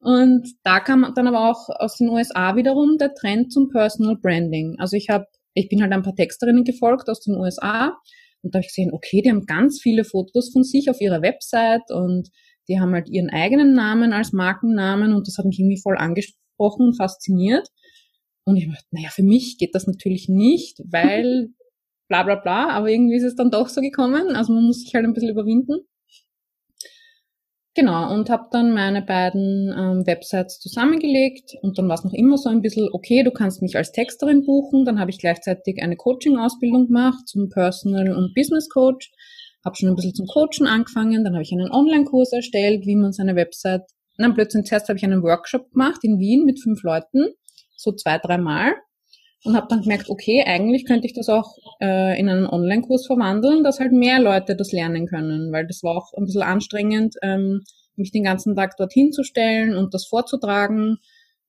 und 0.00 0.48
da 0.64 0.80
kam 0.80 1.10
dann 1.14 1.28
aber 1.28 1.50
auch 1.50 1.68
aus 1.68 1.96
den 1.96 2.08
USA 2.08 2.56
wiederum 2.56 2.98
der 2.98 3.14
Trend 3.14 3.52
zum 3.52 3.70
Personal 3.70 4.16
Branding. 4.16 4.76
Also 4.78 4.96
ich 4.96 5.08
habe, 5.08 5.26
ich 5.54 5.68
bin 5.68 5.80
halt 5.80 5.92
ein 5.92 6.02
paar 6.02 6.16
Texterinnen 6.16 6.64
gefolgt 6.64 7.08
aus 7.08 7.20
den 7.20 7.36
USA 7.36 7.96
und 8.42 8.54
da 8.54 8.58
habe 8.58 8.66
ich 8.66 8.74
gesehen, 8.74 8.92
okay, 8.92 9.22
die 9.22 9.30
haben 9.30 9.46
ganz 9.46 9.80
viele 9.80 10.04
Fotos 10.04 10.50
von 10.52 10.64
sich 10.64 10.90
auf 10.90 11.00
ihrer 11.00 11.22
Website 11.22 11.90
und 11.90 12.28
die 12.68 12.80
haben 12.80 12.92
halt 12.92 13.08
ihren 13.08 13.30
eigenen 13.30 13.74
Namen 13.74 14.12
als 14.12 14.32
Markennamen 14.32 15.12
und 15.12 15.26
das 15.26 15.38
hat 15.38 15.44
mich 15.44 15.58
irgendwie 15.58 15.80
voll 15.80 15.96
angesprochen 15.96 16.88
und 16.88 16.96
fasziniert. 16.96 17.68
Und 18.44 18.56
ich 18.56 18.68
dachte, 18.68 18.86
naja, 18.90 19.08
für 19.10 19.22
mich 19.22 19.56
geht 19.58 19.74
das 19.74 19.86
natürlich 19.86 20.28
nicht, 20.28 20.80
weil 20.90 21.48
bla 22.08 22.22
bla 22.22 22.36
bla, 22.36 22.70
aber 22.70 22.90
irgendwie 22.90 23.16
ist 23.16 23.24
es 23.24 23.36
dann 23.36 23.50
doch 23.50 23.68
so 23.68 23.80
gekommen. 23.80 24.36
Also 24.36 24.52
man 24.52 24.64
muss 24.64 24.82
sich 24.82 24.94
halt 24.94 25.04
ein 25.04 25.14
bisschen 25.14 25.30
überwinden. 25.30 25.86
Genau, 27.76 28.14
und 28.14 28.30
habe 28.30 28.46
dann 28.52 28.72
meine 28.72 29.02
beiden 29.02 29.74
ähm, 29.76 30.06
Websites 30.06 30.60
zusammengelegt 30.60 31.56
und 31.60 31.76
dann 31.76 31.88
war 31.88 31.96
es 31.96 32.04
noch 32.04 32.12
immer 32.12 32.38
so 32.38 32.48
ein 32.48 32.62
bisschen, 32.62 32.88
okay, 32.92 33.24
du 33.24 33.32
kannst 33.32 33.62
mich 33.62 33.76
als 33.76 33.90
Texterin 33.90 34.44
buchen, 34.44 34.84
dann 34.84 35.00
habe 35.00 35.10
ich 35.10 35.18
gleichzeitig 35.18 35.82
eine 35.82 35.96
Coaching-Ausbildung 35.96 36.86
gemacht 36.86 37.26
zum 37.26 37.48
Personal- 37.48 38.14
und 38.14 38.32
Business-Coach, 38.32 39.10
habe 39.64 39.76
schon 39.76 39.88
ein 39.88 39.96
bisschen 39.96 40.14
zum 40.14 40.26
Coachen 40.26 40.66
angefangen, 40.66 41.24
dann 41.24 41.34
habe 41.34 41.42
ich 41.42 41.52
einen 41.52 41.70
Online-Kurs 41.70 42.32
erstellt, 42.32 42.86
wie 42.86 42.96
man 42.96 43.12
seine 43.12 43.36
Website, 43.36 43.82
dann 44.18 44.34
plötzlich 44.34 44.64
zuerst 44.64 44.88
habe 44.88 44.98
ich 44.98 45.04
einen 45.04 45.22
Workshop 45.22 45.70
gemacht 45.72 46.00
in 46.02 46.18
Wien 46.18 46.44
mit 46.44 46.60
fünf 46.60 46.82
Leuten, 46.82 47.28
so 47.76 47.92
zwei, 47.92 48.18
dreimal 48.18 48.74
und 49.44 49.56
habe 49.56 49.66
dann 49.68 49.82
gemerkt, 49.82 50.08
okay, 50.08 50.42
eigentlich 50.46 50.86
könnte 50.86 51.06
ich 51.06 51.12
das 51.12 51.28
auch 51.28 51.56
äh, 51.80 52.18
in 52.18 52.28
einen 52.28 52.46
Online-Kurs 52.46 53.06
verwandeln, 53.06 53.62
dass 53.62 53.78
halt 53.78 53.92
mehr 53.92 54.20
Leute 54.20 54.56
das 54.56 54.72
lernen 54.72 55.06
können, 55.06 55.52
weil 55.52 55.66
das 55.66 55.82
war 55.82 55.96
auch 55.96 56.12
ein 56.16 56.24
bisschen 56.24 56.42
anstrengend, 56.42 57.14
ähm, 57.22 57.62
mich 57.96 58.10
den 58.10 58.24
ganzen 58.24 58.56
Tag 58.56 58.76
dorthin 58.76 59.12
zu 59.12 59.22
stellen 59.22 59.76
und 59.76 59.94
das 59.94 60.06
vorzutragen. 60.06 60.98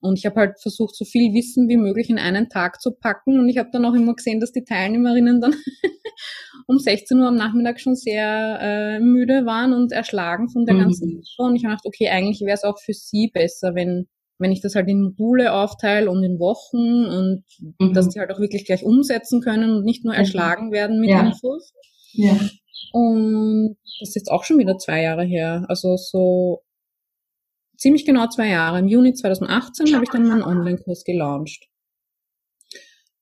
Und 0.06 0.18
ich 0.18 0.26
habe 0.26 0.40
halt 0.40 0.60
versucht, 0.62 0.96
so 0.96 1.06
viel 1.06 1.34
Wissen 1.34 1.68
wie 1.68 1.78
möglich 1.78 2.10
in 2.10 2.20
einen 2.20 2.50
Tag 2.50 2.82
zu 2.82 2.92
packen. 2.92 3.40
Und 3.40 3.50
ich 3.50 3.58
habe 3.58 3.70
dann 3.72 3.86
auch 3.86 3.94
immer 3.94 4.16
gesehen, 4.16 4.40
dass 4.40 4.52
die 4.52 4.64
Teilnehmerinnen 4.64 5.42
dann 5.42 5.56
um 6.68 6.80
16 6.80 7.20
Uhr 7.20 7.28
am 7.28 7.36
Nachmittag 7.36 7.80
schon 7.80 7.96
sehr 7.96 8.60
äh, 8.62 9.00
müde 9.00 9.46
waren 9.46 9.74
und 9.74 9.92
erschlagen 9.92 10.50
von 10.50 10.66
der 10.66 10.76
mhm. 10.76 10.80
ganzen 10.80 11.10
Info. 11.10 11.44
Und 11.44 11.56
ich 11.56 11.66
habe 11.66 11.76
gedacht, 11.76 11.86
okay, 11.86 12.10
eigentlich 12.10 12.42
wäre 12.42 12.56
es 12.56 12.64
auch 12.64 12.80
für 12.80 12.94
sie 12.94 13.30
besser, 13.34 13.76
wenn 13.76 14.08
wenn 14.38 14.52
ich 14.52 14.62
das 14.62 14.76
halt 14.76 14.90
in 14.90 15.02
Module 15.02 15.54
aufteile 15.54 16.12
und 16.12 16.24
in 16.24 16.40
Wochen 16.40 17.06
und 17.06 17.44
mhm. 17.80 17.94
dass 17.94 18.10
die 18.10 18.20
halt 18.20 18.32
auch 18.32 18.40
wirklich 18.40 18.66
gleich 18.66 18.84
umsetzen 18.84 19.42
können 19.42 19.72
und 19.72 19.86
nicht 19.86 20.04
nur 20.04 20.14
erschlagen 20.14 20.72
werden 20.72 21.00
mit 21.00 21.10
ja. 21.10 21.26
Infos. 21.26 21.74
Ja. 22.12 22.38
Und 22.92 23.78
das 23.84 24.10
ist 24.10 24.16
jetzt 24.16 24.30
auch 24.30 24.44
schon 24.44 24.58
wieder 24.58 24.78
zwei 24.78 25.02
Jahre 25.02 25.24
her. 25.24 25.66
Also 25.70 25.96
so 25.96 26.65
ziemlich 27.86 28.04
genau 28.04 28.28
zwei 28.28 28.50
Jahre. 28.50 28.80
Im 28.80 28.88
Juni 28.88 29.14
2018 29.14 29.94
habe 29.94 30.04
ich 30.04 30.10
dann 30.10 30.28
meinen 30.28 30.42
Online-Kurs 30.42 31.04
gelauncht. 31.04 31.68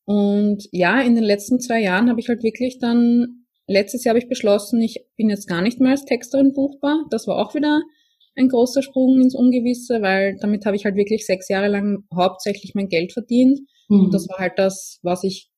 Und 0.06 0.69
ja, 0.71 1.02
in 1.02 1.15
den 1.15 1.23
letzten 1.26 1.60
zwei 1.60 1.82
Jahren 1.82 2.10
habe 2.10 2.21
ich 2.21 2.30
halt 2.30 2.43
wirklich 2.43 2.80
dann, 2.80 3.43
letztes 3.67 4.06
Jahr 4.06 4.13
habe 4.13 4.23
ich 4.23 4.30
beschlossen, 4.30 4.82
ich 4.82 5.04
bin 5.17 5.30
jetzt 5.30 5.49
gar 5.49 5.62
nicht 5.62 5.82
mehr 5.82 5.91
als 5.91 6.06
Texterin 6.06 6.54
buchbar. 6.54 7.06
Das 7.10 7.28
war 7.28 7.39
auch 7.39 7.54
wieder 7.56 7.82
ein 8.38 8.47
großer 8.47 8.82
Sprung 8.82 9.19
ins 9.19 9.36
Ungewisse, 9.36 10.02
weil 10.02 10.38
damit 10.39 10.65
habe 10.65 10.78
ich 10.78 10.86
halt 10.86 10.95
wirklich 10.95 11.26
sechs 11.26 11.49
Jahre 11.49 11.67
lang 11.67 12.06
hauptsächlich 12.15 12.73
mein 12.73 12.88
Geld 12.88 13.12
verdient. 13.12 13.60
Mhm. 13.89 14.06
Und 14.06 14.13
das 14.13 14.30
war 14.30 14.38
halt 14.38 14.54
das, 14.56 14.99
was 15.02 15.26
ich, 15.26 15.52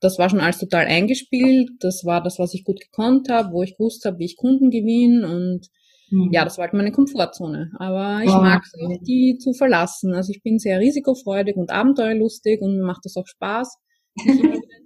das 0.00 0.18
war 0.18 0.28
schon 0.28 0.40
alles 0.40 0.58
total 0.58 0.86
eingespielt. 0.86 1.70
Das 1.78 2.04
war 2.04 2.20
das, 2.20 2.40
was 2.40 2.52
ich 2.52 2.64
gut 2.64 2.80
gekonnt 2.80 3.28
habe, 3.28 3.52
wo 3.52 3.62
ich 3.62 3.76
gewusst 3.76 4.04
habe, 4.04 4.18
wie 4.18 4.24
ich 4.24 4.36
Kunden 4.36 4.70
gewinne 4.70 5.28
und 5.28 5.68
mhm. 6.10 6.30
ja, 6.32 6.44
das 6.44 6.58
war 6.58 6.64
halt 6.64 6.74
meine 6.74 6.92
Komfortzone. 6.92 7.72
Aber 7.78 8.20
ich 8.22 8.30
wow. 8.30 8.42
mag 8.42 8.62
es 8.64 8.74
auch, 8.74 9.02
die 9.02 9.38
zu 9.38 9.52
verlassen. 9.52 10.14
Also 10.14 10.32
ich 10.32 10.42
bin 10.42 10.58
sehr 10.58 10.80
risikofreudig 10.80 11.56
und 11.56 11.70
abenteuerlustig 11.70 12.60
und 12.60 12.80
macht 12.80 13.04
das 13.04 13.16
auch 13.16 13.26
Spaß, 13.26 13.76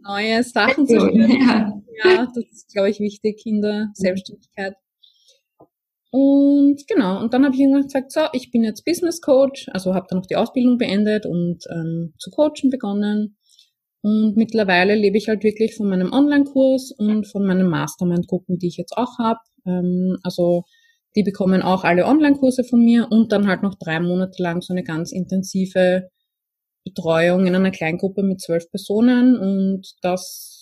neue 0.06 0.42
Sachen 0.42 0.87
zu 0.87 0.96
lernen. 0.96 1.78
Ja. 2.04 2.11
ja, 2.11 2.26
das 2.35 2.44
ist, 2.50 2.72
glaube 2.72 2.88
ich, 2.88 2.98
wichtig 3.00 3.42
in 3.44 3.61
der 3.61 3.90
Selbstständigkeit. 3.92 4.74
Und 6.11 6.87
genau, 6.88 7.20
und 7.20 7.32
dann 7.32 7.44
habe 7.44 7.54
ich 7.54 7.61
irgendwann 7.61 7.85
gesagt, 7.85 8.12
so, 8.12 8.20
ich 8.32 8.50
bin 8.50 8.64
jetzt 8.64 8.85
Business 8.85 9.20
Coach, 9.20 9.68
also 9.72 9.94
habe 9.94 10.06
dann 10.08 10.18
noch 10.18 10.26
die 10.26 10.37
Ausbildung 10.37 10.78
beendet 10.78 11.26
und 11.26 11.64
ähm, 11.70 12.12
zu 12.18 12.30
coachen 12.30 12.70
begonnen. 12.70 13.37
Und 14.02 14.37
mittlerweile 14.37 14.94
lebe 14.94 15.16
ich 15.16 15.28
halt 15.28 15.44
wirklich 15.44 15.74
von 15.76 15.88
meinem 15.88 16.12
Online-Kurs 16.12 16.92
und 16.98 17.26
von 17.26 17.46
meinen 17.46 17.68
Mastermind-Gruppen, 17.68 18.58
die 18.58 18.66
ich 18.66 18.76
jetzt 18.76 18.96
auch 18.96 19.18
habe. 19.18 19.40
Ähm, 19.64 20.18
also 20.22 20.64
die 21.16 21.22
bekommen 21.22 21.62
auch 21.62 21.85
alle 21.85 22.07
Online-Kurse 22.07 22.64
von 22.64 22.83
mir 22.83 23.09
und 23.11 23.33
dann 23.33 23.46
halt 23.46 23.62
noch 23.62 23.75
drei 23.75 24.01
Monate 24.01 24.42
lang 24.42 24.62
so 24.62 24.72
eine 24.72 24.83
ganz 24.83 25.12
intensive 25.12 26.09
Betreuung 26.85 27.46
in 27.46 27.55
einer 27.55 27.70
Kleingruppe 27.70 28.22
mit 28.22 28.40
zwölf 28.40 28.68
Personen. 28.70 29.37
Und 29.38 29.92
das 30.03 30.53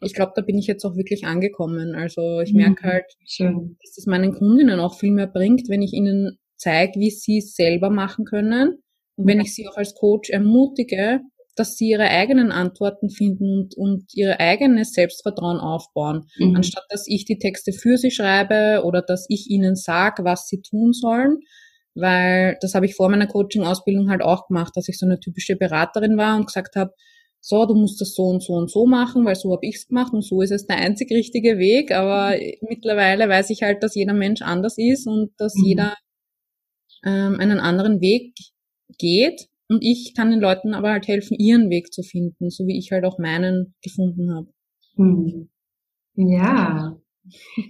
ich 0.00 0.14
glaube, 0.14 0.32
da 0.36 0.42
bin 0.42 0.58
ich 0.58 0.66
jetzt 0.66 0.84
auch 0.84 0.96
wirklich 0.96 1.24
angekommen. 1.24 1.94
Also 1.94 2.40
ich 2.40 2.52
merke 2.52 2.86
mhm. 2.86 2.90
halt, 2.90 3.04
Schön. 3.24 3.76
dass 3.82 3.96
es 3.96 4.06
meinen 4.06 4.34
Kundinnen 4.34 4.78
auch 4.80 4.98
viel 4.98 5.12
mehr 5.12 5.26
bringt, 5.26 5.68
wenn 5.68 5.82
ich 5.82 5.92
ihnen 5.92 6.38
zeige, 6.56 7.00
wie 7.00 7.10
sie 7.10 7.38
es 7.38 7.54
selber 7.54 7.90
machen 7.90 8.24
können. 8.24 8.82
Und 9.16 9.26
wenn 9.26 9.40
ich 9.40 9.54
sie 9.54 9.66
auch 9.68 9.76
als 9.76 9.94
Coach 9.94 10.30
ermutige, 10.30 11.20
dass 11.56 11.76
sie 11.76 11.88
ihre 11.88 12.08
eigenen 12.08 12.52
Antworten 12.52 13.10
finden 13.10 13.50
und, 13.50 13.76
und 13.76 14.14
ihr 14.14 14.40
eigenes 14.40 14.92
Selbstvertrauen 14.92 15.58
aufbauen, 15.58 16.26
mhm. 16.38 16.56
anstatt 16.56 16.84
dass 16.90 17.06
ich 17.06 17.24
die 17.24 17.38
Texte 17.38 17.72
für 17.72 17.96
sie 17.96 18.10
schreibe 18.10 18.82
oder 18.84 19.02
dass 19.02 19.26
ich 19.28 19.50
ihnen 19.50 19.74
sage, 19.74 20.24
was 20.24 20.46
sie 20.46 20.60
tun 20.60 20.92
sollen. 20.92 21.38
Weil 21.94 22.58
das 22.60 22.74
habe 22.74 22.84
ich 22.84 22.94
vor 22.94 23.08
meiner 23.08 23.26
Coaching-Ausbildung 23.26 24.10
halt 24.10 24.22
auch 24.22 24.48
gemacht, 24.48 24.72
dass 24.76 24.88
ich 24.88 24.98
so 24.98 25.06
eine 25.06 25.18
typische 25.18 25.56
Beraterin 25.56 26.18
war 26.18 26.36
und 26.36 26.46
gesagt 26.46 26.76
habe, 26.76 26.92
so, 27.40 27.64
du 27.64 27.74
musst 27.74 28.00
das 28.00 28.14
so 28.14 28.24
und 28.24 28.42
so 28.42 28.54
und 28.54 28.70
so 28.70 28.86
machen, 28.86 29.24
weil 29.24 29.36
so 29.36 29.52
habe 29.52 29.64
ich's 29.64 29.86
gemacht 29.86 30.12
und 30.12 30.22
so 30.22 30.42
ist 30.42 30.50
es 30.50 30.66
der 30.66 30.76
einzig 30.78 31.10
richtige 31.12 31.58
Weg. 31.58 31.92
Aber 31.92 32.36
mittlerweile 32.60 33.28
weiß 33.28 33.50
ich 33.50 33.62
halt, 33.62 33.82
dass 33.82 33.94
jeder 33.94 34.14
Mensch 34.14 34.42
anders 34.42 34.74
ist 34.76 35.06
und 35.06 35.30
dass 35.38 35.54
mhm. 35.54 35.64
jeder 35.64 35.94
ähm, 37.04 37.38
einen 37.38 37.60
anderen 37.60 38.00
Weg 38.00 38.34
geht. 38.98 39.48
Und 39.68 39.82
ich 39.82 40.14
kann 40.16 40.30
den 40.30 40.40
Leuten 40.40 40.74
aber 40.74 40.90
halt 40.90 41.08
helfen, 41.08 41.36
ihren 41.38 41.70
Weg 41.70 41.92
zu 41.92 42.02
finden, 42.02 42.50
so 42.50 42.66
wie 42.66 42.78
ich 42.78 42.92
halt 42.92 43.04
auch 43.04 43.18
meinen 43.18 43.74
gefunden 43.82 44.34
habe. 44.34 44.48
Mhm. 44.96 45.48
Ja. 46.14 46.96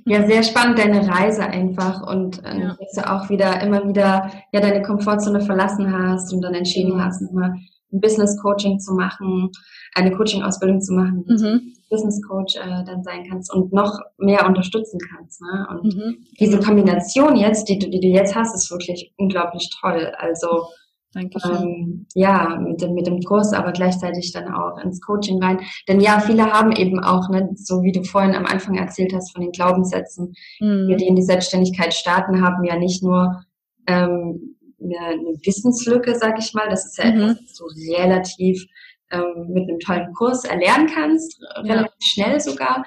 Ja, 0.04 0.26
sehr 0.26 0.42
spannend, 0.42 0.78
deine 0.78 1.08
Reise 1.08 1.42
einfach 1.42 2.06
und 2.06 2.44
äh, 2.44 2.60
ja. 2.60 2.76
dass 2.78 2.92
du 2.94 3.10
auch 3.10 3.30
wieder 3.30 3.62
immer 3.62 3.88
wieder 3.88 4.30
ja 4.52 4.60
deine 4.60 4.82
Komfortzone 4.82 5.40
verlassen 5.40 5.90
hast 5.90 6.32
und 6.34 6.42
dann 6.42 6.52
entschieden 6.52 6.98
ja. 6.98 7.06
hast, 7.06 7.22
nochmal 7.22 7.54
ein 7.92 8.00
Business 8.00 8.36
Coaching 8.42 8.78
zu 8.78 8.92
machen, 8.92 9.50
eine 9.94 10.10
Coaching-Ausbildung 10.12 10.80
zu 10.80 10.92
machen, 10.92 11.24
mhm. 11.26 11.74
Business 11.88 12.20
Coach 12.28 12.56
äh, 12.56 12.84
dann 12.84 13.02
sein 13.02 13.24
kannst 13.28 13.52
und 13.52 13.72
noch 13.72 13.98
mehr 14.18 14.46
unterstützen 14.46 14.98
kannst. 15.10 15.40
Ne? 15.40 15.66
Und 15.70 15.94
mhm. 15.94 16.16
diese 16.38 16.58
Kombination 16.58 17.36
jetzt, 17.36 17.68
die, 17.68 17.78
die 17.78 18.00
du 18.00 18.08
jetzt 18.08 18.34
hast, 18.34 18.54
ist 18.54 18.70
wirklich 18.70 19.14
unglaublich 19.16 19.70
toll. 19.80 20.12
Also 20.18 20.66
ähm, 21.16 22.06
ja, 22.14 22.58
mit 22.60 22.80
dem, 22.80 22.94
mit 22.94 23.06
dem 23.06 23.20
Kurs, 23.22 23.52
aber 23.52 23.72
gleichzeitig 23.72 24.32
dann 24.32 24.52
auch 24.52 24.78
ins 24.78 25.00
Coaching 25.00 25.42
rein. 25.42 25.60
Denn 25.88 26.00
ja, 26.00 26.20
viele 26.20 26.52
haben 26.52 26.72
eben 26.72 27.00
auch, 27.00 27.28
ne, 27.28 27.50
so 27.54 27.82
wie 27.82 27.92
du 27.92 28.04
vorhin 28.04 28.34
am 28.34 28.46
Anfang 28.46 28.76
erzählt 28.76 29.12
hast 29.14 29.32
von 29.32 29.42
den 29.42 29.52
Glaubenssätzen, 29.52 30.34
mhm. 30.60 30.96
die 30.96 31.06
in 31.06 31.16
die 31.16 31.22
Selbstständigkeit 31.22 31.94
starten, 31.94 32.42
haben 32.42 32.64
ja 32.64 32.76
nicht 32.76 33.02
nur 33.02 33.42
ähm, 33.86 34.56
eine, 34.80 34.98
eine 34.98 35.38
Wissenslücke, 35.44 36.14
sag 36.14 36.38
ich 36.38 36.52
mal. 36.54 36.68
Das 36.68 36.86
ist 36.86 36.98
ja 36.98 37.06
mhm. 37.06 37.22
etwas, 37.22 37.38
was 37.38 37.54
du 37.54 37.94
relativ 37.94 38.64
ähm, 39.10 39.46
mit 39.48 39.68
einem 39.68 39.78
tollen 39.78 40.12
Kurs 40.14 40.44
erlernen 40.44 40.88
kannst, 40.92 41.40
relativ 41.58 41.92
ja. 42.00 42.06
schnell 42.06 42.40
sogar. 42.40 42.84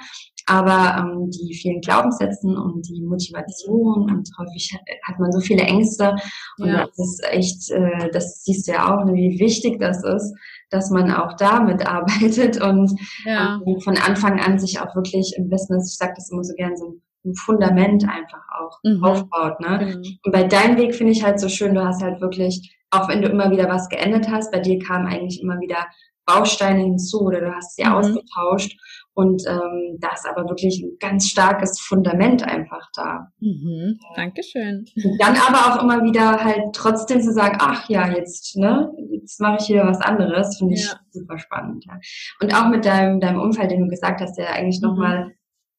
Aber 0.50 0.98
ähm, 0.98 1.30
die 1.30 1.54
vielen 1.54 1.80
Glaubenssätzen 1.80 2.58
und 2.58 2.88
die 2.90 3.02
Motivation 3.02 4.10
und 4.10 4.30
häufig 4.40 4.74
hat, 4.74 4.82
hat 5.08 5.20
man 5.20 5.32
so 5.32 5.40
viele 5.40 5.62
Ängste 5.64 6.16
und 6.58 6.70
ja. 6.70 6.88
das 6.88 6.98
ist 6.98 7.24
echt, 7.30 7.72
äh, 7.72 8.10
das 8.12 8.44
siehst 8.44 8.68
du 8.68 8.72
ja 8.72 8.88
auch, 8.88 9.06
wie 9.14 9.40
wichtig 9.40 9.80
das 9.80 10.04
ist, 10.04 10.34
dass 10.72 10.90
man 10.90 11.12
auch 11.12 11.36
damit 11.38 11.88
arbeitet 11.88 12.62
und 12.64 12.92
ja. 13.26 13.62
ähm, 13.66 13.80
von 13.82 13.98
Anfang 13.98 14.40
an 14.40 14.58
sich 14.58 14.82
auch 14.82 14.96
wirklich 14.96 15.36
im 15.38 15.50
Business, 15.50 15.92
ich 15.92 15.98
sage 15.98 16.14
das 16.16 16.32
immer 16.32 16.44
so 16.44 16.54
gern, 16.56 16.76
so 16.76 16.86
ein 16.86 17.02
ein 17.26 17.36
Fundament 17.36 18.08
einfach 18.08 18.42
auch 18.58 18.80
mhm. 18.84 19.04
aufbaut. 19.04 19.60
Ne? 19.60 19.94
Mhm. 19.94 20.20
Und 20.24 20.32
bei 20.32 20.44
deinem 20.44 20.78
Weg 20.78 20.96
finde 20.96 21.12
ich 21.12 21.24
halt 21.24 21.40
so 21.40 21.50
schön, 21.50 21.76
du 21.76 21.84
hast 21.84 22.02
halt 22.02 22.22
wirklich, 22.22 22.78
auch 22.92 23.10
wenn 23.10 23.22
du 23.22 23.28
immer 23.28 23.52
wieder 23.52 23.68
was 23.68 23.90
geändert 23.90 24.30
hast, 24.30 24.52
bei 24.52 24.60
dir 24.60 24.80
kamen 24.80 25.08
eigentlich 25.08 25.42
immer 25.42 25.60
wieder 25.60 25.86
Bausteine 26.26 26.82
hinzu 26.82 27.22
oder 27.22 27.42
du 27.42 27.54
hast 27.54 27.76
sie 27.76 27.84
mhm. 27.84 27.92
ausgetauscht 27.92 28.78
und 29.20 29.44
ähm, 29.50 29.98
da 30.00 30.14
ist 30.14 30.26
aber 30.26 30.48
wirklich 30.48 30.82
ein 30.82 30.96
ganz 30.98 31.28
starkes 31.28 31.78
Fundament 31.82 32.42
einfach 32.42 32.88
da. 32.96 33.28
Mhm. 33.42 34.00
Dankeschön. 34.16 34.86
Und 34.96 35.22
dann 35.22 35.36
aber 35.36 35.58
auch 35.76 35.84
immer 35.84 36.02
wieder 36.06 36.42
halt 36.42 36.74
trotzdem 36.74 37.20
zu 37.20 37.34
sagen, 37.34 37.58
ach 37.60 37.90
ja, 37.90 38.08
jetzt, 38.08 38.56
ne, 38.56 38.90
jetzt 39.12 39.42
mache 39.42 39.58
ich 39.60 39.68
wieder 39.68 39.86
was 39.86 40.00
anderes, 40.00 40.58
finde 40.58 40.76
ich 40.76 40.86
ja. 40.86 40.98
super 41.12 41.38
spannend. 41.38 41.84
Ja. 41.86 42.00
Und 42.40 42.56
auch 42.56 42.70
mit 42.70 42.86
deinem, 42.86 43.20
deinem 43.20 43.42
Umfeld, 43.42 43.72
den 43.72 43.82
du 43.82 43.90
gesagt 43.90 44.22
hast, 44.22 44.38
der 44.38 44.54
eigentlich 44.54 44.80
mhm. 44.82 44.88
nochmal 44.88 45.32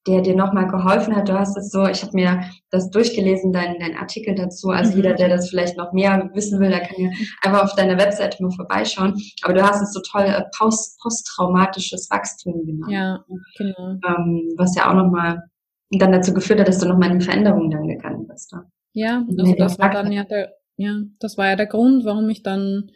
der 0.07 0.23
dir 0.23 0.35
nochmal 0.35 0.67
geholfen 0.67 1.15
hat. 1.15 1.29
Du 1.29 1.39
hast 1.39 1.57
es 1.57 1.71
so, 1.71 1.87
ich 1.87 2.03
habe 2.03 2.15
mir 2.15 2.45
das 2.71 2.91
durchgelesen, 2.91 3.53
dein, 3.53 3.79
dein 3.79 3.97
Artikel 3.97 4.35
dazu. 4.35 4.71
Also 4.71 4.93
mhm. 4.93 4.97
jeder, 4.97 5.15
der 5.15 5.29
das 5.29 5.51
vielleicht 5.51 5.77
noch 5.77 5.93
mehr 5.93 6.31
wissen 6.33 6.59
will, 6.59 6.71
der 6.71 6.81
kann 6.81 6.99
ja 6.99 7.11
einfach 7.43 7.65
auf 7.65 7.75
deiner 7.75 7.99
Webseite 7.99 8.43
mal 8.43 8.51
vorbeischauen. 8.51 9.15
Aber 9.43 9.53
du 9.53 9.63
hast 9.63 9.83
es 9.83 9.93
so 9.93 10.01
toll 10.11 10.25
äh, 10.25 10.43
post, 10.57 10.99
posttraumatisches 11.01 12.09
Wachstum 12.11 12.65
genannt. 12.65 12.93
Ja, 12.93 13.25
genau. 13.59 13.99
Ähm, 14.07 14.55
was 14.57 14.75
ja 14.75 14.89
auch 14.89 14.95
nochmal 14.95 15.43
dann 15.91 16.13
dazu 16.13 16.33
geführt 16.33 16.61
hat, 16.61 16.69
dass 16.69 16.79
du 16.79 16.89
nochmal 16.89 17.11
in 17.11 17.19
die 17.19 17.25
Veränderung 17.25 17.71
dann 17.71 17.89
gegangen 17.89 18.27
bist. 18.27 18.53
Ne? 18.53 18.65
Ja, 18.93 19.25
also 19.29 19.55
das 19.55 19.79
war 19.79 19.91
dann 19.91 20.13
ja 20.13 20.25
der, 20.25 20.53
ja, 20.77 21.03
das 21.19 21.37
war 21.37 21.49
ja 21.49 21.57
der 21.57 21.67
Grund, 21.67 22.05
warum 22.05 22.29
ich 22.31 22.43
dann 22.43 22.91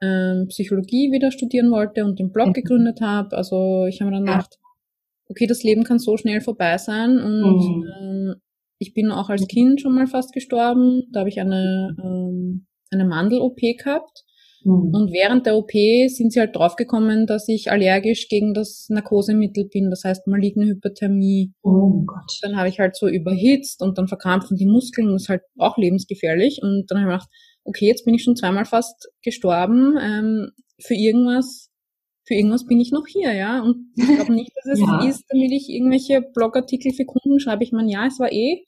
ähm, 0.00 0.46
Psychologie 0.48 1.12
wieder 1.12 1.30
studieren 1.30 1.70
wollte 1.70 2.04
und 2.04 2.18
den 2.18 2.32
Blog 2.32 2.48
mhm. 2.48 2.52
gegründet 2.54 3.00
habe. 3.00 3.36
Also 3.36 3.86
ich 3.86 4.00
habe 4.00 4.10
mir 4.10 4.16
dann 4.16 4.26
gedacht, 4.26 4.58
okay, 5.30 5.46
das 5.46 5.62
Leben 5.62 5.84
kann 5.84 5.98
so 5.98 6.16
schnell 6.16 6.40
vorbei 6.40 6.76
sein 6.76 7.18
und 7.18 7.56
mhm. 7.56 7.86
ähm, 8.00 8.34
ich 8.78 8.94
bin 8.94 9.10
auch 9.10 9.28
als 9.28 9.46
Kind 9.46 9.80
schon 9.80 9.94
mal 9.94 10.06
fast 10.06 10.32
gestorben. 10.32 11.02
Da 11.12 11.20
habe 11.20 11.28
ich 11.28 11.38
eine, 11.38 11.94
ähm, 12.02 12.66
eine 12.90 13.04
Mandel-OP 13.04 13.58
gehabt. 13.78 14.24
Mhm. 14.64 14.90
Und 14.94 15.12
während 15.12 15.46
der 15.46 15.56
OP 15.56 15.70
sind 15.70 16.32
sie 16.32 16.40
halt 16.40 16.56
draufgekommen, 16.56 17.26
dass 17.26 17.46
ich 17.48 17.70
allergisch 17.70 18.28
gegen 18.28 18.54
das 18.54 18.86
Narkosemittel 18.88 19.68
bin, 19.68 19.90
das 19.90 20.04
heißt 20.04 20.26
maligne 20.26 20.66
Hyperthermie. 20.66 21.52
Oh 21.62 22.02
Gott. 22.06 22.38
Dann 22.42 22.56
habe 22.56 22.68
ich 22.68 22.78
halt 22.78 22.96
so 22.96 23.06
überhitzt 23.06 23.82
und 23.82 23.98
dann 23.98 24.08
verkrampfen 24.08 24.56
die 24.56 24.66
Muskeln, 24.66 25.12
das 25.12 25.22
ist 25.22 25.28
halt 25.28 25.42
auch 25.58 25.76
lebensgefährlich. 25.76 26.60
Und 26.62 26.86
dann 26.88 27.00
habe 27.00 27.10
ich 27.10 27.18
gedacht, 27.18 27.30
okay, 27.64 27.86
jetzt 27.86 28.04
bin 28.04 28.14
ich 28.14 28.24
schon 28.24 28.36
zweimal 28.36 28.64
fast 28.64 29.10
gestorben. 29.22 29.96
Ähm, 30.00 30.50
für 30.82 30.94
irgendwas, 30.94 31.69
für 32.30 32.36
irgendwas 32.36 32.64
bin 32.64 32.78
ich 32.78 32.92
noch 32.92 33.08
hier, 33.08 33.32
ja. 33.32 33.60
Und 33.60 33.92
ich 33.96 34.06
glaube 34.06 34.32
nicht, 34.32 34.52
dass 34.54 34.66
es 34.66 34.80
ja. 34.86 35.04
ist, 35.04 35.24
damit 35.30 35.50
ich 35.50 35.68
irgendwelche 35.68 36.22
Blogartikel 36.22 36.92
für 36.92 37.04
Kunden 37.04 37.40
schreibe. 37.40 37.64
Ich 37.64 37.72
meine, 37.72 37.90
ja, 37.90 38.06
es 38.06 38.20
war 38.20 38.30
eh 38.30 38.64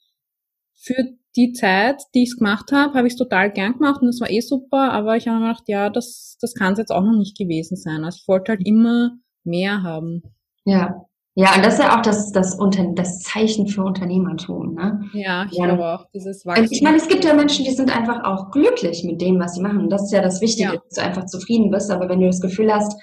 für 0.75 0.95
die 1.37 1.53
Zeit, 1.53 2.01
die 2.13 2.23
ich 2.23 2.31
es 2.31 2.37
gemacht 2.37 2.73
habe, 2.73 2.93
habe 2.93 3.07
ich 3.07 3.13
es 3.13 3.17
total 3.17 3.53
gern 3.53 3.73
gemacht 3.73 4.01
und 4.01 4.07
das 4.07 4.19
war 4.19 4.29
eh 4.29 4.41
super, 4.41 4.91
aber 4.91 5.15
ich 5.15 5.29
habe 5.29 5.39
mir 5.39 5.47
gedacht, 5.47 5.63
ja, 5.67 5.89
das, 5.89 6.37
das 6.41 6.55
kann 6.55 6.73
es 6.73 6.79
jetzt 6.79 6.91
auch 6.91 7.03
noch 7.03 7.17
nicht 7.17 7.37
gewesen 7.37 7.77
sein. 7.77 8.03
Also 8.03 8.17
ich 8.21 8.27
wollte 8.27 8.51
halt 8.51 8.67
immer 8.67 9.11
mehr 9.45 9.81
haben. 9.81 10.23
Ja. 10.65 11.05
Ja, 11.35 11.55
und 11.55 11.65
das 11.65 11.75
ist 11.75 11.79
ja 11.79 11.97
auch 11.97 12.01
das, 12.01 12.31
das, 12.33 12.55
Unter 12.55 12.85
das 12.93 13.21
Zeichen 13.21 13.67
für 13.67 13.83
Unternehmertum, 13.83 14.75
ne? 14.75 15.09
Ja, 15.13 15.47
ich 15.49 15.57
ja. 15.57 15.65
glaube 15.65 15.85
auch, 15.85 16.05
dieses 16.13 16.45
Wachstum. 16.45 16.67
Ich 16.69 16.81
meine, 16.83 16.97
es 16.97 17.07
gibt 17.07 17.25
ja 17.25 17.33
Menschen, 17.33 17.65
die 17.65 17.71
sind 17.71 17.95
einfach 17.95 18.23
auch 18.25 18.51
glücklich 18.51 19.03
mit 19.03 19.19
dem, 19.21 19.39
was 19.39 19.55
sie 19.55 19.61
machen. 19.61 19.89
Das 19.89 20.03
ist 20.03 20.11
ja 20.11 20.21
das 20.21 20.41
Wichtige, 20.41 20.73
ja. 20.73 20.75
dass 20.75 20.95
du 20.95 21.01
einfach 21.01 21.25
zufrieden 21.25 21.71
bist. 21.71 21.89
Aber 21.89 22.07
wenn 22.09 22.19
du 22.19 22.27
das 22.27 22.41
Gefühl 22.41 22.71
hast, 22.71 23.01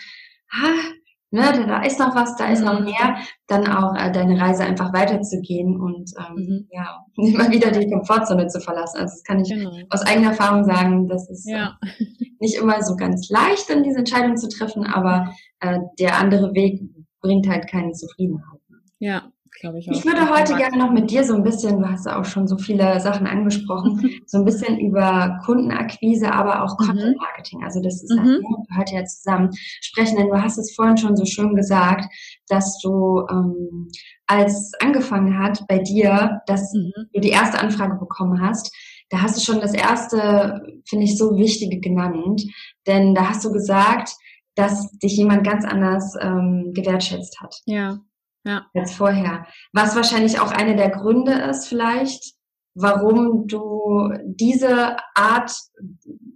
ah, 0.52 0.92
ne, 1.30 1.66
da 1.66 1.82
ist 1.82 1.98
noch 1.98 2.14
was, 2.14 2.36
da 2.36 2.50
ist 2.50 2.62
noch 2.62 2.80
mhm. 2.80 2.86
mehr, 2.86 3.16
dann 3.46 3.66
auch 3.66 3.94
äh, 3.96 4.10
deine 4.12 4.40
Reise 4.40 4.64
einfach 4.64 4.92
weiterzugehen 4.92 5.80
und 5.80 6.10
ähm, 6.18 6.34
mhm. 6.34 6.68
ja, 6.70 7.04
immer 7.16 7.50
wieder 7.50 7.70
die 7.70 7.90
Komfortzone 7.90 8.48
zu 8.48 8.60
verlassen. 8.60 9.00
Also 9.00 9.14
das 9.14 9.24
kann 9.24 9.40
ich 9.40 9.48
genau. 9.48 9.72
aus 9.90 10.02
eigener 10.02 10.30
Erfahrung 10.30 10.64
sagen, 10.64 11.08
das 11.08 11.28
ist 11.30 11.48
ja. 11.48 11.78
äh, 11.82 12.04
nicht 12.40 12.56
immer 12.56 12.82
so 12.82 12.96
ganz 12.96 13.28
leicht, 13.30 13.68
dann 13.68 13.82
diese 13.82 13.98
Entscheidung 13.98 14.36
zu 14.36 14.48
treffen, 14.48 14.84
aber 14.84 15.32
äh, 15.60 15.78
der 15.98 16.18
andere 16.18 16.54
Weg 16.54 16.80
bringt 17.20 17.48
halt 17.48 17.68
keine 17.68 17.92
Zufriedenheit. 17.92 18.60
Ja, 18.98 19.30
glaube 19.60 19.78
ich 19.78 19.88
auch. 19.88 19.92
Ich 19.92 20.04
würde 20.04 20.30
heute 20.30 20.56
gerne 20.56 20.76
noch 20.76 20.90
mit 20.90 21.10
dir 21.10 21.24
so 21.24 21.34
ein 21.34 21.42
bisschen, 21.42 21.80
du 21.80 21.88
hast 21.88 22.06
ja 22.06 22.18
auch 22.18 22.24
schon 22.24 22.46
so 22.46 22.58
viele 22.58 23.00
Sachen 23.00 23.26
angesprochen, 23.26 24.20
so 24.26 24.38
ein 24.38 24.44
bisschen 24.44 24.78
über 24.78 25.38
Kundenakquise, 25.44 26.32
aber 26.32 26.62
auch 26.64 26.78
mhm. 26.78 26.86
Content 26.86 27.16
Marketing. 27.16 27.64
Also 27.64 27.80
das 27.80 28.02
ist 28.02 28.16
halt, 28.16 28.26
mhm. 28.26 28.66
heute 28.76 28.94
ja 28.94 29.04
zusammen 29.04 29.50
sprechen, 29.80 30.16
denn 30.16 30.28
du 30.28 30.42
hast 30.42 30.58
es 30.58 30.74
vorhin 30.74 30.96
schon 30.96 31.16
so 31.16 31.24
schön 31.24 31.54
gesagt, 31.54 32.06
dass 32.48 32.78
du 32.78 33.26
ähm, 33.30 33.88
als 34.26 34.72
angefangen 34.80 35.38
hat 35.38 35.66
bei 35.68 35.78
dir, 35.78 36.40
dass 36.46 36.72
mhm. 36.72 36.92
du 37.12 37.20
die 37.20 37.30
erste 37.30 37.58
Anfrage 37.58 37.96
bekommen 37.96 38.40
hast, 38.40 38.74
da 39.10 39.22
hast 39.22 39.36
du 39.36 39.40
schon 39.40 39.60
das 39.60 39.74
erste, 39.74 40.62
finde 40.88 41.04
ich, 41.04 41.18
so 41.18 41.36
wichtige 41.36 41.80
genannt. 41.80 42.42
Denn 42.86 43.14
da 43.14 43.28
hast 43.28 43.44
du 43.44 43.52
gesagt, 43.52 44.10
dass 44.54 44.90
dich 44.98 45.16
jemand 45.16 45.44
ganz 45.44 45.64
anders 45.64 46.14
ähm, 46.20 46.72
gewertschätzt 46.74 47.40
hat. 47.40 47.56
Ja 47.66 47.98
ja. 48.44 48.66
als 48.74 48.92
vorher. 48.92 49.46
Was 49.72 49.96
wahrscheinlich 49.96 50.40
auch 50.40 50.52
eine 50.52 50.76
der 50.76 50.90
Gründe 50.90 51.32
ist 51.32 51.68
vielleicht, 51.68 52.34
warum 52.74 53.46
du 53.46 54.12
diese 54.24 54.96
Art, 55.14 55.52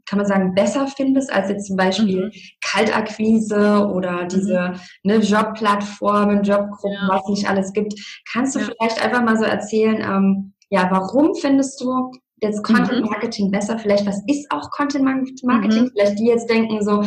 kann 0.07 0.19
man 0.19 0.27
sagen, 0.27 0.55
besser 0.55 0.87
findest 0.89 1.33
als 1.33 1.49
jetzt 1.49 1.67
zum 1.67 1.77
Beispiel 1.77 2.27
mhm. 2.27 2.33
Kaltakquise 2.63 3.89
oder 3.95 4.25
diese 4.27 4.71
mhm. 4.71 4.81
ne, 5.03 5.17
Jobplattformen, 5.17 6.43
Jobgruppen, 6.43 6.93
ja. 6.93 7.09
was 7.09 7.27
nicht 7.29 7.49
alles 7.49 7.73
gibt. 7.73 7.95
Kannst 8.31 8.55
du 8.55 8.61
ja. 8.61 8.67
vielleicht 8.67 9.03
einfach 9.03 9.23
mal 9.23 9.39
so 9.39 9.45
erzählen, 9.45 10.01
ähm, 10.01 10.55
ja, 10.71 10.89
warum 10.91 11.35
findest 11.35 11.81
du 11.81 12.11
jetzt 12.41 12.63
Content 12.65 13.05
mhm. 13.05 13.11
Marketing 13.11 13.47
mhm. 13.47 13.53
besser? 13.53 13.79
Vielleicht, 13.79 14.07
was 14.07 14.21
ist 14.27 14.51
auch 14.51 14.71
Content 14.71 15.05
Marketing? 15.05 15.85
Mhm. 15.85 15.91
Vielleicht 15.95 16.19
die 16.19 16.27
jetzt 16.27 16.51
denken 16.51 16.85
so, 16.85 17.05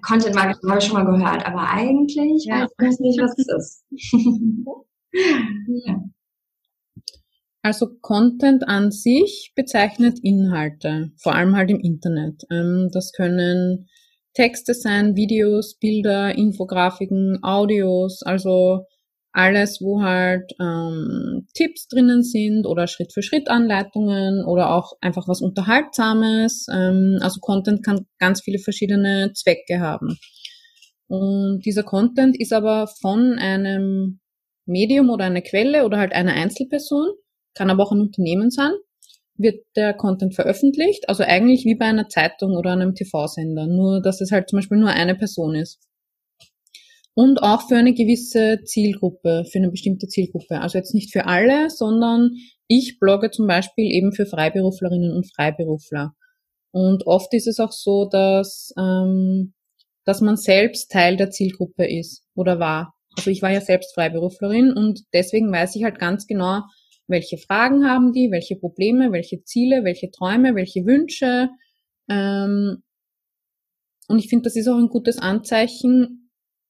Content 0.00 0.34
Marketing 0.34 0.70
habe 0.70 0.78
ich 0.78 0.84
schon 0.86 0.94
mal 0.94 1.04
gehört, 1.04 1.46
aber 1.46 1.68
eigentlich 1.70 2.44
ja. 2.46 2.66
weiß 2.78 2.94
ich 2.94 3.00
nicht, 3.00 3.20
was 3.20 3.38
es 3.38 3.48
ist. 3.48 3.84
ja. 5.86 6.02
Also 7.62 7.88
Content 8.00 8.66
an 8.66 8.90
sich 8.90 9.52
bezeichnet 9.54 10.18
Inhalte, 10.22 11.12
vor 11.16 11.34
allem 11.34 11.54
halt 11.54 11.70
im 11.70 11.78
Internet. 11.78 12.42
Ähm, 12.50 12.88
das 12.92 13.12
können 13.12 13.88
Texte 14.34 14.74
sein, 14.74 15.14
Videos, 15.14 15.78
Bilder, 15.78 16.34
Infografiken, 16.34 17.38
Audios, 17.42 18.22
also 18.22 18.86
alles, 19.32 19.80
wo 19.80 20.02
halt 20.02 20.52
ähm, 20.60 21.46
Tipps 21.54 21.88
drinnen 21.88 22.22
sind 22.22 22.66
oder 22.66 22.86
Schritt-für-Schritt-Anleitungen 22.86 24.44
oder 24.44 24.74
auch 24.74 24.92
einfach 25.00 25.26
was 25.26 25.40
Unterhaltsames. 25.40 26.66
Ähm, 26.72 27.18
also 27.20 27.40
Content 27.40 27.84
kann 27.84 28.06
ganz 28.18 28.42
viele 28.42 28.58
verschiedene 28.58 29.32
Zwecke 29.34 29.80
haben. 29.80 30.18
Und 31.08 31.60
dieser 31.64 31.82
Content 31.82 32.38
ist 32.38 32.52
aber 32.52 32.86
von 33.00 33.38
einem 33.38 34.20
Medium 34.66 35.10
oder 35.10 35.24
einer 35.24 35.42
Quelle 35.42 35.84
oder 35.84 35.98
halt 35.98 36.12
einer 36.12 36.34
Einzelperson, 36.34 37.08
kann 37.54 37.70
aber 37.70 37.84
auch 37.84 37.92
ein 37.92 38.00
Unternehmen 38.00 38.50
sein, 38.50 38.72
wird 39.36 39.64
der 39.76 39.94
Content 39.94 40.34
veröffentlicht, 40.34 41.08
also 41.08 41.22
eigentlich 41.24 41.64
wie 41.64 41.74
bei 41.74 41.86
einer 41.86 42.08
Zeitung 42.08 42.54
oder 42.56 42.72
einem 42.72 42.94
TV-Sender, 42.94 43.66
nur 43.66 44.00
dass 44.00 44.20
es 44.20 44.30
halt 44.30 44.48
zum 44.48 44.58
Beispiel 44.58 44.78
nur 44.78 44.90
eine 44.90 45.14
Person 45.14 45.54
ist 45.54 45.80
und 47.14 47.42
auch 47.42 47.68
für 47.68 47.76
eine 47.76 47.92
gewisse 47.92 48.62
Zielgruppe, 48.64 49.44
für 49.50 49.58
eine 49.58 49.70
bestimmte 49.70 50.08
Zielgruppe. 50.08 50.60
Also 50.60 50.78
jetzt 50.78 50.94
nicht 50.94 51.12
für 51.12 51.26
alle, 51.26 51.68
sondern 51.68 52.30
ich 52.68 52.98
blogge 52.98 53.30
zum 53.30 53.46
Beispiel 53.46 53.90
eben 53.92 54.12
für 54.12 54.26
Freiberuflerinnen 54.26 55.12
und 55.12 55.30
Freiberufler. 55.34 56.14
Und 56.70 57.06
oft 57.06 57.34
ist 57.34 57.46
es 57.46 57.60
auch 57.60 57.72
so, 57.72 58.08
dass, 58.08 58.72
ähm, 58.78 59.52
dass 60.04 60.22
man 60.22 60.36
selbst 60.36 60.90
Teil 60.90 61.16
der 61.16 61.30
Zielgruppe 61.30 61.86
ist 61.86 62.24
oder 62.34 62.58
war. 62.58 62.94
Also 63.16 63.30
ich 63.30 63.42
war 63.42 63.50
ja 63.50 63.60
selbst 63.60 63.94
Freiberuflerin 63.94 64.72
und 64.72 65.02
deswegen 65.12 65.52
weiß 65.52 65.76
ich 65.76 65.84
halt 65.84 65.98
ganz 65.98 66.26
genau, 66.26 66.62
welche 67.08 67.36
Fragen 67.36 67.86
haben 67.86 68.12
die, 68.12 68.30
welche 68.30 68.56
Probleme, 68.56 69.12
welche 69.12 69.44
Ziele, 69.44 69.84
welche 69.84 70.10
Träume, 70.10 70.54
welche 70.54 70.86
Wünsche. 70.86 71.50
Ähm, 72.08 72.82
und 74.08 74.18
ich 74.18 74.28
finde, 74.28 74.44
das 74.44 74.56
ist 74.56 74.66
auch 74.68 74.78
ein 74.78 74.88
gutes 74.88 75.18
Anzeichen, 75.18 76.21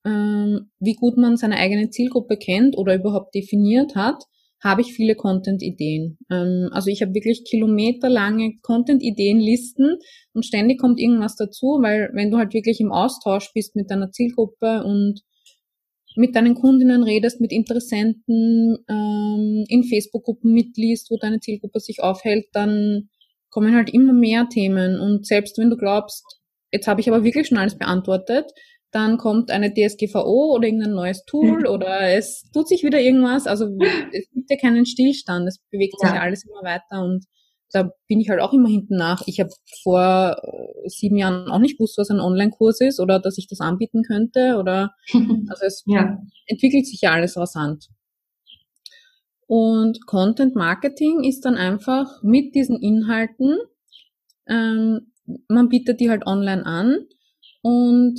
ähm, 0.05 0.71
wie 0.81 0.95
gut 0.95 1.17
man 1.17 1.37
seine 1.37 1.57
eigene 1.57 1.91
Zielgruppe 1.91 2.37
kennt 2.37 2.77
oder 2.77 2.95
überhaupt 2.95 3.35
definiert 3.35 3.95
hat, 3.95 4.25
habe 4.63 4.81
ich 4.81 4.95
viele 4.95 5.17
Content-Ideen. 5.17 6.19
Ähm, 6.31 6.69
also 6.73 6.91
ich 6.91 7.03
habe 7.03 7.15
wirklich 7.15 7.45
kilometerlange 7.45 8.59
Content-Ideen-Listen 8.63 9.99
und 10.35 10.47
ständig 10.47 10.81
kommt 10.81 11.01
irgendwas 11.01 11.37
dazu, 11.37 11.79
weil 11.83 12.11
wenn 12.15 12.31
du 12.31 12.39
halt 12.39 12.55
wirklich 12.55 12.81
im 12.81 12.93
Austausch 12.93 13.53
bist 13.55 13.75
mit 13.75 13.91
deiner 13.91 14.11
Zielgruppe 14.13 14.85
und 14.85 15.23
mit 16.15 16.37
deinen 16.37 16.55
Kundinnen 16.55 17.03
redest, 17.03 17.41
mit 17.41 17.53
Interessenten, 17.53 18.79
ähm, 18.89 19.65
in 19.69 19.85
Facebook-Gruppen 19.85 20.53
mitliest, 20.53 21.11
wo 21.11 21.17
deine 21.17 21.41
Zielgruppe 21.41 21.81
sich 21.81 22.03
aufhält, 22.03 22.47
dann 22.53 23.09
kommen 23.51 23.75
halt 23.75 23.93
immer 23.93 24.13
mehr 24.13 24.49
Themen. 24.49 25.01
Und 25.01 25.27
selbst 25.27 25.59
wenn 25.59 25.71
du 25.71 25.77
glaubst, 25.77 26.25
jetzt 26.71 26.87
habe 26.87 27.01
ich 27.01 27.09
aber 27.09 27.25
wirklich 27.25 27.49
schon 27.49 27.59
alles 27.59 27.79
beantwortet, 27.79 28.51
dann 28.93 29.17
kommt 29.17 29.51
eine 29.51 29.73
DSGVO 29.73 30.55
oder 30.55 30.67
irgendein 30.69 30.93
neues 30.93 31.25
Tool 31.25 31.67
oder 31.67 32.15
es 32.15 32.45
tut 32.53 32.69
sich 32.69 32.85
wieder 32.85 33.01
irgendwas. 33.01 33.47
Also 33.47 33.67
es 34.13 34.31
gibt 34.31 34.51
ja 34.51 34.57
keinen 34.57 34.87
Stillstand, 34.87 35.49
es 35.49 35.59
bewegt 35.71 35.99
sich 35.99 36.11
ja. 36.11 36.21
alles 36.21 36.45
immer 36.45 36.63
weiter 36.63 37.03
und 37.03 37.25
da 37.73 37.91
bin 38.07 38.21
ich 38.21 38.29
halt 38.29 38.41
auch 38.41 38.53
immer 38.53 38.69
hinten 38.69 38.97
nach. 38.97 39.23
Ich 39.27 39.41
habe 39.41 39.51
vor 39.83 40.37
äh, 40.43 40.89
sieben 40.89 41.17
Jahren 41.17 41.51
auch 41.51 41.59
nicht 41.59 41.79
gewusst, 41.79 41.97
was 41.97 42.11
ein 42.11 42.21
Online-Kurs 42.21 42.83
ist 42.83 43.01
oder 43.01 43.19
dass 43.19 43.39
ich 43.39 43.49
das 43.49 43.61
anbieten 43.61 44.03
könnte 44.03 44.59
oder 44.59 44.95
also 45.49 45.65
es 45.65 45.83
ja. 45.87 46.19
entwickelt 46.47 46.87
sich 46.87 47.01
ja 47.01 47.13
alles 47.13 47.37
rasant. 47.37 47.89
Und 49.47 50.07
Content 50.07 50.55
Marketing 50.55 51.25
ist 51.25 51.47
dann 51.47 51.57
einfach 51.57 52.23
mit 52.23 52.55
diesen 52.55 52.79
Inhalten, 52.79 53.59
ähm, 54.47 55.13
man 55.49 55.69
bietet 55.69 56.01
die 56.01 56.11
halt 56.11 56.27
online 56.27 56.67
an 56.67 57.07
und 57.63 58.19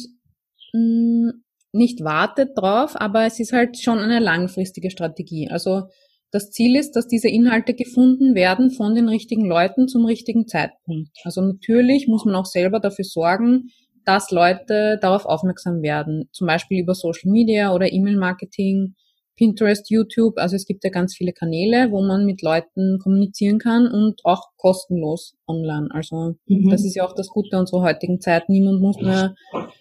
mh, 0.73 1.33
nicht 1.73 2.03
wartet 2.03 2.57
drauf, 2.57 2.99
aber 2.99 3.25
es 3.25 3.39
ist 3.39 3.53
halt 3.53 3.79
schon 3.79 3.99
eine 3.99 4.19
langfristige 4.19 4.91
Strategie. 4.91 5.49
Also 5.49 5.83
das 6.31 6.51
Ziel 6.51 6.75
ist, 6.75 6.93
dass 6.93 7.07
diese 7.07 7.29
Inhalte 7.29 7.73
gefunden 7.73 8.35
werden 8.35 8.71
von 8.71 8.95
den 8.95 9.07
richtigen 9.07 9.45
Leuten 9.45 9.87
zum 9.87 10.05
richtigen 10.05 10.47
Zeitpunkt. 10.47 11.11
Also 11.23 11.41
natürlich 11.41 12.07
muss 12.07 12.25
man 12.25 12.35
auch 12.35 12.45
selber 12.45 12.79
dafür 12.79 13.05
sorgen, 13.05 13.69
dass 14.05 14.31
Leute 14.31 14.97
darauf 15.01 15.25
aufmerksam 15.25 15.81
werden. 15.81 16.29
Zum 16.31 16.47
Beispiel 16.47 16.81
über 16.81 16.95
Social 16.95 17.31
Media 17.31 17.73
oder 17.73 17.91
E-Mail-Marketing 17.91 18.95
Pinterest, 19.35 19.89
YouTube, 19.89 20.37
also 20.37 20.55
es 20.55 20.65
gibt 20.65 20.83
ja 20.83 20.89
ganz 20.89 21.15
viele 21.15 21.33
Kanäle, 21.33 21.91
wo 21.91 22.01
man 22.01 22.25
mit 22.25 22.41
Leuten 22.41 22.99
kommunizieren 22.99 23.57
kann 23.57 23.87
und 23.87 24.21
auch 24.23 24.51
kostenlos 24.57 25.35
online. 25.47 25.89
Also 25.91 26.35
mhm. 26.45 26.69
das 26.69 26.85
ist 26.85 26.95
ja 26.95 27.05
auch 27.05 27.15
das 27.15 27.27
Gute 27.29 27.57
unserer 27.57 27.81
heutigen 27.81 28.21
Zeit. 28.21 28.47
Niemand 28.49 28.81
muss 28.81 28.97
mehr 28.97 29.33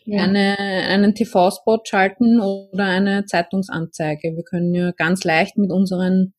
ja. 0.06 0.22
eine, 0.22 0.56
einen 0.58 1.14
TV-Spot 1.14 1.80
schalten 1.84 2.40
oder 2.40 2.84
eine 2.84 3.26
Zeitungsanzeige. 3.26 4.34
Wir 4.34 4.44
können 4.44 4.74
ja 4.74 4.92
ganz 4.92 5.24
leicht 5.24 5.58
mit 5.58 5.70
unseren 5.70 6.32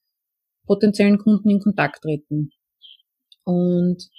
potenziellen 0.65 1.19
Kunden 1.19 1.49
in 1.49 1.59
Kontakt 1.59 2.01
treten. 2.01 2.49
Und 3.43 4.09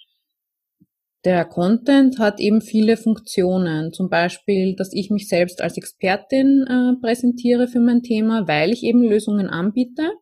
der 1.25 1.45
Content 1.47 2.19
hat 2.19 2.39
eben 2.39 2.61
viele 2.61 2.97
Funktionen. 2.97 3.93
Zum 3.93 4.11
Beispiel, 4.11 4.77
dass 4.77 4.93
ich 4.93 5.11
mich 5.11 5.29
selbst 5.29 5.63
als 5.63 5.77
Expertin 5.77 6.67
äh, 6.69 7.01
präsentiere 7.01 7.67
für 7.67 7.81
mein 7.81 8.03
Thema, 8.03 8.47
weil 8.47 8.73
ich 8.73 8.83
eben 8.83 9.03
Lösungen 9.03 9.49
anbiete. 9.49 10.13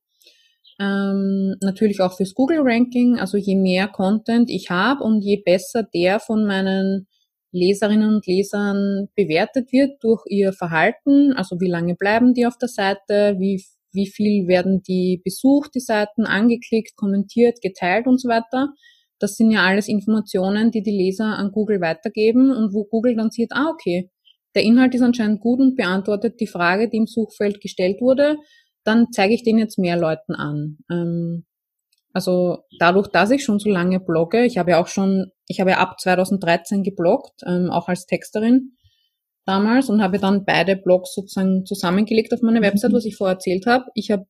Ähm, 0.80 1.56
natürlich 1.60 2.00
auch 2.00 2.16
fürs 2.16 2.34
Google-Ranking. 2.34 3.18
Also 3.18 3.36
je 3.36 3.56
mehr 3.56 3.88
Content 3.88 4.48
ich 4.48 4.70
habe 4.70 5.02
und 5.02 5.22
je 5.22 5.42
besser 5.44 5.82
der 5.82 6.20
von 6.20 6.46
meinen 6.46 7.08
Leserinnen 7.52 8.14
und 8.14 8.26
Lesern 8.26 9.08
bewertet 9.14 9.72
wird 9.72 10.02
durch 10.02 10.22
ihr 10.26 10.52
Verhalten, 10.52 11.34
also 11.34 11.60
wie 11.60 11.68
lange 11.68 11.94
bleiben 11.94 12.32
die 12.32 12.46
auf 12.46 12.56
der 12.56 12.68
Seite, 12.68 13.36
wie, 13.38 13.62
wie 13.92 14.06
viel 14.06 14.48
werden 14.48 14.82
die 14.82 15.20
besucht, 15.22 15.74
die 15.74 15.80
Seiten, 15.80 16.24
angeklickt, 16.24 16.96
kommentiert, 16.96 17.60
geteilt 17.60 18.06
und 18.06 18.18
so 18.18 18.28
weiter. 18.28 18.72
Das 19.22 19.36
sind 19.36 19.52
ja 19.52 19.64
alles 19.64 19.86
Informationen, 19.86 20.72
die 20.72 20.82
die 20.82 20.90
Leser 20.90 21.26
an 21.26 21.52
Google 21.52 21.80
weitergeben 21.80 22.50
und 22.50 22.74
wo 22.74 22.84
Google 22.84 23.14
dann 23.14 23.30
sieht, 23.30 23.52
ah, 23.52 23.70
okay, 23.72 24.10
der 24.56 24.64
Inhalt 24.64 24.94
ist 24.96 25.02
anscheinend 25.02 25.40
gut 25.40 25.60
und 25.60 25.76
beantwortet 25.76 26.40
die 26.40 26.48
Frage, 26.48 26.90
die 26.90 26.96
im 26.96 27.06
Suchfeld 27.06 27.60
gestellt 27.60 28.00
wurde, 28.00 28.36
dann 28.84 29.06
zeige 29.12 29.32
ich 29.32 29.44
den 29.44 29.58
jetzt 29.58 29.78
mehr 29.78 29.96
Leuten 29.96 30.34
an. 30.34 30.78
Ähm, 30.90 31.44
also 32.12 32.64
dadurch, 32.80 33.08
dass 33.08 33.30
ich 33.30 33.44
schon 33.44 33.60
so 33.60 33.70
lange 33.70 34.00
blogge, 34.00 34.44
ich 34.44 34.58
habe 34.58 34.72
ja 34.72 34.82
auch 34.82 34.88
schon, 34.88 35.30
ich 35.46 35.60
habe 35.60 35.70
ja 35.70 35.78
ab 35.78 36.00
2013 36.00 36.82
gebloggt, 36.82 37.42
ähm, 37.46 37.70
auch 37.70 37.88
als 37.88 38.06
Texterin 38.06 38.76
damals 39.46 39.88
und 39.88 40.02
habe 40.02 40.18
dann 40.18 40.44
beide 40.44 40.76
Blogs 40.76 41.14
sozusagen 41.14 41.64
zusammengelegt 41.64 42.34
auf 42.34 42.42
meine 42.42 42.58
mhm. 42.58 42.64
Website, 42.64 42.92
was 42.92 43.04
ich 43.04 43.16
vorher 43.16 43.34
erzählt 43.34 43.66
habe. 43.66 43.84
Ich 43.94 44.10
habe, 44.10 44.24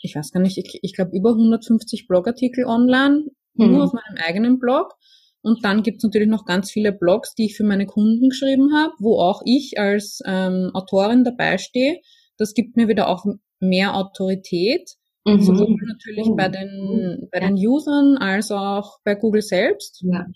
ich 0.00 0.16
weiß 0.16 0.32
gar 0.32 0.40
nicht, 0.40 0.56
ich, 0.56 0.80
ich 0.82 0.94
glaube 0.94 1.14
über 1.14 1.30
150 1.30 2.08
Blogartikel 2.08 2.64
online, 2.64 3.26
mhm. 3.54 3.72
nur 3.72 3.84
auf 3.84 3.92
meinem 3.92 4.22
eigenen 4.24 4.58
Blog. 4.58 4.94
Und 5.42 5.64
dann 5.64 5.82
gibt's 5.82 6.02
natürlich 6.02 6.28
noch 6.28 6.46
ganz 6.46 6.70
viele 6.70 6.92
Blogs, 6.92 7.34
die 7.34 7.46
ich 7.46 7.56
für 7.56 7.64
meine 7.64 7.86
Kunden 7.86 8.30
geschrieben 8.30 8.74
habe, 8.74 8.94
wo 8.98 9.18
auch 9.18 9.42
ich 9.44 9.74
als 9.78 10.20
ähm, 10.26 10.70
Autorin 10.72 11.24
dabei 11.24 11.58
stehe. 11.58 12.00
Das 12.38 12.54
gibt 12.54 12.76
mir 12.76 12.88
wieder 12.88 13.08
auch 13.08 13.24
mehr 13.60 13.94
Autorität 13.94 14.96
Mhm. 15.26 15.40
Sowohl 15.40 15.76
natürlich 15.86 16.28
mhm. 16.28 16.36
bei 16.36 16.48
den, 16.48 17.28
bei 17.32 17.40
ja. 17.40 17.48
den 17.48 17.56
Usern 17.56 18.16
als 18.18 18.50
auch 18.50 18.98
bei 19.04 19.14
Google 19.14 19.42
selbst. 19.42 20.04
Ja. 20.04 20.26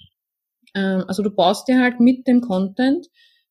Ähm, 0.75 1.05
also 1.07 1.23
du 1.23 1.31
baust 1.31 1.69
dir 1.69 1.81
halt 1.81 2.01
mit 2.01 2.27
dem 2.27 2.41
Content 2.41 3.07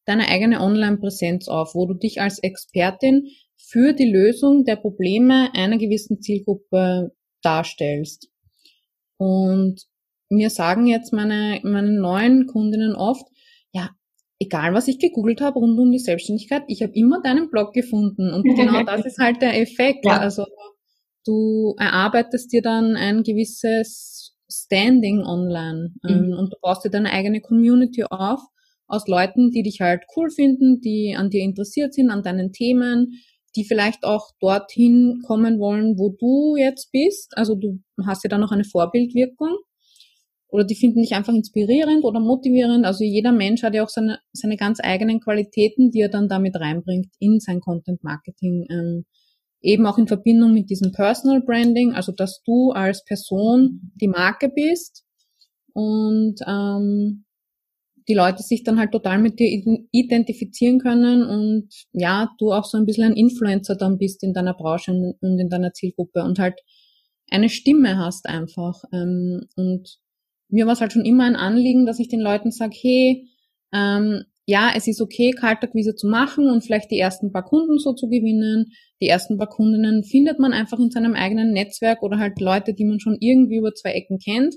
deine 0.06 0.28
eigene 0.30 0.62
Online-Präsenz 0.62 1.48
auf, 1.48 1.76
wo 1.76 1.86
du 1.86 1.94
dich 1.94 2.22
als 2.22 2.40
Expertin 2.40 3.28
für 3.56 3.94
die 3.94 4.10
Lösung 4.10 4.64
der 4.64 4.78
Probleme 4.78 5.50
einer 5.54 5.78
gewissen 5.78 6.22
Zielgruppe 6.22 7.12
darstellst. 7.44 8.30
Und 9.18 9.82
mir 10.30 10.50
sagen 10.50 10.88
jetzt 10.88 11.14
meine, 11.14 11.60
meine 11.64 11.92
neuen 11.92 12.48
Kundinnen 12.48 12.96
oft, 12.96 13.26
ja, 13.72 13.90
egal 14.40 14.74
was 14.74 14.88
ich 14.88 15.00
gegoogelt 15.00 15.42
habe 15.42 15.60
rund 15.60 15.80
um 15.80 15.92
die 15.92 16.00
Selbstständigkeit, 16.00 16.64
ich 16.68 16.82
habe 16.82 16.94
immer 16.94 17.22
deinen 17.22 17.50
Blog 17.50 17.74
gefunden. 17.74 18.34
Und 18.34 18.44
genau 18.44 18.84
das 18.86 19.06
ist 19.06 19.20
halt 19.20 19.42
der 19.42 19.60
Effekt. 19.60 20.06
Ja. 20.06 20.20
Also 20.20 20.46
du 21.26 21.76
erarbeitest 21.78 22.52
dir 22.52 22.62
dann 22.62 22.96
ein 22.96 23.24
gewisses 23.24 24.36
Standing 24.50 25.24
online 25.24 25.94
ähm, 26.08 26.28
mhm. 26.28 26.34
und 26.34 26.54
du 26.54 26.58
baust 26.62 26.86
dir 26.86 26.90
deine 26.90 27.12
eigene 27.12 27.42
Community 27.42 28.04
auf 28.10 28.40
aus 28.88 29.08
Leuten, 29.08 29.52
die 29.52 29.64
dich 29.64 29.82
halt 29.82 30.04
cool 30.16 30.30
finden, 30.30 30.80
die 30.80 31.16
an 31.18 31.30
dir 31.30 31.44
interessiert 31.44 31.94
sind, 31.94 32.10
an 32.10 32.24
deinen 32.24 32.54
Themen, 32.54 33.20
die 33.58 33.66
vielleicht 33.66 34.04
auch 34.04 34.32
dorthin 34.40 35.22
kommen 35.26 35.60
wollen, 35.60 35.98
wo 35.98 36.16
du 36.18 36.56
jetzt 36.56 36.92
bist. 36.92 37.36
Also 37.36 37.56
du 37.56 37.80
hast 38.06 38.24
ja 38.24 38.30
dann 38.30 38.42
noch 38.42 38.52
eine 38.52 38.64
Vorbildwirkung. 38.64 39.58
Oder 40.50 40.64
die 40.64 40.76
finden 40.76 41.02
dich 41.02 41.14
einfach 41.14 41.34
inspirierend 41.34 42.06
oder 42.06 42.22
motivierend. 42.22 42.86
Also 42.86 43.04
jeder 43.04 43.34
Mensch 43.34 43.64
hat 43.64 43.74
ja 43.74 43.84
auch 43.84 43.90
seine, 43.90 44.20
seine 44.32 44.56
ganz 44.56 44.80
eigenen 44.82 45.20
Qualitäten, 45.20 45.92
die 45.92 46.00
er 46.00 46.10
dann 46.10 46.30
damit 46.30 46.56
reinbringt 46.56 47.08
in 47.20 47.40
sein 47.42 47.60
Content 47.60 48.02
Marketing. 48.04 48.66
Ähm, 48.70 49.06
eben 49.62 49.86
auch 49.86 49.98
in 49.98 50.08
Verbindung 50.08 50.54
mit 50.54 50.70
diesem 50.70 50.94
Personal 50.94 51.42
Branding, 51.42 51.94
also 51.94 52.14
dass 52.14 52.42
du 52.46 52.72
als 52.72 53.04
Person 53.04 53.92
die 53.96 54.08
Marke 54.08 54.50
bist 54.50 55.04
und 55.74 56.36
ähm, 56.48 57.26
die 58.08 58.14
Leute 58.14 58.42
sich 58.42 58.64
dann 58.64 58.80
halt 58.80 58.92
total 58.92 59.20
mit 59.20 59.40
dir 59.40 59.50
identifizieren 59.92 60.80
können 60.80 61.24
und 61.24 61.70
ja, 61.92 62.30
du 62.40 62.54
auch 62.54 62.64
so 62.64 62.78
ein 62.78 62.86
bisschen 62.86 63.04
ein 63.04 63.18
Influencer 63.18 63.76
dann 63.76 63.98
bist 63.98 64.24
in 64.24 64.34
deiner 64.34 64.54
Branche 64.54 64.92
und 64.92 65.40
in 65.40 65.50
deiner 65.50 65.74
Zielgruppe 65.74 66.24
und 66.24 66.40
halt 66.40 66.60
eine 67.30 67.50
Stimme 67.50 67.98
hast 67.98 68.28
einfach. 68.28 68.84
Ähm, 68.94 69.48
und 69.56 70.00
mir 70.50 70.66
war 70.66 70.74
es 70.74 70.82
halt 70.82 70.94
schon 70.94 71.06
immer 71.06 71.26
ein 71.26 71.36
Anliegen, 71.36 71.86
dass 71.86 72.00
ich 72.00 72.08
den 72.08 72.22
Leuten 72.22 72.52
sage, 72.52 72.76
hey, 72.80 73.28
ähm, 73.74 74.24
ja, 74.46 74.72
es 74.74 74.88
ist 74.88 75.02
okay, 75.02 75.32
Kaltakquise 75.32 75.94
zu 75.94 76.08
machen 76.08 76.50
und 76.50 76.64
vielleicht 76.64 76.90
die 76.90 77.00
ersten 77.00 77.34
paar 77.34 77.44
Kunden 77.44 77.80
so 77.80 77.94
zu 77.94 78.08
gewinnen. 78.08 78.72
Die 79.02 79.10
ersten 79.10 79.38
paar 79.38 79.50
Kundinnen 79.50 80.06
findet 80.06 80.40
man 80.40 80.54
einfach 80.54 80.80
in 80.80 80.90
seinem 80.90 81.16
eigenen 81.16 81.52
Netzwerk 81.52 82.02
oder 82.02 82.18
halt 82.18 82.40
Leute, 82.40 82.74
die 82.74 82.86
man 82.86 83.02
schon 83.02 83.18
irgendwie 83.20 83.58
über 83.58 83.74
zwei 83.74 83.92
Ecken 83.92 84.20
kennt. 84.20 84.56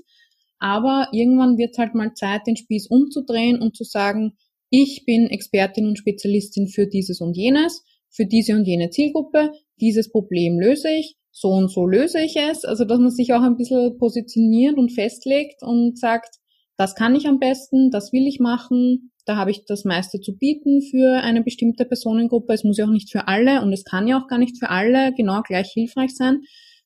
Aber 0.61 1.07
irgendwann 1.11 1.57
wird 1.57 1.71
es 1.71 1.79
halt 1.79 1.95
mal 1.95 2.13
Zeit, 2.13 2.45
den 2.45 2.55
Spieß 2.55 2.87
umzudrehen 2.87 3.59
und 3.59 3.75
zu 3.75 3.83
sagen, 3.83 4.33
ich 4.69 5.03
bin 5.07 5.27
Expertin 5.27 5.87
und 5.87 5.97
Spezialistin 5.97 6.67
für 6.67 6.85
dieses 6.85 7.19
und 7.19 7.35
jenes, 7.35 7.83
für 8.11 8.27
diese 8.27 8.53
und 8.53 8.65
jene 8.65 8.91
Zielgruppe, 8.91 9.51
dieses 9.79 10.11
Problem 10.11 10.59
löse 10.59 10.89
ich, 10.91 11.15
so 11.31 11.49
und 11.49 11.71
so 11.71 11.87
löse 11.87 12.19
ich 12.21 12.35
es. 12.37 12.63
Also, 12.63 12.85
dass 12.85 12.99
man 12.99 13.09
sich 13.09 13.33
auch 13.33 13.41
ein 13.41 13.57
bisschen 13.57 13.97
positioniert 13.97 14.77
und 14.77 14.91
festlegt 14.91 15.63
und 15.63 15.97
sagt, 15.97 16.35
das 16.77 16.93
kann 16.93 17.15
ich 17.15 17.27
am 17.27 17.39
besten, 17.39 17.89
das 17.89 18.13
will 18.13 18.27
ich 18.27 18.39
machen, 18.39 19.11
da 19.25 19.37
habe 19.37 19.49
ich 19.49 19.65
das 19.65 19.83
meiste 19.83 20.19
zu 20.19 20.37
bieten 20.37 20.81
für 20.83 21.21
eine 21.23 21.41
bestimmte 21.41 21.85
Personengruppe. 21.85 22.53
Es 22.53 22.63
muss 22.63 22.77
ja 22.77 22.85
auch 22.85 22.91
nicht 22.91 23.11
für 23.11 23.27
alle 23.27 23.63
und 23.63 23.73
es 23.73 23.83
kann 23.83 24.07
ja 24.07 24.21
auch 24.21 24.27
gar 24.27 24.37
nicht 24.37 24.59
für 24.59 24.69
alle 24.69 25.11
genau 25.15 25.41
gleich 25.41 25.71
hilfreich 25.73 26.15
sein, 26.15 26.41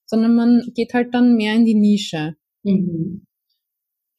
sondern 0.06 0.34
man 0.34 0.62
geht 0.74 0.94
halt 0.94 1.14
dann 1.14 1.36
mehr 1.36 1.56
in 1.56 1.66
die 1.66 1.76
Nische. 1.76 2.36
Mhm. 2.64 3.26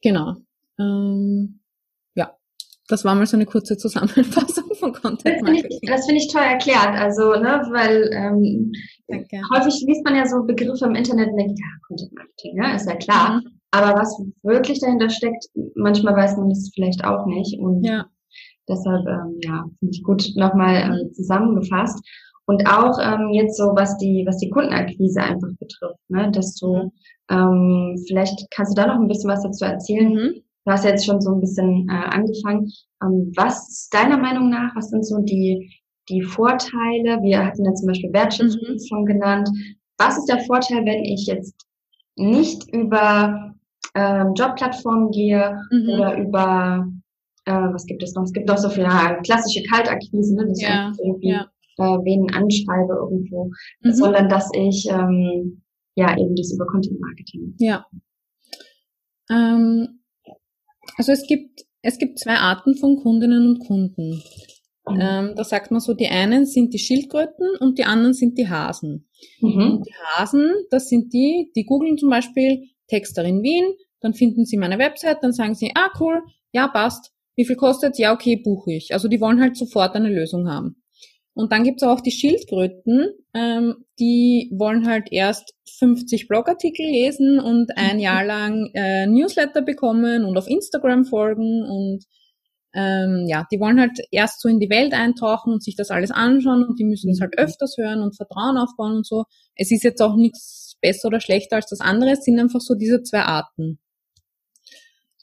Genau. 0.07 0.37
Ähm, 0.79 1.59
ja, 2.15 2.37
das 2.87 3.05
war 3.05 3.17
mal 3.17 3.27
so 3.27 3.37
eine 3.37 3.45
kurze 3.45 3.77
Zusammenfassung 3.77 4.73
von 4.79 4.93
Content 4.93 5.43
Marketing. 5.43 5.81
Das 5.83 6.07
finde 6.07 6.21
ich, 6.21 6.31
find 6.31 6.31
ich 6.31 6.33
toll 6.33 6.43
erklärt. 6.43 6.95
Also, 6.95 7.33
ne, 7.33 7.67
weil 7.73 8.09
ähm, 8.13 8.71
häufig 9.53 9.83
liest 9.85 10.05
man 10.05 10.15
ja 10.15 10.25
so 10.25 10.45
Begriffe 10.45 10.85
im 10.85 10.95
Internet 10.95 11.31
und 11.31 11.39
denkt, 11.39 11.59
ja, 11.59 11.67
Content 11.89 12.13
Marketing, 12.15 12.57
ja, 12.57 12.77
ist 12.77 12.87
ja 12.89 12.95
klar. 12.95 13.41
Mhm. 13.41 13.59
Aber 13.73 13.99
was 14.01 14.17
wirklich 14.45 14.79
dahinter 14.79 15.11
steckt, 15.11 15.47
manchmal 15.75 16.15
weiß 16.15 16.37
man 16.37 16.51
das 16.51 16.71
vielleicht 16.73 17.05
auch 17.05 17.27
nicht. 17.27 17.59
Und 17.59 17.83
ja. 17.83 18.07
deshalb, 18.69 19.05
ähm, 19.09 19.41
ja, 19.43 19.65
finde 19.81 19.93
ich 19.93 20.05
gut 20.05 20.31
nochmal 20.37 21.01
ähm, 21.01 21.13
zusammengefasst. 21.15 21.99
Und 22.47 22.65
auch 22.69 22.97
ähm, 23.03 23.33
jetzt 23.33 23.57
so, 23.57 23.73
was 23.75 23.99
die, 23.99 24.23
was 24.25 24.37
die 24.39 24.51
Kundenakquise 24.51 25.21
einfach 25.21 25.49
betrifft, 25.59 25.99
ne, 26.09 26.31
dass 26.31 26.55
du, 26.55 26.93
ähm, 27.31 28.03
vielleicht 28.07 28.47
kannst 28.51 28.77
du 28.77 28.81
da 28.83 28.89
noch 28.89 29.01
ein 29.01 29.09
bisschen 29.09 29.31
was 29.31 29.43
dazu 29.43 29.65
erzählen. 29.65 30.13
Mhm. 30.13 30.43
Du 30.65 30.73
hast 30.73 30.85
ja 30.85 30.91
jetzt 30.91 31.07
schon 31.07 31.21
so 31.21 31.33
ein 31.33 31.41
bisschen 31.41 31.89
äh, 31.89 31.93
angefangen. 31.93 32.71
Ähm, 33.03 33.33
was 33.37 33.69
ist 33.69 33.95
deiner 33.95 34.19
Meinung 34.19 34.51
nach, 34.51 34.75
was 34.75 34.91
sind 34.91 35.05
so 35.05 35.19
die, 35.19 35.81
die 36.09 36.23
Vorteile? 36.23 37.23
Wir 37.23 37.45
hatten 37.45 37.65
ja 37.65 37.75
zum 37.75 37.89
Beispiel 37.89 38.13
Wertschätzung 38.13 38.61
mhm. 38.69 38.79
schon 38.89 39.07
genannt. 39.07 39.49
Was 39.99 40.19
ist 40.19 40.27
der 40.27 40.41
Vorteil, 40.41 40.85
wenn 40.85 41.05
ich 41.05 41.27
jetzt 41.27 41.67
nicht 42.17 42.69
über 42.73 43.55
ähm, 43.95 44.35
Jobplattformen 44.35 45.11
gehe 45.11 45.59
mhm. 45.71 45.89
oder 45.89 46.19
über, 46.19 46.87
äh, 47.45 47.53
was 47.53 47.87
gibt 47.87 48.03
es 48.03 48.15
noch? 48.15 48.25
Es 48.25 48.33
gibt 48.33 48.49
noch 48.49 48.59
so 48.59 48.69
viele 48.69 48.87
ja, 48.87 49.15
klassische 49.23 49.63
Kaltakquise, 49.65 50.35
ne? 50.35 50.47
dass 50.47 50.61
ja, 50.61 50.91
ich 50.93 50.99
irgendwie 51.05 51.31
ja. 51.31 51.47
äh, 51.79 51.99
wen 52.05 52.27
anschreibe 52.33 52.95
irgendwo, 52.95 53.51
mhm. 53.83 53.93
sondern 53.93 54.29
dass 54.29 54.51
ich 54.55 54.89
ähm, 54.91 55.63
ja 55.97 56.17
eben 56.17 56.37
das 56.37 56.53
über 56.53 56.67
Content 56.67 57.01
Marketing. 57.01 57.55
Ja. 57.59 57.87
Ähm, 59.29 60.01
also 60.97 61.13
es 61.13 61.27
gibt 61.27 61.67
es 61.83 61.99
gibt 61.99 62.19
zwei 62.19 62.37
Arten 62.37 62.75
von 62.75 62.97
Kundinnen 62.97 63.47
und 63.49 63.59
Kunden. 63.61 64.23
Mhm. 64.89 65.01
Ähm, 65.01 65.35
da 65.37 65.45
sagt 65.45 65.71
man 65.71 65.81
so, 65.81 65.95
die 65.95 66.09
einen 66.09 66.47
sind 66.47 66.75
die 66.75 66.79
Schildkröten 66.79 67.57
und 67.61 67.79
die 67.79 67.85
anderen 67.85 68.15
sind 68.15 68.39
die 68.39 68.49
Hasen. 68.49 69.09
Mhm. 69.41 69.61
Und 69.61 69.87
die 69.87 69.95
Hasen, 70.05 70.51
das 70.71 70.89
sind 70.89 71.13
die, 71.13 71.51
die 71.55 71.65
googeln 71.65 71.99
zum 71.99 72.11
Beispiel 72.11 72.69
Texterin 72.89 73.43
Wien, 73.43 73.75
dann 74.01 74.15
finden 74.15 74.45
sie 74.45 74.57
meine 74.57 74.79
Website, 74.79 75.19
dann 75.23 75.33
sagen 75.33 75.55
sie, 75.55 75.73
ah 75.75 75.91
cool, 76.01 76.23
ja 76.53 76.69
passt, 76.69 77.13
wie 77.37 77.45
viel 77.45 77.57
kostet? 77.57 77.99
Ja, 77.99 78.13
okay, 78.13 78.37
buche 78.37 78.73
ich. 78.73 78.93
Also 78.93 79.09
die 79.09 79.21
wollen 79.21 79.41
halt 79.41 79.57
sofort 79.57 79.95
eine 79.95 80.09
Lösung 80.09 80.49
haben. 80.49 80.83
Und 81.37 81.53
dann 81.53 81.65
gibt's 81.65 81.83
auch 81.83 82.01
die 82.01 82.13
Schildkröten, 82.13 83.11
ähm, 83.35 83.85
die 83.99 84.51
wollen 84.55 84.89
halt 84.89 85.09
erst 85.13 85.53
50 85.79 86.29
Blogartikel 86.29 86.87
lesen 86.87 87.39
und 87.41 87.77
ein 87.77 88.01
Jahr 88.01 88.25
lang 88.25 88.71
äh, 88.73 89.07
Newsletter 89.07 89.61
bekommen 89.61 90.25
und 90.25 90.39
auf 90.39 90.49
Instagram 90.49 91.05
folgen 91.05 91.63
und 91.63 92.05
ähm, 92.73 93.27
ja, 93.29 93.47
die 93.53 93.61
wollen 93.61 93.79
halt 93.79 93.99
erst 94.11 94.41
so 94.41 94.49
in 94.49 94.61
die 94.61 94.71
Welt 94.71 94.95
eintauchen 94.95 95.53
und 95.53 95.63
sich 95.63 95.77
das 95.77 95.91
alles 95.91 96.11
anschauen 96.11 96.65
und 96.65 96.79
die 96.79 96.85
müssen 96.85 97.11
es 97.11 97.21
halt 97.21 97.39
öfters 97.39 97.77
hören 97.77 98.01
und 98.01 98.17
Vertrauen 98.17 98.57
aufbauen 98.57 98.97
und 98.97 99.07
so. 99.07 99.25
Es 99.57 99.71
ist 99.71 99.85
jetzt 99.85 100.01
auch 100.01 100.17
nichts 100.17 100.77
besser 100.81 101.09
oder 101.09 101.21
schlechter 101.21 101.57
als 101.57 101.67
das 101.67 101.81
andere, 101.81 102.13
es 102.13 102.25
sind 102.25 102.41
einfach 102.41 102.61
so 102.61 102.75
diese 102.75 103.03
zwei 103.03 103.21
Arten. 103.21 103.79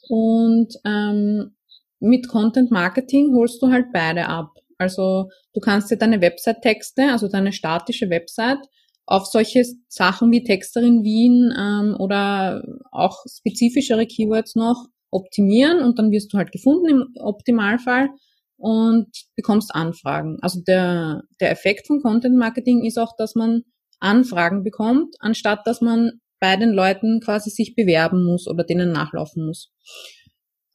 Und 0.08 0.74
ähm, 0.84 1.56
mit 1.98 2.28
Content 2.28 2.70
Marketing 2.70 3.34
holst 3.34 3.60
du 3.60 3.72
halt 3.72 3.86
beide 3.92 4.28
ab. 4.28 4.54
Also 4.78 5.28
du 5.52 5.60
kannst 5.60 5.90
dir 5.90 5.96
deine 5.96 6.20
Website-Texte, 6.20 7.10
also 7.10 7.28
deine 7.28 7.52
statische 7.52 8.10
Website, 8.10 8.58
auf 9.06 9.26
solche 9.26 9.64
Sachen 9.88 10.30
wie 10.30 10.44
Texterin 10.44 11.02
Wien 11.02 11.52
ähm, 11.56 11.96
oder 11.98 12.62
auch 12.90 13.24
spezifischere 13.28 14.06
Keywords 14.06 14.54
noch 14.54 14.86
optimieren 15.10 15.80
und 15.80 15.98
dann 15.98 16.10
wirst 16.10 16.32
du 16.32 16.38
halt 16.38 16.52
gefunden 16.52 16.88
im 16.88 17.14
Optimalfall 17.20 18.08
und 18.56 19.08
bekommst 19.36 19.74
Anfragen. 19.74 20.38
Also 20.40 20.60
der, 20.66 21.22
der 21.40 21.50
Effekt 21.50 21.86
von 21.86 22.00
Content 22.00 22.36
Marketing 22.36 22.84
ist 22.84 22.98
auch, 22.98 23.14
dass 23.16 23.34
man 23.34 23.62
Anfragen 24.00 24.62
bekommt, 24.64 25.14
anstatt 25.20 25.66
dass 25.66 25.80
man 25.80 26.20
bei 26.40 26.56
den 26.56 26.70
Leuten 26.70 27.20
quasi 27.20 27.50
sich 27.50 27.74
bewerben 27.74 28.24
muss 28.24 28.48
oder 28.48 28.64
denen 28.64 28.92
nachlaufen 28.92 29.46
muss. 29.46 29.72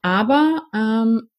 Aber 0.02 0.62
ähm, 0.74 1.30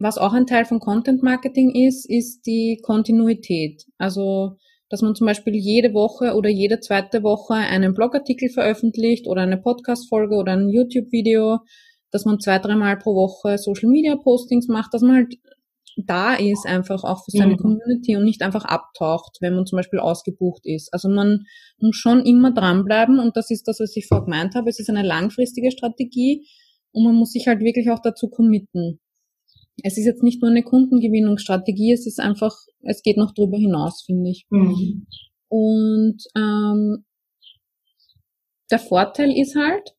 was 0.00 0.18
auch 0.18 0.32
ein 0.32 0.46
Teil 0.46 0.64
von 0.64 0.80
Content 0.80 1.22
Marketing 1.22 1.70
ist, 1.74 2.08
ist 2.08 2.46
die 2.46 2.80
Kontinuität. 2.82 3.84
Also 3.98 4.56
dass 4.90 5.02
man 5.02 5.14
zum 5.14 5.28
Beispiel 5.28 5.54
jede 5.54 5.94
Woche 5.94 6.34
oder 6.34 6.50
jede 6.50 6.80
zweite 6.80 7.22
Woche 7.22 7.54
einen 7.54 7.94
Blogartikel 7.94 8.50
veröffentlicht 8.50 9.28
oder 9.28 9.42
eine 9.42 9.56
Podcast-Folge 9.56 10.34
oder 10.34 10.52
ein 10.52 10.68
YouTube-Video, 10.68 11.60
dass 12.10 12.24
man 12.24 12.40
zwei, 12.40 12.58
dreimal 12.58 12.98
pro 12.98 13.14
Woche 13.14 13.56
Social-Media-Postings 13.56 14.66
macht, 14.66 14.92
dass 14.92 15.02
man 15.02 15.14
halt 15.14 15.34
da 15.96 16.34
ist 16.34 16.66
einfach 16.66 17.04
auch 17.04 17.24
für 17.24 17.30
seine 17.30 17.54
mhm. 17.54 17.58
Community 17.58 18.16
und 18.16 18.24
nicht 18.24 18.42
einfach 18.42 18.64
abtaucht, 18.64 19.36
wenn 19.40 19.54
man 19.54 19.66
zum 19.66 19.76
Beispiel 19.76 19.98
ausgebucht 19.98 20.62
ist. 20.64 20.92
Also 20.92 21.08
man 21.08 21.44
muss 21.78 21.96
schon 21.96 22.24
immer 22.24 22.52
dranbleiben 22.52 23.18
und 23.18 23.36
das 23.36 23.50
ist 23.50 23.68
das, 23.68 23.80
was 23.80 23.94
ich 23.96 24.06
vorher 24.06 24.24
gemeint 24.24 24.54
habe. 24.54 24.70
Es 24.70 24.80
ist 24.80 24.88
eine 24.88 25.02
langfristige 25.02 25.70
Strategie 25.70 26.46
und 26.92 27.04
man 27.04 27.14
muss 27.14 27.32
sich 27.32 27.46
halt 27.46 27.60
wirklich 27.60 27.90
auch 27.90 28.00
dazu 28.02 28.28
committen 28.28 28.98
es 29.82 29.96
ist 29.96 30.06
jetzt 30.06 30.22
nicht 30.22 30.42
nur 30.42 30.50
eine 30.50 30.62
Kundengewinnungsstrategie, 30.62 31.92
es 31.92 32.06
ist 32.06 32.20
einfach, 32.20 32.54
es 32.82 33.02
geht 33.02 33.16
noch 33.16 33.32
drüber 33.32 33.56
hinaus, 33.56 34.02
finde 34.04 34.30
ich. 34.30 34.46
Mhm. 34.50 35.06
Und 35.48 36.22
ähm, 36.36 37.04
der 38.70 38.78
Vorteil 38.78 39.32
ist 39.36 39.56
halt, 39.56 39.94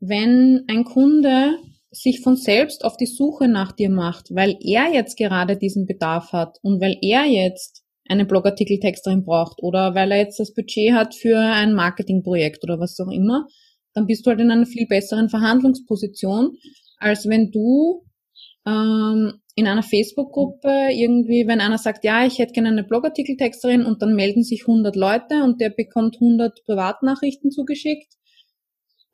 wenn 0.00 0.64
ein 0.68 0.84
Kunde 0.84 1.56
sich 1.90 2.20
von 2.20 2.36
selbst 2.36 2.84
auf 2.84 2.96
die 2.96 3.06
Suche 3.06 3.48
nach 3.48 3.72
dir 3.72 3.90
macht, 3.90 4.34
weil 4.34 4.56
er 4.60 4.92
jetzt 4.92 5.16
gerade 5.16 5.56
diesen 5.56 5.86
Bedarf 5.86 6.32
hat 6.32 6.58
und 6.62 6.80
weil 6.80 6.98
er 7.00 7.24
jetzt 7.24 7.82
einen 8.08 8.26
Blogartikeltexterin 8.26 9.24
braucht 9.24 9.62
oder 9.62 9.94
weil 9.94 10.12
er 10.12 10.18
jetzt 10.18 10.38
das 10.38 10.54
Budget 10.54 10.92
hat 10.92 11.14
für 11.14 11.38
ein 11.38 11.74
Marketingprojekt 11.74 12.62
oder 12.64 12.78
was 12.78 12.98
auch 13.00 13.10
immer, 13.10 13.46
dann 13.94 14.06
bist 14.06 14.24
du 14.24 14.30
halt 14.30 14.40
in 14.40 14.50
einer 14.50 14.66
viel 14.66 14.86
besseren 14.86 15.28
Verhandlungsposition, 15.28 16.56
als 16.98 17.26
wenn 17.26 17.50
du 17.50 18.04
ähm, 18.68 19.40
in 19.54 19.66
einer 19.66 19.82
Facebook-Gruppe 19.82 20.90
irgendwie, 20.92 21.46
wenn 21.46 21.60
einer 21.60 21.78
sagt, 21.78 22.04
ja, 22.04 22.24
ich 22.26 22.38
hätte 22.38 22.52
gerne 22.52 22.68
eine 22.68 22.84
Blogartikeltexterin 22.84 23.84
und 23.84 24.02
dann 24.02 24.14
melden 24.14 24.42
sich 24.42 24.62
100 24.62 24.94
Leute 24.94 25.42
und 25.42 25.60
der 25.60 25.70
bekommt 25.70 26.16
100 26.20 26.64
Privatnachrichten 26.64 27.50
zugeschickt 27.50 28.14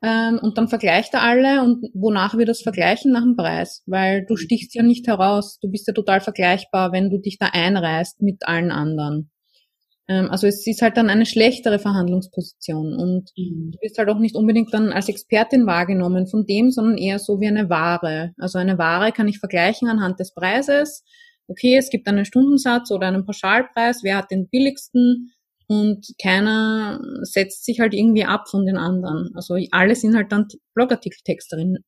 ähm, 0.03 0.39
und 0.41 0.57
dann 0.57 0.67
vergleicht 0.67 1.13
er 1.13 1.23
alle 1.23 1.63
und 1.63 1.85
wonach 1.93 2.37
wir 2.37 2.45
das 2.45 2.61
vergleichen? 2.61 3.11
Nach 3.11 3.23
dem 3.23 3.35
Preis, 3.35 3.81
weil 3.87 4.25
du 4.25 4.35
stichst 4.35 4.75
ja 4.75 4.83
nicht 4.83 5.07
heraus, 5.07 5.57
du 5.61 5.69
bist 5.71 5.87
ja 5.87 5.93
total 5.93 6.21
vergleichbar, 6.21 6.91
wenn 6.91 7.09
du 7.09 7.17
dich 7.17 7.37
da 7.39 7.47
einreißt 7.51 8.21
mit 8.21 8.47
allen 8.47 8.71
anderen. 8.71 9.31
Ähm, 10.07 10.29
also 10.29 10.47
es 10.47 10.65
ist 10.67 10.81
halt 10.81 10.97
dann 10.97 11.09
eine 11.09 11.25
schlechtere 11.25 11.79
Verhandlungsposition 11.79 12.95
und 12.95 13.31
mhm. 13.37 13.71
du 13.71 13.77
bist 13.81 13.97
halt 13.97 14.09
auch 14.09 14.19
nicht 14.19 14.35
unbedingt 14.35 14.73
dann 14.73 14.91
als 14.91 15.09
Expertin 15.09 15.65
wahrgenommen 15.65 16.27
von 16.27 16.45
dem, 16.45 16.71
sondern 16.71 16.97
eher 16.97 17.19
so 17.19 17.39
wie 17.39 17.47
eine 17.47 17.69
Ware. 17.69 18.33
Also 18.37 18.59
eine 18.59 18.77
Ware 18.77 19.11
kann 19.11 19.27
ich 19.27 19.39
vergleichen 19.39 19.87
anhand 19.87 20.19
des 20.19 20.33
Preises. 20.33 21.03
Okay, 21.47 21.77
es 21.77 21.89
gibt 21.89 22.07
einen 22.07 22.25
Stundensatz 22.25 22.91
oder 22.91 23.07
einen 23.07 23.25
Pauschalpreis, 23.25 24.03
wer 24.03 24.17
hat 24.17 24.31
den 24.31 24.49
billigsten 24.49 25.31
und 25.67 26.07
keiner 26.21 26.99
setzt 27.21 27.65
sich 27.65 27.79
halt 27.79 27.93
irgendwie 27.93 28.25
ab 28.25 28.47
von 28.49 28.65
den 28.65 28.77
anderen. 28.77 29.31
Also 29.33 29.57
alle 29.71 29.95
sind 29.95 30.15
halt 30.15 30.31
dann 30.31 30.47
Blogartikeltexterinnen. 30.75 31.83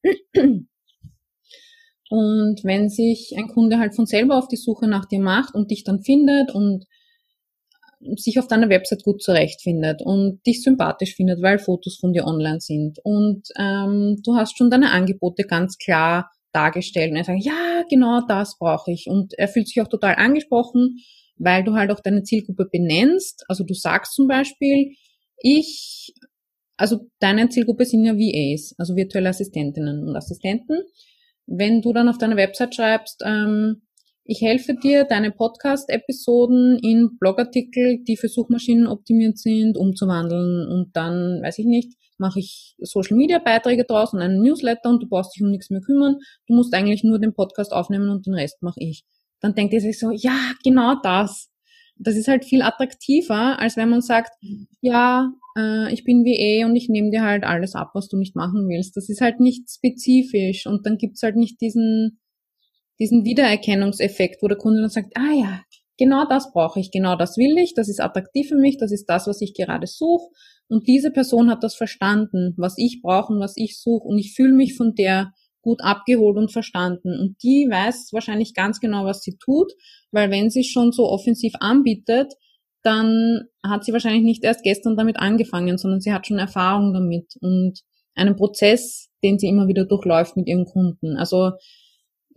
Und 2.10 2.64
wenn 2.64 2.90
sich 2.90 3.34
ein 3.38 3.48
Kunde 3.50 3.80
halt 3.80 3.96
von 3.96 4.06
selber 4.06 4.38
auf 4.38 4.48
die 4.48 4.56
Suche 4.56 4.88
nach 4.88 5.06
dir 5.06 5.20
macht 5.20 5.54
und 5.54 5.72
dich 5.72 5.84
dann 5.84 6.02
findet 6.02 6.52
und 6.54 6.86
sich 8.16 8.40
auf 8.40 8.48
deiner 8.48 8.70
Website 8.70 9.04
gut 9.04 9.22
zurechtfindet 9.22 10.02
und 10.04 10.46
dich 10.46 10.62
sympathisch 10.62 11.16
findet, 11.16 11.42
weil 11.42 11.60
Fotos 11.60 11.98
von 11.98 12.14
dir 12.14 12.26
online 12.26 12.60
sind 12.60 13.00
und 13.04 13.48
ähm, 13.60 14.18
du 14.24 14.36
hast 14.36 14.58
schon 14.58 14.70
deine 14.70 14.92
Angebote 14.92 15.44
ganz 15.44 15.78
klar 15.78 16.30
dargestellt 16.54 17.12
und 17.12 17.18
er 17.18 17.24
sagt, 17.24 17.44
ja, 17.44 17.84
genau 17.90 18.22
das 18.28 18.58
brauche 18.58 18.92
ich 18.92 19.08
und 19.08 19.34
er 19.38 19.48
fühlt 19.48 19.68
sich 19.68 19.82
auch 19.82 19.88
total 19.88 20.16
angesprochen, 20.16 20.98
weil 21.38 21.64
du 21.64 21.74
halt 21.74 21.92
auch 21.92 22.00
deine 22.00 22.24
Zielgruppe 22.24 22.68
benennst. 22.72 23.46
Also 23.48 23.64
du 23.64 23.74
sagst 23.74 24.14
zum 24.14 24.28
Beispiel, 24.28 24.94
ich, 25.40 26.14
also 26.78 27.00
deine 27.20 27.50
Zielgruppe 27.50 27.86
sind 27.86 28.06
ja 28.06 28.16
VAs, 28.16 28.74
also 28.78 28.96
virtuelle 28.96 29.30
Assistentinnen 29.30 30.08
und 30.08 30.16
Assistenten. 30.16 30.82
Wenn 31.46 31.82
du 31.82 31.94
dann 31.94 32.10
auf 32.10 32.18
deiner 32.18 32.38
Website 32.38 32.76
schreibst, 32.76 33.22
ähm, 33.26 33.87
ich 34.28 34.42
helfe 34.42 34.76
dir, 34.76 35.06
deine 35.06 35.32
Podcast-Episoden 35.32 36.80
in 36.80 37.18
Blogartikel, 37.18 38.04
die 38.04 38.18
für 38.18 38.28
Suchmaschinen 38.28 38.86
optimiert 38.86 39.38
sind, 39.38 39.78
umzuwandeln. 39.78 40.68
Und 40.68 40.96
dann, 40.96 41.42
weiß 41.42 41.60
ich 41.60 41.66
nicht, 41.66 41.94
mache 42.18 42.40
ich 42.40 42.76
Social-Media-Beiträge 42.80 43.86
draus 43.86 44.14
und 44.14 44.20
einen 44.20 44.42
Newsletter 44.42 44.90
und 44.90 45.02
du 45.04 45.08
brauchst 45.08 45.36
dich 45.36 45.44
um 45.44 45.50
nichts 45.50 45.70
mehr 45.70 45.82
kümmern. 45.82 46.18
Du 46.48 46.56
musst 46.56 46.74
eigentlich 46.74 47.04
nur 47.04 47.20
den 47.20 47.34
Podcast 47.34 47.72
aufnehmen 47.72 48.10
und 48.10 48.26
den 48.26 48.34
Rest 48.34 48.62
mache 48.62 48.80
ich. 48.82 49.06
Dann 49.40 49.56
denkt 49.56 49.74
ihr 49.74 49.82
sich 49.82 49.98
so, 49.98 50.12
ja, 50.12 50.38
genau 50.64 50.96
das. 51.02 51.50
Das 51.96 52.16
ist 52.16 52.28
halt 52.28 52.44
viel 52.44 52.62
attraktiver, 52.62 53.60
als 53.60 53.78
wenn 53.78 53.90
man 53.90 54.02
sagt, 54.02 54.32
ja, 54.82 55.32
äh, 55.58 55.92
ich 55.94 56.04
bin 56.04 56.26
VA 56.26 56.68
und 56.68 56.76
ich 56.76 56.90
nehme 56.90 57.12
dir 57.12 57.24
halt 57.24 57.44
alles 57.44 57.76
ab, 57.76 57.92
was 57.94 58.10
du 58.10 58.18
nicht 58.18 58.36
machen 58.36 58.68
willst. 58.68 58.98
Das 58.98 59.10
ist 59.10 59.22
halt 59.22 59.40
nicht 59.40 59.70
spezifisch 59.70 60.68
und 60.68 60.86
dann 60.86 60.98
gibt's 60.98 61.24
halt 61.24 61.38
nicht 61.38 61.62
diesen 61.62 62.20
diesen 63.00 63.26
Wiedererkennungseffekt, 63.26 64.42
wo 64.42 64.48
der 64.48 64.58
Kunde 64.58 64.82
dann 64.82 64.90
sagt, 64.90 65.14
ah 65.16 65.34
ja, 65.34 65.62
genau 65.98 66.26
das 66.28 66.52
brauche 66.52 66.80
ich, 66.80 66.92
genau 66.92 67.16
das 67.16 67.38
will 67.38 67.58
ich, 67.58 67.74
das 67.74 67.90
ist 67.90 68.02
attraktiv 68.02 68.50
für 68.50 68.58
mich, 68.58 68.78
das 68.78 68.92
ist 68.92 69.06
das, 69.06 69.28
was 69.28 69.42
ich 69.42 69.54
gerade 69.54 69.88
suche. 69.88 70.28
Und 70.70 70.88
diese 70.88 71.12
Person 71.12 71.50
hat 71.50 71.64
das 71.64 71.76
verstanden, 71.76 72.54
was 72.58 72.76
ich 72.78 73.02
brauche 73.02 73.34
und 73.34 73.40
was 73.40 73.54
ich 73.56 73.80
suche. 73.80 74.06
Und 74.06 74.18
ich 74.18 74.34
fühle 74.36 74.54
mich 74.54 74.76
von 74.76 74.96
der 74.96 75.32
gut 75.62 75.82
abgeholt 75.82 76.38
und 76.38 76.52
verstanden. 76.52 77.18
Und 77.20 77.42
die 77.44 77.68
weiß 77.70 78.10
wahrscheinlich 78.14 78.54
ganz 78.54 78.80
genau, 78.80 79.06
was 79.06 79.22
sie 79.22 79.38
tut, 79.38 79.72
weil 80.12 80.30
wenn 80.30 80.50
sie 80.50 80.64
schon 80.64 80.92
so 80.92 81.10
offensiv 81.10 81.54
anbietet, 81.60 82.34
dann 82.84 83.44
hat 83.66 83.84
sie 83.84 83.92
wahrscheinlich 83.92 84.24
nicht 84.24 84.44
erst 84.44 84.64
gestern 84.64 84.96
damit 84.96 85.18
angefangen, 85.18 85.78
sondern 85.78 86.00
sie 86.00 86.14
hat 86.14 86.28
schon 86.28 86.38
Erfahrung 86.38 86.94
damit 86.94 87.34
und 87.42 87.82
einen 88.16 88.36
Prozess, 88.36 89.10
den 89.24 89.40
sie 89.40 89.48
immer 89.48 89.68
wieder 89.68 89.86
durchläuft 89.86 90.38
mit 90.38 90.48
ihren 90.48 90.66
Kunden. 90.66 91.18
Also 91.18 91.52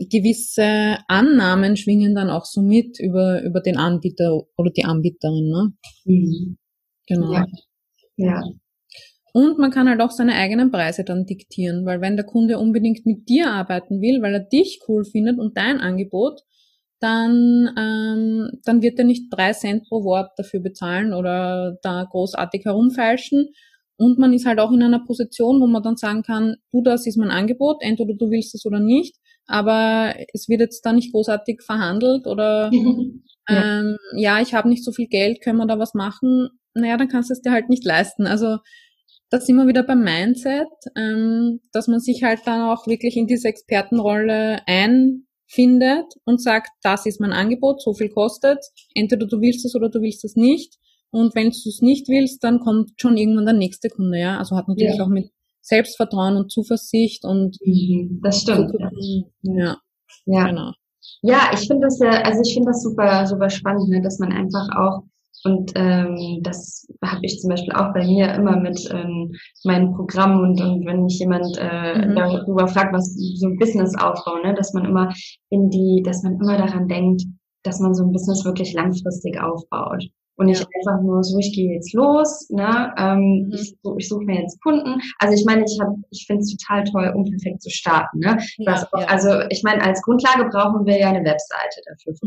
gewisse 0.08 0.98
Annahmen 1.08 1.76
schwingen 1.76 2.14
dann 2.14 2.30
auch 2.30 2.44
so 2.44 2.62
mit 2.62 2.98
über, 2.98 3.42
über 3.42 3.60
den 3.60 3.76
Anbieter 3.76 4.40
oder 4.56 4.70
die 4.70 4.84
Anbieterin. 4.84 5.48
Ne? 5.48 5.72
Mhm. 6.04 6.58
Genau. 7.06 7.32
Ja. 7.32 7.46
ja. 8.16 8.42
Und 9.32 9.58
man 9.58 9.70
kann 9.70 9.88
halt 9.88 10.00
auch 10.00 10.10
seine 10.10 10.34
eigenen 10.34 10.70
Preise 10.70 11.04
dann 11.04 11.26
diktieren, 11.26 11.86
weil 11.86 12.00
wenn 12.00 12.16
der 12.16 12.26
Kunde 12.26 12.58
unbedingt 12.58 13.06
mit 13.06 13.28
dir 13.28 13.52
arbeiten 13.52 14.00
will, 14.00 14.22
weil 14.22 14.34
er 14.34 14.40
dich 14.40 14.80
cool 14.88 15.04
findet 15.04 15.38
und 15.38 15.56
dein 15.56 15.80
Angebot, 15.80 16.40
dann, 16.98 17.70
ähm, 17.78 18.50
dann 18.64 18.82
wird 18.82 18.98
er 18.98 19.04
nicht 19.04 19.28
drei 19.30 19.52
Cent 19.52 19.84
pro 19.88 20.04
Wort 20.04 20.32
dafür 20.36 20.60
bezahlen 20.60 21.14
oder 21.14 21.78
da 21.82 22.04
großartig 22.04 22.64
herumfeilschen. 22.64 23.48
Und 23.96 24.18
man 24.18 24.32
ist 24.32 24.46
halt 24.46 24.58
auch 24.58 24.72
in 24.72 24.82
einer 24.82 25.04
Position, 25.04 25.60
wo 25.60 25.66
man 25.66 25.82
dann 25.82 25.96
sagen 25.96 26.22
kann, 26.22 26.56
du, 26.72 26.82
das 26.82 27.06
ist 27.06 27.16
mein 27.16 27.30
Angebot, 27.30 27.76
entweder 27.80 28.14
du 28.14 28.30
willst 28.30 28.54
es 28.54 28.66
oder 28.66 28.80
nicht 28.80 29.16
aber 29.46 30.14
es 30.32 30.48
wird 30.48 30.60
jetzt 30.60 30.82
da 30.82 30.92
nicht 30.92 31.12
großartig 31.12 31.62
verhandelt 31.62 32.26
oder 32.26 32.70
ja, 33.48 33.80
ähm, 33.80 33.96
ja 34.16 34.40
ich 34.40 34.54
habe 34.54 34.68
nicht 34.68 34.84
so 34.84 34.92
viel 34.92 35.08
Geld, 35.08 35.42
können 35.42 35.58
wir 35.58 35.66
da 35.66 35.78
was 35.78 35.94
machen? 35.94 36.48
Naja, 36.74 36.96
dann 36.96 37.08
kannst 37.08 37.30
du 37.30 37.34
es 37.34 37.40
dir 37.40 37.52
halt 37.52 37.68
nicht 37.68 37.84
leisten. 37.84 38.26
Also 38.26 38.58
das 39.30 39.48
immer 39.48 39.66
wieder 39.66 39.84
beim 39.84 40.02
Mindset, 40.02 40.68
ähm, 40.96 41.60
dass 41.72 41.88
man 41.88 42.00
sich 42.00 42.22
halt 42.22 42.40
dann 42.46 42.62
auch 42.62 42.86
wirklich 42.86 43.16
in 43.16 43.26
diese 43.26 43.48
Expertenrolle 43.48 44.60
einfindet 44.66 46.06
und 46.24 46.42
sagt, 46.42 46.70
das 46.82 47.06
ist 47.06 47.20
mein 47.20 47.32
Angebot, 47.32 47.80
so 47.80 47.92
viel 47.94 48.10
kostet, 48.10 48.58
entweder 48.94 49.26
du 49.26 49.40
willst 49.40 49.64
es 49.64 49.74
oder 49.74 49.88
du 49.88 50.00
willst 50.02 50.24
es 50.24 50.34
nicht. 50.36 50.76
Und 51.12 51.34
wenn 51.34 51.50
du 51.50 51.68
es 51.68 51.80
nicht 51.80 52.08
willst, 52.08 52.42
dann 52.44 52.60
kommt 52.60 52.92
schon 52.96 53.16
irgendwann 53.16 53.46
der 53.46 53.54
nächste 53.54 53.88
Kunde, 53.88 54.18
ja. 54.18 54.38
Also 54.38 54.56
hat 54.56 54.68
natürlich 54.68 54.96
ja. 54.96 55.04
auch 55.04 55.08
mit 55.08 55.30
Selbstvertrauen 55.62 56.36
und 56.36 56.50
Zuversicht 56.50 57.24
und 57.24 57.56
mhm, 57.64 58.20
das 58.22 58.40
stimmt. 58.40 58.72
Ja. 59.42 59.76
ja. 60.26 60.46
Genau. 60.46 60.72
Ja, 61.22 61.50
ich 61.52 61.66
finde 61.66 61.86
das 61.86 61.98
ja, 61.98 62.10
also 62.22 62.40
ich 62.42 62.54
finde 62.54 62.70
das 62.70 62.82
super, 62.82 63.26
super 63.26 63.50
spannend, 63.50 63.88
ne, 63.88 64.00
dass 64.02 64.18
man 64.18 64.32
einfach 64.32 64.68
auch 64.76 65.02
Und 65.44 65.72
ähm, 65.74 66.40
das 66.42 66.86
habe 67.02 67.20
ich 67.22 67.40
zum 67.40 67.50
Beispiel 67.50 67.72
auch 67.72 67.92
bei 67.94 68.04
mir 68.04 68.34
immer 68.34 68.58
mit 68.58 68.88
ähm, 68.92 69.32
meinem 69.64 69.92
Programm 69.94 70.40
und, 70.40 70.60
und 70.60 70.86
wenn 70.86 71.04
mich 71.04 71.18
jemand 71.18 71.56
äh, 71.58 72.06
mhm. 72.06 72.14
darüber 72.14 72.68
fragt, 72.68 72.92
was 72.92 73.14
so 73.14 73.48
ein 73.48 73.58
Business 73.58 73.94
aufbau, 73.96 74.36
ne, 74.44 74.54
dass 74.54 74.74
man 74.74 74.84
immer 74.84 75.12
in 75.48 75.70
die, 75.70 76.02
dass 76.04 76.22
man 76.22 76.34
immer 76.34 76.58
daran 76.58 76.88
denkt, 76.88 77.22
dass 77.62 77.80
man 77.80 77.94
so 77.94 78.04
ein 78.04 78.12
Business 78.12 78.44
wirklich 78.44 78.72
langfristig 78.74 79.40
aufbaut. 79.40 80.04
Und 80.40 80.46
nicht 80.46 80.60
ja. 80.60 80.66
einfach 80.74 81.02
nur 81.02 81.22
so, 81.22 81.38
ich 81.38 81.52
gehe 81.54 81.74
jetzt 81.74 81.92
los, 81.92 82.48
ne? 82.48 82.94
Ähm, 82.96 83.48
mhm. 83.48 83.52
ich, 83.52 83.76
ich 83.98 84.08
suche 84.08 84.24
mir 84.24 84.40
jetzt 84.40 84.58
Kunden. 84.62 84.98
Also 85.18 85.34
ich 85.34 85.44
meine, 85.44 85.64
ich 85.64 85.78
habe, 85.78 85.96
ich 86.10 86.24
finde 86.26 86.40
es 86.40 86.56
total 86.56 86.84
toll, 86.84 87.12
um 87.14 87.24
perfekt 87.24 87.60
zu 87.60 87.68
starten. 87.68 88.20
Ne? 88.20 88.38
Ja, 88.56 88.88
auch, 88.90 89.00
ja. 89.00 89.06
Also 89.08 89.28
ich 89.50 89.62
meine, 89.62 89.82
als 89.82 90.00
Grundlage 90.00 90.48
brauchen 90.48 90.86
wir 90.86 90.98
ja 90.98 91.10
eine 91.10 91.22
Webseite 91.22 91.82
dafür 91.84 92.14
für 92.14 92.26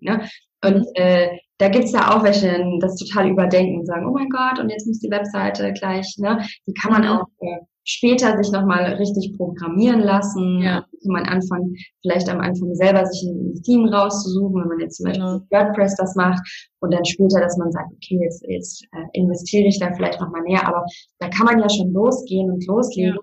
Ne? 0.00 0.28
Und 0.64 0.76
mhm. 0.76 0.86
äh, 0.94 1.28
da 1.58 1.68
gibt's 1.68 1.92
ja 1.92 2.14
auch 2.14 2.24
welche, 2.24 2.48
die 2.48 2.78
das 2.80 2.96
total 2.96 3.30
überdenken 3.30 3.80
und 3.80 3.86
sagen, 3.86 4.06
oh 4.06 4.12
mein 4.12 4.28
Gott, 4.28 4.58
und 4.58 4.68
jetzt 4.68 4.86
muss 4.86 4.98
die 4.98 5.10
Webseite 5.10 5.72
gleich, 5.72 6.16
ne? 6.18 6.44
Die 6.66 6.74
kann 6.74 6.92
man 6.92 7.02
mhm. 7.02 7.08
auch 7.08 7.26
äh, 7.40 7.60
später 7.84 8.36
sich 8.36 8.52
nochmal 8.52 8.94
richtig 8.94 9.36
programmieren 9.36 10.00
lassen. 10.00 10.60
Ja. 10.60 10.80
Kann 11.02 11.12
man 11.12 11.24
anfangen, 11.24 11.74
vielleicht 12.02 12.28
am 12.28 12.40
Anfang 12.40 12.74
selber 12.74 13.04
sich 13.06 13.28
ein 13.28 13.62
Theme 13.64 13.92
rauszusuchen, 13.92 14.60
wenn 14.60 14.68
man 14.68 14.80
jetzt 14.80 14.96
zum 14.96 15.06
Beispiel 15.06 15.24
genau. 15.24 15.40
WordPress 15.50 15.96
das 15.96 16.14
macht 16.14 16.40
und 16.80 16.94
dann 16.94 17.04
später, 17.04 17.40
dass 17.40 17.56
man 17.56 17.72
sagt, 17.72 17.92
okay, 17.92 18.20
jetzt, 18.22 18.44
jetzt 18.48 18.84
äh, 18.92 19.04
investiere 19.12 19.66
ich 19.66 19.78
da 19.78 19.92
vielleicht 19.94 20.20
nochmal 20.20 20.42
näher, 20.42 20.66
aber 20.66 20.84
da 21.18 21.28
kann 21.28 21.46
man 21.46 21.58
ja 21.58 21.68
schon 21.68 21.92
losgehen 21.92 22.50
und 22.50 22.66
loslegen. 22.66 23.14
Ja. 23.14 23.20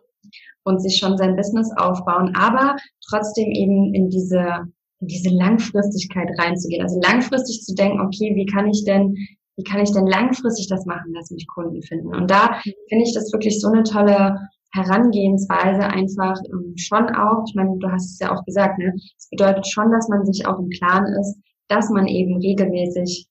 und 0.64 0.82
sich 0.82 0.98
schon 0.98 1.18
sein 1.18 1.36
Business 1.36 1.72
aufbauen, 1.78 2.34
aber 2.36 2.76
trotzdem 3.10 3.50
eben 3.52 3.94
in 3.94 4.10
diese 4.10 4.66
in 5.00 5.08
diese 5.08 5.30
Langfristigkeit 5.30 6.30
reinzugehen. 6.38 6.84
Also 6.84 7.00
langfristig 7.02 7.62
zu 7.64 7.74
denken, 7.74 8.02
okay, 8.02 8.36
wie 8.36 8.46
kann 8.46 8.68
ich 8.68 8.84
denn, 8.86 9.16
wie 9.56 9.64
kann 9.64 9.82
ich 9.82 9.92
denn 9.92 10.08
langfristig 10.08 10.68
das 10.68 10.86
machen, 10.86 11.14
dass 11.14 11.32
mich 11.32 11.48
Kunden 11.48 11.82
finden? 11.82 12.14
Und 12.14 12.30
da 12.30 12.60
finde 12.90 13.06
ich 13.06 13.14
das 13.14 13.32
wirklich 13.32 13.60
so 13.60 13.68
eine 13.68 13.84
tolle 13.84 14.38
Herangehensweise 14.72 15.84
einfach 15.84 16.38
ähm, 16.52 16.74
schon 16.78 17.10
auch, 17.10 17.44
ich 17.48 17.56
meine, 17.56 17.76
du 17.80 17.92
hast 17.92 18.14
es 18.14 18.20
ja 18.20 18.32
auch 18.32 18.44
gesagt, 18.46 18.78
ne, 18.78 18.94
es 19.18 19.28
bedeutet 19.30 19.68
schon, 19.68 19.92
dass 19.92 20.08
man 20.10 20.26
sich 20.26 20.46
auch 20.46 20.60
im 20.60 20.70
Klaren 20.70 21.08
ist, 21.20 21.40
dass 21.70 21.90
man 21.90 22.08
eben 22.08 22.38
regelmäßig 22.38 23.28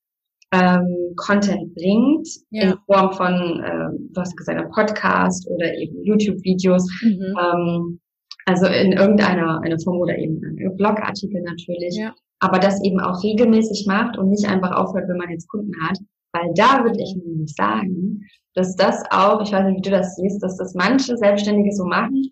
ähm, 0.52 1.14
Content 1.16 1.74
bringt 1.74 2.26
ja. 2.50 2.70
in 2.70 2.78
Form 2.86 3.12
von, 3.12 3.62
äh, 3.62 3.98
du 4.12 4.20
hast 4.20 4.36
gesagt, 4.36 4.58
einem 4.58 4.70
Podcast 4.70 5.46
oder 5.48 5.72
eben 5.74 6.02
YouTube-Videos, 6.02 6.88
mhm. 7.02 7.34
ähm, 7.40 8.00
also 8.48 8.66
in 8.66 8.92
irgendeiner 8.92 9.60
eine 9.62 9.78
Form 9.78 9.98
oder 9.98 10.16
eben 10.16 10.40
Blogartikel 10.76 11.42
natürlich. 11.42 11.96
Ja. 11.96 12.14
Aber 12.40 12.58
das 12.58 12.82
eben 12.82 12.98
auch 12.98 13.22
regelmäßig 13.22 13.84
macht 13.86 14.16
und 14.16 14.30
nicht 14.30 14.48
einfach 14.48 14.72
aufhört, 14.72 15.08
wenn 15.08 15.18
man 15.18 15.28
jetzt 15.28 15.48
Kunden 15.48 15.72
hat. 15.82 15.98
Weil 16.32 16.52
da 16.54 16.82
würde 16.82 16.98
ich 16.98 17.14
nämlich 17.14 17.52
sagen, 17.54 18.22
dass 18.54 18.74
das 18.74 19.02
auch, 19.10 19.42
ich 19.42 19.52
weiß 19.52 19.66
nicht, 19.66 19.78
wie 19.78 19.90
du 19.90 19.90
das 19.90 20.16
siehst, 20.16 20.42
dass 20.42 20.56
das 20.56 20.74
manche 20.74 21.16
Selbstständige 21.16 21.72
so 21.72 21.84
machen, 21.84 22.22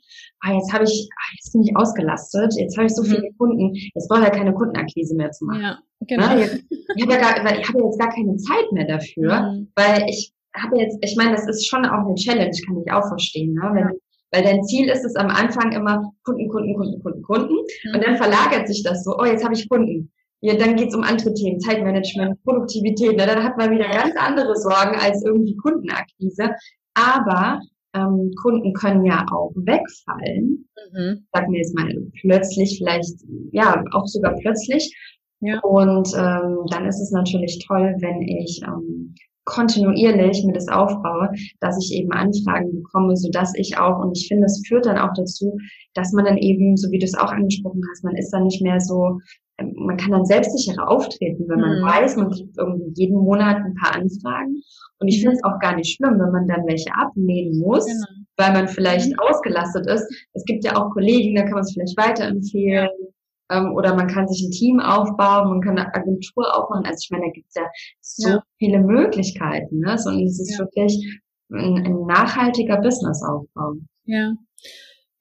ah, 0.41 0.55
jetzt 0.55 0.73
habe 0.73 0.85
ich, 0.85 1.09
ah, 1.15 1.33
jetzt 1.37 1.53
bin 1.53 1.63
ich 1.63 1.77
ausgelastet, 1.77 2.55
jetzt 2.57 2.77
habe 2.77 2.87
ich 2.87 2.95
so 2.95 3.03
mhm. 3.03 3.07
viele 3.07 3.33
Kunden, 3.39 3.75
jetzt 3.75 4.09
brauche 4.09 4.21
ich 4.21 4.27
ja 4.27 4.33
keine 4.33 4.55
Kundenakquise 4.55 5.15
mehr 5.17 5.31
zu 5.33 5.45
machen. 5.45 5.63
Ja, 5.63 5.79
genau. 6.01 6.35
Ne? 6.35 6.41
Jetzt, 6.41 6.65
ich 6.71 7.03
habe 7.03 7.13
ja, 7.13 7.21
gar, 7.21 7.61
ich 7.61 7.69
habe 7.69 7.83
jetzt 7.83 7.99
gar 7.99 8.11
keine 8.11 8.37
Zeit 8.37 8.73
mehr 8.73 8.87
dafür, 8.87 9.53
mhm. 9.53 9.69
weil 9.77 10.09
ich 10.09 10.33
habe 10.57 10.79
jetzt, 10.79 10.99
ich 11.03 11.15
meine, 11.17 11.33
das 11.33 11.47
ist 11.47 11.69
schon 11.69 11.85
auch 11.85 12.07
eine 12.07 12.15
Challenge, 12.15 12.57
kann 12.67 12.83
ich 12.85 12.91
auch 12.91 13.07
verstehen, 13.09 13.53
ne? 13.55 13.71
wenn 13.75 13.91
weil 14.33 14.43
dein 14.43 14.63
Ziel 14.65 14.89
ist 14.89 15.05
es 15.05 15.17
am 15.17 15.29
Anfang 15.29 15.73
immer 15.73 16.13
Kunden, 16.25 16.49
Kunden, 16.49 16.75
Kunden, 16.75 17.03
Kunden, 17.03 17.23
Kunden. 17.23 17.55
Mhm. 17.55 17.95
Und 17.95 18.05
dann 18.05 18.17
verlagert 18.17 18.69
sich 18.69 18.83
das 18.83 19.05
so, 19.05 19.17
oh, 19.19 19.25
jetzt 19.25 19.45
habe 19.45 19.55
ich 19.55 19.69
Kunden. 19.69 20.13
Ja, 20.41 20.55
dann 20.55 20.77
geht's 20.77 20.95
um 20.95 21.03
andere 21.03 21.33
Themen, 21.35 21.61
Zeitmanagement, 21.61 22.43
Produktivität. 22.45 23.17
Ne? 23.17 23.27
Dann 23.27 23.43
hat 23.43 23.57
man 23.57 23.71
wieder 23.71 23.89
ganz 23.89 24.15
andere 24.17 24.55
Sorgen 24.57 24.97
als 24.99 25.25
irgendwie 25.25 25.57
Kundenakquise. 25.57 26.51
Aber 26.95 27.61
ähm, 27.95 28.33
Kunden 28.43 28.73
können 28.75 29.05
ja 29.05 29.25
auch 29.33 29.53
wegfallen. 29.57 30.69
Mhm. 30.93 31.27
Sag 31.33 31.49
mir 31.49 31.59
jetzt 31.59 31.75
mal 31.75 31.89
plötzlich, 32.21 32.79
vielleicht, 32.79 33.15
ja, 33.53 33.83
auch 33.93 34.07
sogar 34.07 34.35
plötzlich. 34.41 34.95
Ja. 35.41 35.61
Und 35.61 36.09
ähm, 36.17 36.67
dann 36.71 36.87
ist 36.87 37.01
es 37.01 37.11
natürlich 37.11 37.65
toll, 37.67 37.95
wenn 38.01 38.23
ich 38.23 38.61
ähm, 38.67 39.15
kontinuierlich 39.47 40.45
mir 40.45 40.53
das 40.53 40.69
aufbaue, 40.69 41.31
dass 41.61 41.79
ich 41.83 41.97
eben 41.97 42.13
Anfragen 42.13 42.83
bekomme, 42.83 43.17
so 43.17 43.31
dass 43.31 43.55
ich 43.55 43.79
auch, 43.79 43.99
und 44.01 44.17
ich 44.17 44.29
finde, 44.29 44.45
es 44.45 44.63
führt 44.67 44.87
dann 44.87 44.99
auch 44.99 45.15
dazu, 45.17 45.57
dass 45.95 46.13
man 46.13 46.27
dann 46.27 46.37
eben, 46.37 46.77
so 46.77 46.91
wie 46.91 46.99
du 46.99 47.07
es 47.07 47.17
auch 47.17 47.33
angesprochen 47.33 47.81
hast, 47.91 48.05
man 48.05 48.17
ist 48.17 48.31
dann 48.31 48.45
nicht 48.45 48.61
mehr 48.61 48.81
so, 48.81 49.19
ähm, 49.59 49.73
man 49.77 49.97
kann 49.97 50.11
dann 50.11 50.27
selbstsicherer 50.27 50.91
auftreten, 50.91 51.45
wenn 51.49 51.61
man 51.61 51.81
mhm. 51.81 51.85
weiß, 51.85 52.17
man 52.17 52.31
kriegt 52.31 52.59
irgendwie 52.59 52.93
jeden 52.95 53.19
Monat 53.19 53.57
ein 53.65 53.75
paar 53.75 53.95
Anfragen. 53.95 54.61
Und 54.99 55.09
ich 55.09 55.21
finde 55.21 55.37
es 55.37 55.45
auch 55.45 55.59
gar 55.61 55.77
nicht 55.77 55.97
schlimm, 55.97 56.19
wenn 56.19 56.33
man 56.33 56.49
dann 56.49 56.67
welche 56.67 56.93
ablehnen 56.95 57.59
muss, 57.59 57.87
genau. 57.87 58.07
weil 58.37 58.53
man 58.53 58.69
vielleicht 58.69 59.11
mhm. 59.11 59.19
ausgelastet 59.21 59.87
ist. 59.87 60.07
Es 60.35 60.45
gibt 60.45 60.65
ja 60.65 60.77
auch 60.77 60.91
Kollegen, 60.91 61.37
da 61.37 61.43
kann 61.43 61.53
man 61.53 61.63
es 61.63 61.73
vielleicht 61.73 61.97
weiterempfehlen. 61.97 62.89
Ähm, 63.51 63.73
oder 63.75 63.95
man 63.95 64.09
kann 64.09 64.27
sich 64.29 64.43
ein 64.47 64.51
Team 64.51 64.81
aufbauen, 64.81 65.49
man 65.49 65.61
kann 65.61 65.79
eine 65.79 65.95
Agentur 65.95 66.55
aufbauen. 66.57 66.85
Also 66.85 66.99
ich 67.03 67.11
meine, 67.11 67.27
da 67.27 67.33
gibt 67.33 67.49
es 67.49 67.55
ja 67.55 67.69
so 68.01 68.29
ja. 68.31 68.43
viele 68.59 68.81
Möglichkeiten. 68.81 69.81
Ne? 69.81 69.97
So, 69.99 70.11
und 70.11 70.25
es 70.25 70.41
ist 70.41 70.53
ja. 70.53 70.65
wirklich 70.65 71.21
ein, 71.53 71.85
ein 71.85 72.07
nachhaltiger 72.07 72.81
Businessaufbau. 72.81 73.75
Ja, 74.05 74.35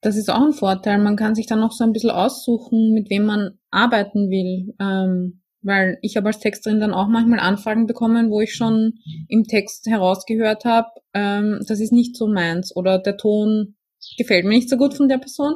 das 0.00 0.16
ist 0.16 0.28
auch 0.28 0.42
ein 0.42 0.52
Vorteil. 0.52 0.98
Man 0.98 1.16
kann 1.16 1.34
sich 1.34 1.46
dann 1.46 1.60
noch 1.60 1.72
so 1.72 1.84
ein 1.84 1.92
bisschen 1.92 2.10
aussuchen, 2.10 2.92
mit 2.92 3.10
wem 3.10 3.26
man 3.26 3.58
arbeiten 3.70 4.30
will. 4.30 4.74
Ähm, 4.80 5.42
weil 5.62 5.98
ich 6.00 6.16
habe 6.16 6.28
als 6.28 6.38
Texterin 6.38 6.78
dann 6.78 6.94
auch 6.94 7.08
manchmal 7.08 7.40
Anfragen 7.40 7.86
bekommen, 7.86 8.30
wo 8.30 8.40
ich 8.40 8.54
schon 8.54 8.94
im 9.28 9.44
Text 9.44 9.86
herausgehört 9.86 10.64
habe, 10.64 10.88
ähm, 11.12 11.60
das 11.66 11.80
ist 11.80 11.92
nicht 11.92 12.16
so 12.16 12.28
meins 12.28 12.74
oder 12.74 12.98
der 12.98 13.16
Ton 13.16 13.74
gefällt 14.16 14.44
mir 14.44 14.50
nicht 14.50 14.70
so 14.70 14.76
gut 14.76 14.94
von 14.94 15.08
der 15.08 15.18
Person. 15.18 15.54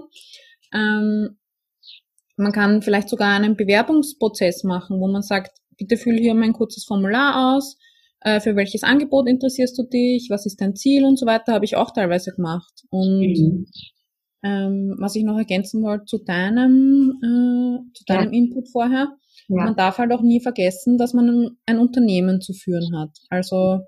Ähm, 0.74 1.38
man 2.40 2.52
kann 2.52 2.82
vielleicht 2.82 3.08
sogar 3.08 3.34
einen 3.34 3.56
Bewerbungsprozess 3.56 4.64
machen, 4.64 5.00
wo 5.00 5.08
man 5.08 5.22
sagt, 5.22 5.58
bitte 5.76 5.96
fülle 5.96 6.20
hier 6.20 6.34
mein 6.34 6.52
kurzes 6.52 6.84
Formular 6.84 7.56
aus, 7.56 7.76
äh, 8.20 8.40
für 8.40 8.56
welches 8.56 8.82
Angebot 8.82 9.28
interessierst 9.28 9.78
du 9.78 9.84
dich, 9.84 10.28
was 10.30 10.46
ist 10.46 10.60
dein 10.60 10.76
Ziel 10.76 11.04
und 11.04 11.18
so 11.18 11.26
weiter, 11.26 11.54
habe 11.54 11.64
ich 11.64 11.76
auch 11.76 11.90
teilweise 11.90 12.32
gemacht. 12.32 12.82
Und 12.90 13.20
mhm. 13.20 13.66
ähm, 14.42 14.96
was 14.98 15.16
ich 15.16 15.24
noch 15.24 15.38
ergänzen 15.38 15.82
wollte 15.82 16.04
zu 16.04 16.18
deinem, 16.18 17.12
äh, 17.22 17.92
zu 17.94 18.04
deinem 18.06 18.32
ja. 18.32 18.38
Input 18.38 18.68
vorher, 18.68 19.08
ja. 19.48 19.64
man 19.64 19.76
darf 19.76 19.98
halt 19.98 20.12
auch 20.12 20.22
nie 20.22 20.40
vergessen, 20.40 20.98
dass 20.98 21.14
man 21.14 21.56
ein, 21.66 21.78
Unternehmen 21.78 22.40
zu 22.40 22.52
führen 22.52 22.98
hat. 22.98 23.10
Also 23.30 23.80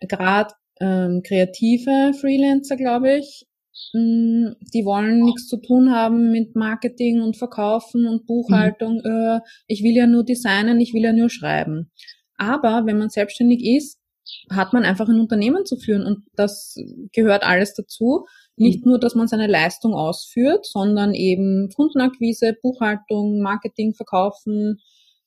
gerade 0.00 0.54
ähm, 0.80 1.22
kreative 1.24 2.12
Freelancer, 2.20 2.76
glaube 2.76 3.18
ich, 3.18 3.46
die 3.94 4.84
wollen 4.84 5.20
nichts 5.20 5.48
zu 5.48 5.56
tun 5.58 5.90
haben 5.90 6.30
mit 6.30 6.56
Marketing 6.56 7.22
und 7.22 7.36
Verkaufen 7.36 8.06
und 8.06 8.26
Buchhaltung. 8.26 9.00
Mhm. 9.04 9.10
Äh, 9.10 9.40
ich 9.66 9.82
will 9.82 9.94
ja 9.94 10.06
nur 10.06 10.24
designen, 10.24 10.80
ich 10.80 10.92
will 10.92 11.02
ja 11.02 11.12
nur 11.12 11.30
schreiben. 11.30 11.90
Aber 12.36 12.86
wenn 12.86 12.98
man 12.98 13.08
selbstständig 13.08 13.64
ist, 13.64 13.98
hat 14.50 14.72
man 14.72 14.84
einfach 14.84 15.08
ein 15.08 15.20
Unternehmen 15.20 15.64
zu 15.64 15.76
führen 15.76 16.06
und 16.06 16.24
das 16.36 16.76
gehört 17.12 17.42
alles 17.42 17.74
dazu. 17.74 18.26
Nicht 18.56 18.84
mhm. 18.84 18.92
nur, 18.92 19.00
dass 19.00 19.14
man 19.14 19.28
seine 19.28 19.46
Leistung 19.46 19.94
ausführt, 19.94 20.66
sondern 20.66 21.14
eben 21.14 21.70
Kundenakquise, 21.74 22.54
Buchhaltung, 22.62 23.40
Marketing, 23.40 23.94
Verkaufen, 23.94 24.78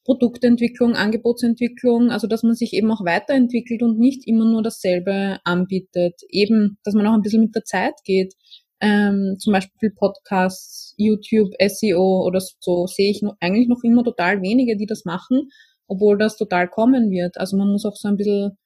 Produktentwicklung, 0.06 0.93
Angebotsentwicklung, 0.93 2.12
also 2.12 2.28
dass 2.28 2.43
man 2.43 2.53
sich 2.53 2.74
eben 2.74 2.91
auch 2.91 3.03
weiterentwickelt 3.03 3.82
und 3.82 3.97
nicht 3.99 4.28
immer 4.28 4.45
nur 4.45 4.62
dasselbe 4.62 5.39
anbietet. 5.43 6.22
Eben, 6.30 6.78
dass 6.84 6.93
man 6.93 7.08
auch 7.08 7.14
ein 7.14 7.24
bisschen 7.24 7.41
mit 7.41 7.56
der 7.56 7.64
Zeit 7.64 7.95
geht. 8.06 8.34
Ähm, 8.80 9.38
zum 9.39 9.51
Beispiel 9.51 9.89
Podcasts, 9.89 10.93
YouTube, 10.97 11.53
SEO 11.60 12.24
oder 12.26 12.39
so 12.60 12.86
sehe 12.86 13.10
ich 13.10 13.22
noch, 13.24 13.36
eigentlich 13.39 13.68
noch 13.68 13.84
immer 13.84 14.03
total 14.03 14.41
wenige, 14.41 14.78
die 14.78 14.86
das 14.86 15.06
machen, 15.06 15.49
obwohl 15.88 16.18
das 16.18 16.38
total 16.38 16.70
kommen 16.70 17.10
wird. 17.10 17.38
Also 17.38 17.58
man 17.58 17.72
muss 17.72 17.86
auch 17.86 17.95
so 17.95 18.08
ein 18.08 18.18
bisschen 18.18 18.58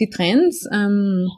die 0.00 0.10
Trends 0.10 0.68
ähm, 0.72 1.30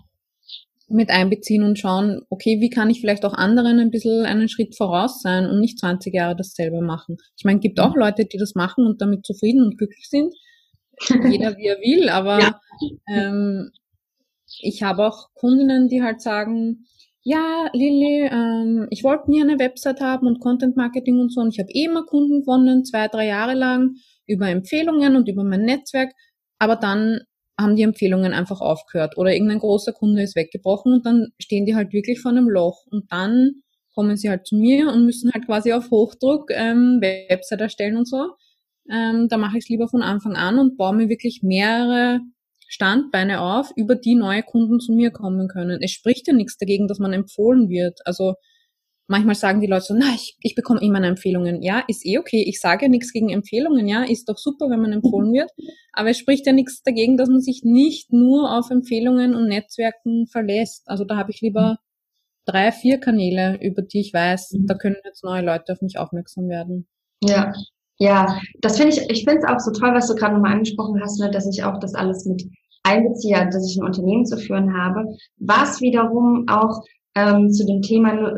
mit 0.88 1.10
einbeziehen 1.10 1.62
und 1.62 1.78
schauen, 1.78 2.22
okay, 2.30 2.60
wie 2.60 2.70
kann 2.70 2.90
ich 2.90 3.00
vielleicht 3.00 3.24
auch 3.24 3.34
anderen 3.34 3.78
ein 3.78 3.90
bisschen 3.90 4.24
einen 4.24 4.48
Schritt 4.48 4.76
voraus 4.76 5.20
sein 5.20 5.46
und 5.46 5.60
nicht 5.60 5.78
20 5.78 6.14
Jahre 6.14 6.36
dasselbe 6.36 6.80
machen. 6.80 7.16
Ich 7.36 7.44
meine, 7.44 7.60
gibt 7.60 7.78
auch 7.80 7.94
Leute, 7.94 8.24
die 8.24 8.38
das 8.38 8.54
machen 8.54 8.86
und 8.86 9.00
damit 9.02 9.26
zufrieden 9.26 9.62
und 9.62 9.76
glücklich 9.76 10.08
sind. 10.08 10.34
Jeder 11.08 11.56
wie 11.56 11.66
er 11.66 11.78
will, 11.78 12.08
aber 12.08 12.40
ja. 12.40 12.60
ähm, 13.08 13.70
ich 14.60 14.82
habe 14.82 15.06
auch 15.06 15.28
Kundinnen, 15.34 15.88
die 15.88 16.02
halt 16.02 16.20
sagen, 16.20 16.86
ja, 17.22 17.68
Lilly, 17.74 18.28
ähm, 18.32 18.86
ich 18.90 19.04
wollte 19.04 19.30
nie 19.30 19.42
eine 19.42 19.58
Website 19.58 20.00
haben 20.00 20.26
und 20.26 20.40
Content 20.40 20.76
Marketing 20.76 21.20
und 21.20 21.32
so 21.32 21.42
und 21.42 21.52
ich 21.52 21.58
habe 21.58 21.70
eh 21.70 21.84
immer 21.84 22.04
Kunden 22.06 22.40
gewonnen, 22.40 22.84
zwei, 22.84 23.08
drei 23.08 23.26
Jahre 23.26 23.54
lang 23.54 23.96
über 24.26 24.48
Empfehlungen 24.48 25.16
und 25.16 25.28
über 25.28 25.44
mein 25.44 25.62
Netzwerk, 25.62 26.12
aber 26.58 26.76
dann 26.76 27.20
haben 27.58 27.76
die 27.76 27.82
Empfehlungen 27.82 28.32
einfach 28.32 28.60
aufgehört 28.60 29.18
oder 29.18 29.32
irgendein 29.32 29.58
großer 29.58 29.92
Kunde 29.92 30.22
ist 30.22 30.36
weggebrochen 30.36 30.92
und 30.92 31.06
dann 31.06 31.28
stehen 31.40 31.66
die 31.66 31.74
halt 31.74 31.92
wirklich 31.92 32.20
vor 32.20 32.30
einem 32.30 32.48
Loch 32.48 32.86
und 32.90 33.10
dann 33.10 33.62
kommen 33.94 34.16
sie 34.16 34.30
halt 34.30 34.46
zu 34.46 34.54
mir 34.54 34.88
und 34.88 35.04
müssen 35.04 35.32
halt 35.32 35.46
quasi 35.46 35.72
auf 35.72 35.90
Hochdruck 35.90 36.50
ähm, 36.50 37.00
Website 37.00 37.60
erstellen 37.60 37.96
und 37.96 38.08
so. 38.08 38.28
Ähm, 38.90 39.26
da 39.28 39.36
mache 39.36 39.58
ich 39.58 39.64
es 39.64 39.68
lieber 39.68 39.88
von 39.88 40.02
Anfang 40.02 40.36
an 40.36 40.58
und 40.58 40.76
baue 40.76 40.94
mir 40.94 41.08
wirklich 41.08 41.40
mehrere 41.42 42.20
Standbeine 42.68 43.40
auf, 43.40 43.72
über 43.76 43.96
die 43.96 44.14
neue 44.14 44.42
Kunden 44.42 44.78
zu 44.78 44.92
mir 44.92 45.10
kommen 45.10 45.48
können. 45.48 45.80
Es 45.82 45.90
spricht 45.90 46.28
ja 46.28 46.34
nichts 46.34 46.58
dagegen, 46.58 46.86
dass 46.86 46.98
man 46.98 47.12
empfohlen 47.12 47.68
wird. 47.68 47.98
Also 48.04 48.34
manchmal 49.08 49.34
sagen 49.34 49.60
die 49.60 49.66
Leute 49.66 49.86
so, 49.86 49.94
na, 49.94 50.06
ich, 50.14 50.36
ich 50.40 50.54
bekomme 50.54 50.80
immer 50.80 51.02
Empfehlungen. 51.02 51.62
Ja, 51.62 51.82
ist 51.88 52.06
eh 52.06 52.18
okay. 52.18 52.44
Ich 52.46 52.60
sage 52.60 52.84
ja 52.84 52.88
nichts 52.88 53.12
gegen 53.12 53.30
Empfehlungen. 53.30 53.88
Ja, 53.88 54.04
ist 54.04 54.28
doch 54.28 54.38
super, 54.38 54.70
wenn 54.70 54.80
man 54.80 54.92
empfohlen 54.92 55.32
wird. 55.32 55.50
Aber 55.92 56.10
es 56.10 56.18
spricht 56.18 56.46
ja 56.46 56.52
nichts 56.52 56.82
dagegen, 56.82 57.16
dass 57.16 57.28
man 57.28 57.40
sich 57.40 57.62
nicht 57.64 58.12
nur 58.12 58.56
auf 58.56 58.70
Empfehlungen 58.70 59.34
und 59.34 59.48
Netzwerken 59.48 60.26
verlässt. 60.26 60.88
Also 60.88 61.04
da 61.04 61.16
habe 61.16 61.30
ich 61.30 61.40
lieber 61.40 61.78
drei, 62.44 62.70
vier 62.70 62.98
Kanäle, 62.98 63.58
über 63.60 63.82
die 63.82 64.00
ich 64.00 64.14
weiß, 64.14 64.56
da 64.66 64.74
können 64.74 64.96
jetzt 65.04 65.24
neue 65.24 65.42
Leute 65.42 65.72
auf 65.72 65.82
mich 65.82 65.98
aufmerksam 65.98 66.48
werden. 66.48 66.86
Ja, 67.22 67.52
ja, 67.98 68.38
das 68.60 68.78
finde 68.78 68.94
ich, 68.94 69.10
ich 69.10 69.24
finde 69.24 69.40
es 69.40 69.44
auch 69.44 69.58
so 69.58 69.72
toll, 69.72 69.92
was 69.92 70.06
du 70.06 70.14
gerade 70.14 70.34
nochmal 70.34 70.52
angesprochen 70.52 71.00
hast, 71.02 71.18
ne, 71.18 71.30
dass 71.30 71.48
ich 71.48 71.64
auch 71.64 71.80
das 71.80 71.94
alles 71.94 72.24
mit 72.26 72.44
einbeziehe, 72.84 73.48
dass 73.50 73.68
ich 73.68 73.76
ein 73.76 73.84
Unternehmen 73.84 74.24
zu 74.24 74.36
führen 74.36 74.72
habe, 74.72 75.04
was 75.38 75.80
wiederum 75.80 76.46
auch 76.48 76.80
ähm, 77.16 77.50
zu 77.50 77.66
dem 77.66 77.82
Thema, 77.82 78.36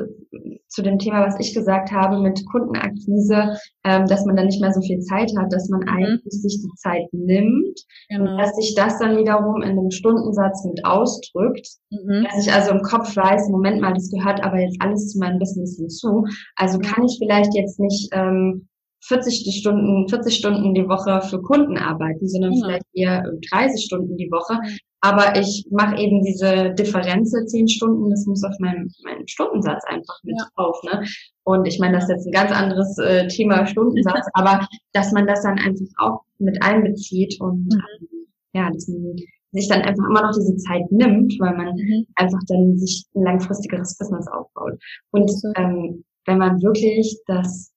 zu 0.68 0.82
dem 0.82 0.98
Thema, 0.98 1.26
was 1.26 1.38
ich 1.40 1.54
gesagt 1.54 1.90
habe 1.90 2.20
mit 2.20 2.44
Kundenakquise, 2.50 3.56
ähm, 3.84 4.06
dass 4.06 4.24
man 4.24 4.36
dann 4.36 4.46
nicht 4.46 4.60
mehr 4.60 4.72
so 4.72 4.80
viel 4.80 5.00
Zeit 5.00 5.30
hat, 5.36 5.52
dass 5.52 5.68
man 5.68 5.80
mhm. 5.80 5.88
eigentlich 5.88 6.32
sich 6.32 6.60
die 6.62 6.74
Zeit 6.76 7.08
nimmt 7.12 7.78
genau. 8.08 8.30
und 8.30 8.38
dass 8.38 8.54
sich 8.54 8.74
das 8.76 8.98
dann 8.98 9.16
wiederum 9.16 9.62
in 9.62 9.70
einem 9.70 9.90
Stundensatz 9.90 10.64
mit 10.64 10.84
ausdrückt, 10.84 11.66
mhm. 11.90 12.24
dass 12.24 12.46
ich 12.46 12.52
also 12.52 12.70
im 12.70 12.82
Kopf 12.82 13.16
weiß, 13.16 13.48
Moment 13.48 13.80
mal, 13.80 13.92
das 13.92 14.10
gehört 14.10 14.42
aber 14.42 14.60
jetzt 14.60 14.80
alles 14.80 15.08
zu 15.08 15.18
meinem 15.18 15.38
Business 15.38 15.76
hinzu. 15.76 16.24
Also 16.56 16.78
kann 16.78 17.04
ich 17.04 17.18
vielleicht 17.18 17.54
jetzt 17.54 17.80
nicht 17.80 18.08
ähm, 18.12 18.68
40 19.02 19.58
Stunden, 19.58 20.08
40 20.08 20.34
Stunden 20.34 20.74
die 20.74 20.88
Woche 20.88 21.22
für 21.22 21.40
Kunden 21.40 21.78
arbeiten, 21.78 22.28
sondern 22.28 22.52
ja. 22.52 22.58
vielleicht 22.62 22.86
eher 22.92 23.24
30 23.50 23.84
Stunden 23.84 24.16
die 24.16 24.30
Woche. 24.30 24.58
Aber 25.02 25.38
ich 25.38 25.66
mache 25.70 25.96
eben 25.96 26.22
diese 26.22 26.74
Differenz 26.74 27.30
10 27.30 27.68
Stunden, 27.68 28.10
das 28.10 28.26
muss 28.26 28.44
auf 28.44 28.54
meinem, 28.58 28.90
meinem 29.02 29.26
Stundensatz 29.26 29.82
einfach 29.86 30.18
mit 30.24 30.36
ja. 30.38 30.46
drauf. 30.54 30.76
Ne? 30.84 31.04
Und 31.44 31.66
ich 31.66 31.78
meine, 31.78 31.94
das 31.94 32.04
ist 32.04 32.10
jetzt 32.10 32.26
ein 32.26 32.32
ganz 32.32 32.52
anderes 32.52 32.98
äh, 32.98 33.26
Thema 33.28 33.66
Stundensatz, 33.66 34.26
aber 34.34 34.66
dass 34.92 35.12
man 35.12 35.26
das 35.26 35.42
dann 35.42 35.58
einfach 35.58 35.86
auch 35.98 36.20
mit 36.38 36.62
einbezieht 36.62 37.40
und 37.40 37.64
mhm. 37.64 37.82
ähm, 38.00 38.08
ja, 38.52 38.70
dass 38.70 38.88
man 38.88 39.16
sich 39.52 39.68
dann 39.68 39.82
einfach 39.82 40.04
immer 40.08 40.22
noch 40.22 40.34
diese 40.36 40.56
Zeit 40.56 40.90
nimmt, 40.90 41.34
weil 41.40 41.56
man 41.56 41.74
mhm. 41.74 42.06
einfach 42.16 42.40
dann 42.48 42.78
sich 42.78 43.06
ein 43.14 43.24
langfristigeres 43.24 43.96
Business 43.96 44.28
aufbaut. 44.28 44.78
Und 45.12 45.30
ähm, 45.56 46.04
wenn 46.26 46.38
man 46.38 46.62
wirklich 46.62 47.18
das 47.26 47.72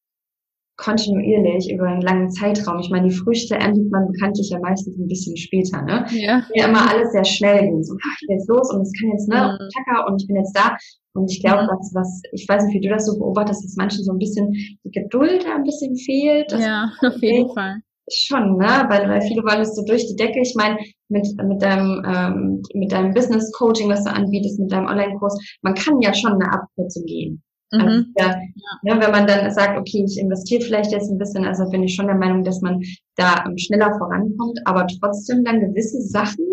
kontinuierlich 0.77 1.71
über 1.71 1.85
einen 1.85 2.01
langen 2.01 2.31
Zeitraum. 2.31 2.79
Ich 2.79 2.89
meine, 2.89 3.07
die 3.07 3.15
Früchte 3.15 3.55
erntet 3.55 3.91
man 3.91 4.07
bekanntlich 4.07 4.49
ja 4.49 4.59
meistens 4.59 4.97
ein 4.97 5.07
bisschen 5.07 5.37
später, 5.37 5.81
ne? 5.83 6.05
Ja. 6.11 6.43
Ja, 6.53 6.67
immer 6.67 6.89
alles 6.89 7.11
sehr 7.11 7.23
schnell 7.23 7.61
gehen. 7.61 7.83
So, 7.83 7.93
ach, 7.93 8.17
ich 8.21 8.27
bin 8.27 8.37
jetzt 8.37 8.49
los 8.49 8.73
und 8.73 8.81
es 8.81 8.91
kann 8.99 9.11
jetzt, 9.11 9.27
ne, 9.29 9.57
mhm. 9.59 9.69
Tacker 9.69 10.07
und 10.07 10.21
ich 10.21 10.27
bin 10.27 10.37
jetzt 10.37 10.57
da. 10.57 10.75
Und 11.13 11.31
ich 11.31 11.41
glaube, 11.41 11.67
was, 11.69 11.91
was, 11.93 12.21
ich 12.31 12.47
weiß 12.49 12.65
nicht, 12.65 12.73
wie 12.73 12.81
du 12.81 12.89
das 12.89 13.05
so 13.05 13.17
beobachtest, 13.17 13.63
dass 13.63 13.75
manchen 13.75 14.03
so 14.03 14.11
ein 14.11 14.17
bisschen 14.17 14.51
die 14.51 14.91
Geduld 14.91 15.45
ein 15.45 15.63
bisschen 15.63 15.95
fehlt. 15.95 16.51
ja, 16.51 16.91
auf 17.01 17.21
jeden 17.21 17.53
Fall. 17.53 17.75
Schon, 18.11 18.57
ne? 18.57 18.85
Weil, 18.89 19.07
weil 19.07 19.21
viele 19.21 19.43
wollen 19.43 19.61
es 19.61 19.75
so 19.75 19.85
durch 19.85 20.07
die 20.07 20.15
Decke. 20.15 20.41
Ich 20.41 20.55
meine, 20.55 20.77
mit, 21.07 21.25
mit 21.41 21.61
deinem, 21.61 22.03
ähm, 22.05 22.61
mit 22.73 22.91
deinem 22.91 23.13
Business 23.13 23.51
Coaching, 23.53 23.89
was 23.89 24.03
du 24.03 24.11
anbietest, 24.11 24.59
mit 24.59 24.71
deinem 24.71 24.87
Online-Kurs, 24.87 25.37
man 25.61 25.75
kann 25.75 26.01
ja 26.01 26.13
schon 26.13 26.33
eine 26.33 26.51
Abkürzung 26.51 27.05
gehen. 27.05 27.43
Also, 27.73 27.85
mhm. 27.85 28.13
ja, 28.17 28.35
ja, 28.83 29.01
wenn 29.01 29.11
man 29.11 29.25
dann 29.25 29.51
sagt, 29.51 29.77
okay, 29.79 30.05
ich 30.07 30.19
investiere 30.19 30.61
vielleicht 30.61 30.91
jetzt 30.91 31.09
ein 31.09 31.17
bisschen, 31.17 31.45
also 31.45 31.69
bin 31.69 31.83
ich 31.83 31.95
schon 31.95 32.07
der 32.07 32.15
Meinung, 32.15 32.43
dass 32.43 32.61
man 32.61 32.81
da 33.15 33.43
ähm, 33.45 33.57
schneller 33.57 33.97
vorankommt, 33.97 34.59
aber 34.65 34.85
trotzdem 34.87 35.43
dann 35.43 35.59
gewisse 35.59 36.01
Sachen 36.01 36.45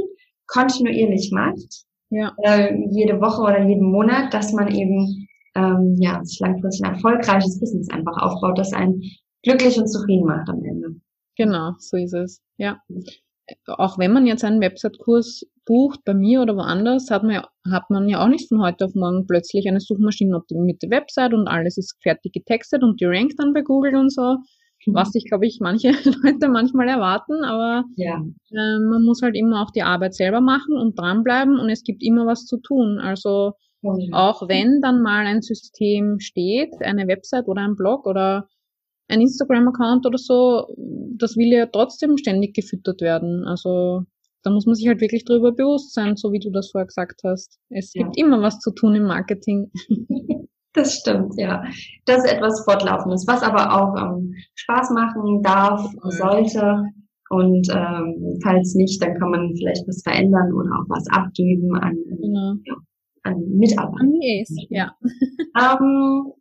kontinuierlich 0.47 1.31
macht, 1.33 1.85
ja. 2.09 2.33
äh, 2.43 2.75
jede 2.91 3.21
Woche 3.21 3.43
oder 3.43 3.63
jeden 3.67 3.91
Monat, 3.91 4.33
dass 4.33 4.53
man 4.53 4.69
eben 4.69 5.29
ähm, 5.55 5.97
ja 5.99 6.25
sich 6.25 6.41
langfristig 6.41 6.87
ein 6.87 6.95
erfolgreiches 6.95 7.61
Business 7.61 7.91
einfach 7.91 8.17
aufbaut, 8.17 8.59
das 8.59 8.73
einen 8.73 9.03
glücklich 9.43 9.79
und 9.79 9.89
zufrieden 9.89 10.27
macht 10.27 10.49
am 10.49 10.65
Ende. 10.65 10.97
Genau, 11.37 11.73
so 11.79 11.97
ist 11.97 12.15
es. 12.15 12.43
Ja 12.57 12.81
auch 13.67 13.99
wenn 13.99 14.13
man 14.13 14.27
jetzt 14.27 14.45
einen 14.45 14.61
Website-Kurs 14.61 15.47
bucht, 15.67 16.01
bei 16.05 16.15
mir 16.15 16.43
oder 16.43 16.57
woanders, 16.57 17.11
hat 17.11 17.23
man, 17.23 17.33
ja, 17.33 17.49
hat 17.71 17.91
man 17.91 18.09
ja 18.09 18.23
auch 18.23 18.29
nicht 18.29 18.49
von 18.49 18.61
heute 18.61 18.85
auf 18.85 18.95
morgen 18.95 19.27
plötzlich 19.27 19.69
eine 19.69 19.81
Suchmaschinenoptimierte 19.81 20.91
Website 20.91 21.33
und 21.33 21.49
alles 21.49 21.77
ist 21.79 21.97
fertig 22.03 22.33
getextet 22.33 22.83
und 22.83 23.01
die 23.01 23.05
rankt 23.05 23.35
dann 23.39 23.53
bei 23.53 23.63
Google 23.63 23.97
und 23.97 24.13
so. 24.13 24.37
Mhm. 24.87 24.95
Was 24.95 25.13
sich, 25.13 25.25
glaube 25.27 25.47
ich, 25.47 25.59
manche 25.61 25.91
Leute 26.25 26.49
manchmal 26.49 26.89
erwarten, 26.89 27.45
aber 27.45 27.85
ja. 27.97 28.17
äh, 28.17 28.79
man 28.81 29.05
muss 29.05 29.23
halt 29.23 29.37
immer 29.37 29.63
auch 29.63 29.71
die 29.71 29.83
Arbeit 29.83 30.15
selber 30.15 30.41
machen 30.41 30.77
und 30.77 30.99
dranbleiben 30.99 31.59
und 31.59 31.69
es 31.69 31.85
gibt 31.85 32.03
immer 32.03 32.27
was 32.27 32.47
zu 32.47 32.59
tun. 32.59 32.99
Also 32.99 33.53
mhm. 33.83 34.13
auch 34.13 34.49
wenn 34.49 34.81
dann 34.81 35.03
mal 35.03 35.27
ein 35.27 35.43
System 35.43 36.19
steht, 36.21 36.75
eine 36.81 37.07
Website 37.07 37.47
oder 37.47 37.63
ein 37.63 37.77
Blog 37.77 38.07
oder 38.07 38.49
ein 39.11 39.21
Instagram-Account 39.21 40.07
oder 40.07 40.19
so, 40.19 40.75
das 41.17 41.37
will 41.37 41.53
ja 41.53 41.67
trotzdem 41.67 42.17
ständig 42.17 42.55
gefüttert 42.55 43.01
werden. 43.01 43.45
Also 43.45 44.05
da 44.43 44.51
muss 44.51 44.67
man 44.67 44.75
sich 44.75 44.89
halt 44.89 45.01
wirklich 45.01 45.25
drüber 45.25 45.53
bewusst 45.53 45.93
sein, 45.93 46.17
so 46.17 46.33
wie 46.33 46.39
du 46.39 46.51
das 46.51 46.71
vorher 46.71 46.87
gesagt 46.87 47.23
hast. 47.25 47.59
Es 47.69 47.93
ja. 47.95 48.05
gibt 48.05 48.19
immer 48.19 48.41
was 48.41 48.59
zu 48.61 48.73
tun 48.73 48.95
im 48.95 49.05
Marketing. 49.05 49.71
Das 50.73 50.95
stimmt, 50.95 51.35
ja. 51.37 51.65
Das 52.05 52.19
ist 52.19 52.33
etwas 52.33 52.63
Fortlaufendes, 52.65 53.27
was 53.27 53.43
aber 53.43 53.75
auch 53.75 53.93
ähm, 54.01 54.33
Spaß 54.55 54.91
machen 54.91 55.43
darf, 55.43 55.85
sollte. 56.05 56.85
Und 57.29 57.69
ähm, 57.75 58.39
falls 58.43 58.75
nicht, 58.77 59.03
dann 59.03 59.19
kann 59.19 59.31
man 59.31 59.53
vielleicht 59.57 59.87
was 59.89 60.01
verändern 60.05 60.53
oder 60.53 60.71
auch 60.71 60.89
was 60.89 61.09
abgeben 61.11 61.75
an, 61.75 61.97
genau. 62.09 62.55
ja, 62.65 62.75
an 63.25 63.41
Mitarbeiter. 63.57 64.05
Yes, 64.21 64.55
ja. 64.69 64.93
Ähm, 65.59 66.33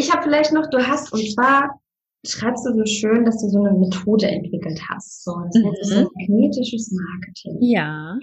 ich 0.00 0.12
habe 0.12 0.22
vielleicht 0.22 0.52
noch, 0.52 0.68
du 0.70 0.78
hast, 0.78 1.12
und 1.12 1.22
zwar 1.32 1.80
schreibst 2.26 2.66
du 2.66 2.74
so 2.74 2.84
schön, 2.84 3.24
dass 3.24 3.40
du 3.40 3.48
so 3.48 3.62
eine 3.62 3.78
Methode 3.78 4.26
entwickelt 4.28 4.80
hast. 4.90 5.24
So, 5.24 5.32
das 5.46 5.54
mhm. 5.54 5.62
nennt 5.62 5.76
sich 5.78 5.94
so 5.94 6.10
magnetisches 6.14 6.92
Marketing. 6.92 7.58
Ja. 7.60 8.18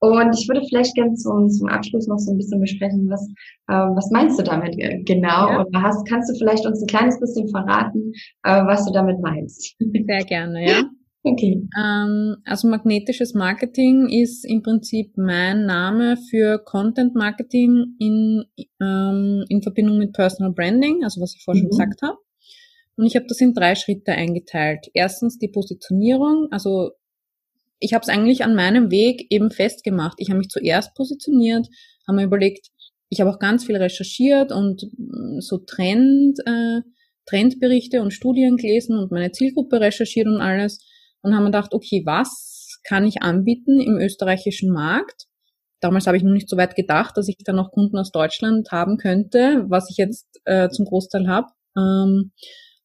Und 0.00 0.38
ich 0.38 0.48
würde 0.48 0.64
vielleicht 0.68 0.94
gerne 0.94 1.14
zum, 1.14 1.48
zum 1.50 1.68
Abschluss 1.68 2.06
noch 2.06 2.18
so 2.18 2.32
ein 2.32 2.36
bisschen 2.36 2.60
besprechen, 2.60 3.08
was, 3.08 3.26
äh, 3.68 3.94
was 3.96 4.10
meinst 4.10 4.38
du 4.38 4.44
damit 4.44 4.76
genau? 5.04 5.48
Ja. 5.50 5.62
Und 5.62 5.76
hast, 5.76 6.06
kannst 6.08 6.30
du 6.30 6.38
vielleicht 6.38 6.64
uns 6.66 6.80
ein 6.80 6.86
kleines 6.86 7.18
bisschen 7.18 7.48
verraten, 7.48 8.12
äh, 8.44 8.64
was 8.66 8.84
du 8.86 8.92
damit 8.92 9.20
meinst? 9.20 9.76
Sehr 9.78 10.24
gerne, 10.24 10.68
ja. 10.68 10.82
Okay. 11.26 11.66
Ähm, 11.74 12.36
also 12.44 12.68
magnetisches 12.68 13.32
Marketing 13.32 14.10
ist 14.10 14.44
im 14.44 14.62
Prinzip 14.62 15.16
mein 15.16 15.64
Name 15.64 16.18
für 16.28 16.58
Content 16.58 17.14
Marketing 17.14 17.96
in, 17.98 18.44
ähm, 18.78 19.42
in 19.48 19.62
Verbindung 19.62 19.96
mit 19.96 20.12
Personal 20.12 20.52
Branding, 20.52 21.02
also 21.02 21.22
was 21.22 21.34
ich 21.34 21.42
vorher 21.42 21.62
mhm. 21.62 21.68
schon 21.68 21.70
gesagt 21.70 22.02
habe. 22.02 22.18
Und 22.96 23.06
ich 23.06 23.16
habe 23.16 23.24
das 23.26 23.40
in 23.40 23.54
drei 23.54 23.74
Schritte 23.74 24.12
eingeteilt. 24.12 24.90
Erstens 24.92 25.38
die 25.38 25.48
Positionierung, 25.48 26.48
also 26.50 26.90
ich 27.80 27.94
habe 27.94 28.02
es 28.02 28.10
eigentlich 28.10 28.44
an 28.44 28.54
meinem 28.54 28.90
Weg 28.90 29.26
eben 29.30 29.50
festgemacht. 29.50 30.18
Ich 30.18 30.28
habe 30.28 30.38
mich 30.38 30.50
zuerst 30.50 30.94
positioniert, 30.94 31.66
habe 32.06 32.16
mir 32.16 32.24
überlegt, 32.24 32.68
ich 33.08 33.22
habe 33.22 33.30
auch 33.30 33.38
ganz 33.38 33.64
viel 33.64 33.76
recherchiert 33.76 34.52
und 34.52 34.90
mm, 34.98 35.40
so 35.40 35.56
Trend, 35.56 36.38
äh, 36.44 36.82
Trendberichte 37.24 38.02
und 38.02 38.12
Studien 38.12 38.58
gelesen 38.58 38.98
und 38.98 39.10
meine 39.10 39.32
Zielgruppe 39.32 39.80
recherchiert 39.80 40.26
und 40.26 40.42
alles 40.42 40.84
und 41.24 41.34
haben 41.34 41.46
gedacht, 41.46 41.72
okay, 41.72 42.02
was 42.04 42.80
kann 42.84 43.06
ich 43.06 43.22
anbieten 43.22 43.80
im 43.80 43.96
österreichischen 43.96 44.70
Markt? 44.70 45.24
Damals 45.80 46.06
habe 46.06 46.16
ich 46.16 46.22
noch 46.22 46.32
nicht 46.32 46.48
so 46.48 46.56
weit 46.56 46.76
gedacht, 46.76 47.16
dass 47.16 47.28
ich 47.28 47.36
dann 47.44 47.56
noch 47.56 47.72
Kunden 47.72 47.98
aus 47.98 48.12
Deutschland 48.12 48.70
haben 48.70 48.98
könnte, 48.98 49.64
was 49.68 49.90
ich 49.90 49.96
jetzt 49.96 50.40
äh, 50.44 50.68
zum 50.68 50.84
Großteil 50.84 51.26
habe. 51.26 51.48
Ähm, 51.76 52.32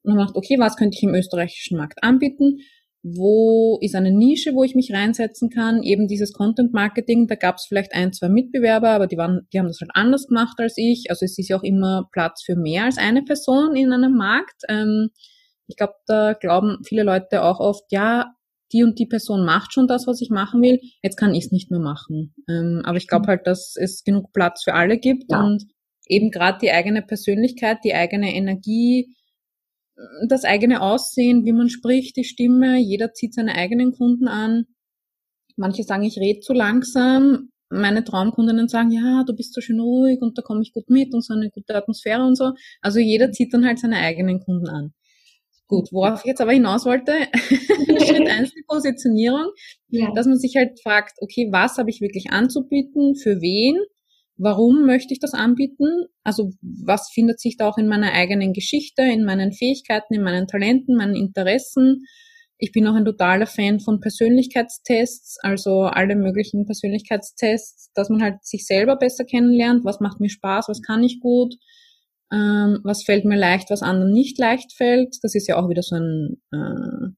und 0.02 0.12
haben 0.12 0.20
gedacht, 0.20 0.36
okay, 0.36 0.58
was 0.58 0.78
könnte 0.78 0.98
ich 0.98 1.04
im 1.04 1.14
österreichischen 1.14 1.78
Markt 1.78 2.02
anbieten? 2.02 2.60
Wo 3.04 3.78
ist 3.82 3.96
eine 3.96 4.12
Nische, 4.12 4.54
wo 4.54 4.64
ich 4.64 4.76
mich 4.76 4.94
reinsetzen 4.94 5.50
kann? 5.50 5.84
Eben 5.84 6.08
dieses 6.08 6.34
Content 6.34 6.74
Marketing, 6.74 7.28
da 7.28 7.36
gab 7.36 7.56
es 7.56 7.66
vielleicht 7.66 7.94
ein, 7.94 8.14
zwei 8.14 8.30
Mitbewerber, 8.30 8.90
aber 8.90 9.08
die 9.08 9.18
waren, 9.18 9.48
die 9.54 9.60
haben 9.60 9.68
das 9.68 9.80
halt 9.82 9.92
anders 9.94 10.28
gemacht 10.28 10.58
als 10.60 10.76
ich. 10.78 11.06
Also 11.10 11.26
es 11.26 11.38
ist 11.38 11.50
ja 11.50 11.58
auch 11.58 11.64
immer 11.64 12.08
Platz 12.12 12.44
für 12.44 12.56
mehr 12.56 12.86
als 12.86 12.98
eine 12.98 13.24
Person 13.24 13.76
in 13.76 13.92
einem 13.92 14.16
Markt. 14.16 14.64
Ähm, 14.70 15.10
ich 15.70 15.78
glaube, 15.78 15.93
da 16.07 16.34
glauben 16.34 16.80
viele 16.84 17.03
Leute 17.03 17.43
auch 17.43 17.59
oft, 17.59 17.91
ja, 17.91 18.34
die 18.72 18.84
und 18.84 18.99
die 18.99 19.07
Person 19.07 19.45
macht 19.45 19.74
schon 19.74 19.88
das, 19.88 20.05
was 20.05 20.22
ich 20.22 20.30
machen 20.30 20.61
will, 20.61 20.80
jetzt 21.01 21.17
kann 21.17 21.34
ich 21.34 21.45
es 21.45 21.51
nicht 21.51 21.72
mehr 21.72 21.80
machen. 21.80 22.36
Ähm, 22.47 22.82
aber 22.84 22.97
ich 22.97 23.07
glaube 23.07 23.28
halt, 23.28 23.47
dass 23.47 23.76
es 23.76 24.03
genug 24.03 24.32
Platz 24.34 24.63
für 24.63 24.74
alle 24.74 24.97
gibt 24.97 25.32
ja. 25.32 25.43
und 25.43 25.63
eben 26.05 26.30
gerade 26.32 26.59
die 26.61 26.72
eigene 26.72 27.01
Persönlichkeit, 27.01 27.80
die 27.84 27.93
eigene 27.93 28.34
Energie, 28.36 29.15
das 30.28 30.45
eigene 30.45 30.82
Aussehen, 30.82 31.45
wie 31.45 31.51
man 31.51 31.70
spricht, 31.70 32.15
die 32.15 32.24
Stimme, 32.24 32.78
jeder 32.80 33.13
zieht 33.13 33.34
seine 33.34 33.55
eigenen 33.55 33.91
Kunden 33.91 34.28
an. 34.28 34.65
Manche 35.55 35.84
sagen, 35.84 36.03
ich 36.03 36.17
rede 36.17 36.39
zu 36.39 36.53
langsam. 36.53 37.49
Meine 37.70 38.03
Traumkundinnen 38.03 38.67
sagen, 38.67 38.91
ja, 38.91 39.24
du 39.28 39.36
bist 39.36 39.53
so 39.53 39.61
schön 39.61 39.80
ruhig 39.80 40.22
und 40.22 40.38
da 40.38 40.41
komme 40.41 40.61
ich 40.61 40.74
gut 40.74 40.89
mit 40.89 41.13
und 41.13 41.24
so 41.24 41.34
eine 41.34 41.49
gute 41.51 41.76
Atmosphäre 41.76 42.24
und 42.24 42.36
so. 42.36 42.53
Also 42.82 42.99
jeder 42.99 43.32
zieht 43.32 43.53
dann 43.53 43.65
halt 43.65 43.80
seine 43.80 43.97
eigenen 43.97 44.39
Kunden 44.39 44.67
an. 44.67 44.93
Gut, 45.70 45.89
worauf 45.91 46.22
ich 46.22 46.26
jetzt 46.26 46.41
aber 46.41 46.51
hinaus 46.51 46.84
wollte, 46.86 47.13
Schritt 47.34 48.28
eins 48.28 48.51
die 48.55 48.63
Positionierung, 48.67 49.51
ja. 49.89 50.11
dass 50.15 50.26
man 50.26 50.39
sich 50.39 50.55
halt 50.55 50.80
fragt, 50.82 51.13
okay, 51.22 51.47
was 51.51 51.78
habe 51.78 51.91
ich 51.91 52.01
wirklich 52.01 52.32
anzubieten, 52.32 53.15
für 53.15 53.39
wen, 53.39 53.78
warum 54.36 54.88
möchte 54.88 55.13
ich 55.13 55.20
das 55.20 55.36
anbieten, 55.36 56.07
also 56.24 56.49
was 56.61 57.11
findet 57.13 57.39
sich 57.39 57.55
da 57.55 57.70
auch 57.70 57.78
in 57.78 57.88
meiner 57.88 58.13
eigenen 58.13 58.53
Geschichte, 58.53 59.03
in 59.03 59.24
meinen 59.26 59.53
Fähigkeiten, 59.53 60.15
in 60.15 60.24
meinen 60.24 60.47
Talenten, 60.47 60.95
meinen 60.95 61.15
Interessen. 61.15 62.03
Ich 62.57 62.72
bin 62.72 62.88
auch 62.88 62.95
ein 62.95 63.05
totaler 63.05 63.45
Fan 63.45 63.80
von 63.80 63.99
Persönlichkeitstests, 63.99 65.38
also 65.43 65.84
alle 65.84 66.15
möglichen 66.15 66.65
Persönlichkeitstests, 66.65 67.91
dass 67.93 68.09
man 68.09 68.24
halt 68.24 68.43
sich 68.43 68.65
selber 68.65 68.95
besser 68.95 69.24
kennenlernt, 69.24 69.86
was 69.86 69.99
macht 69.99 70.20
mir 70.20 70.30
Spaß, 70.30 70.67
was 70.67 70.82
kann 70.82 71.03
ich 71.03 71.20
gut, 71.20 71.53
ähm, 72.32 72.80
was 72.84 73.03
fällt 73.03 73.25
mir 73.25 73.38
leicht, 73.38 73.69
was 73.69 73.82
anderen 73.82 74.11
nicht 74.11 74.38
leicht 74.38 74.73
fällt. 74.73 75.17
Das 75.23 75.36
ist 75.36 75.47
ja 75.47 75.57
auch 75.57 75.69
wieder 75.69 75.82
so 75.82 75.95
ein, 75.95 76.41
äh, 76.51 77.09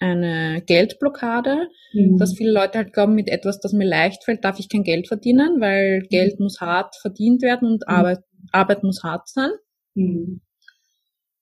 eine 0.00 0.62
Geldblockade, 0.62 1.68
mhm. 1.92 2.18
dass 2.18 2.34
viele 2.34 2.52
Leute 2.52 2.78
halt 2.78 2.92
glauben, 2.92 3.14
mit 3.14 3.28
etwas, 3.28 3.60
das 3.60 3.72
mir 3.72 3.86
leicht 3.86 4.24
fällt, 4.24 4.44
darf 4.44 4.58
ich 4.60 4.68
kein 4.68 4.84
Geld 4.84 5.08
verdienen, 5.08 5.60
weil 5.60 6.00
mhm. 6.00 6.08
Geld 6.08 6.40
muss 6.40 6.60
hart 6.60 6.94
verdient 7.00 7.42
werden 7.42 7.68
und 7.68 7.84
mhm. 7.86 7.94
Arbeit, 7.94 8.20
Arbeit 8.52 8.82
muss 8.84 9.02
hart 9.02 9.28
sein. 9.28 9.50
Mhm. 9.94 10.40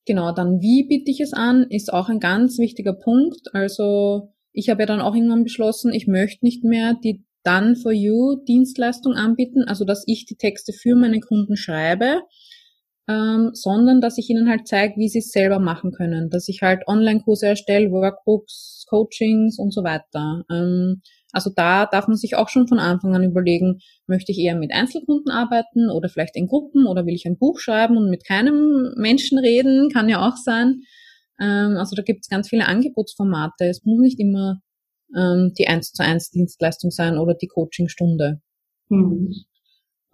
Genau, 0.07 0.33
dann 0.33 0.61
wie 0.61 0.87
biete 0.87 1.11
ich 1.11 1.21
es 1.21 1.33
an, 1.33 1.67
ist 1.69 1.93
auch 1.93 2.09
ein 2.09 2.21
ganz 2.21 2.59
wichtiger 2.59 2.95
Punkt. 2.95 3.53
Also 3.53 4.33
ich 4.53 4.71
habe 4.71 4.83
ja 4.83 4.87
dann 4.87 5.01
auch 5.01 5.15
irgendwann 5.15 5.43
beschlossen, 5.43 5.93
ich 5.93 6.07
möchte 6.07 6.45
nicht 6.45 6.65
mehr 6.65 6.95
die 6.95 7.25
Done 7.43 7.77
for 7.77 7.93
You 7.93 8.37
Dienstleistung 8.49 9.15
anbieten, 9.15 9.65
also 9.65 9.85
dass 9.85 10.05
ich 10.07 10.25
die 10.25 10.37
Texte 10.37 10.73
für 10.73 10.95
meine 10.95 11.21
Kunden 11.21 11.57
schreibe, 11.57 12.23
ähm, 13.09 13.51
sondern 13.53 14.01
dass 14.01 14.19
ich 14.19 14.29
ihnen 14.31 14.49
halt 14.49 14.67
zeige, 14.67 14.97
wie 14.97 15.09
sie 15.09 15.21
es 15.21 15.31
selber 15.31 15.59
machen 15.59 15.93
können, 15.93 16.29
dass 16.31 16.49
ich 16.49 16.63
halt 16.63 16.87
Online-Kurse 16.87 17.47
erstelle, 17.47 17.91
Workbooks, 17.91 18.85
Coachings 18.89 19.59
und 19.59 19.73
so 19.73 19.85
weiter. 19.85 20.45
Ähm, 20.51 21.03
also 21.33 21.51
da 21.55 21.87
darf 21.87 22.09
man 22.09 22.17
sich 22.17 22.37
auch 22.37 22.49
schon 22.49 22.67
von 22.67 22.79
Anfang 22.79 23.15
an 23.15 23.23
überlegen, 23.23 23.81
möchte 24.07 24.33
ich 24.33 24.39
eher 24.39 24.57
mit 24.57 24.73
Einzelkunden 24.73 25.31
arbeiten 25.31 25.91
oder 25.91 26.09
vielleicht 26.09 26.37
in 26.37 26.47
Gruppen 26.47 26.87
oder 26.87 27.07
will 27.07 27.15
ich 27.15 27.27
ein 27.27 27.39
Buch 27.39 27.59
schreiben 27.61 27.97
und 27.97 28.11
mit 28.11 28.27
keinem 28.27 28.95
Menschen 28.97 29.39
reden, 29.39 29.91
kann 29.91 30.09
ja 30.09 30.27
auch 30.27 30.37
sein. 30.37 30.81
Ähm, 31.41 31.77
also 31.77 31.95
da 31.95 32.03
gibt 32.03 32.21
es 32.23 32.29
ganz 32.29 32.49
viele 32.49 32.67
Angebotsformate. 32.67 33.67
Es 33.67 33.85
muss 33.85 34.01
nicht 34.01 34.19
immer 34.19 34.61
ähm, 35.17 35.53
die 35.59 35.69
1 35.69 35.93
zu 35.93 36.03
1 36.03 36.31
Dienstleistung 36.31 36.91
sein 36.91 37.19
oder 37.19 37.35
die 37.35 37.49
Coachingstunde. 37.49 38.41
Mhm. 38.89 39.35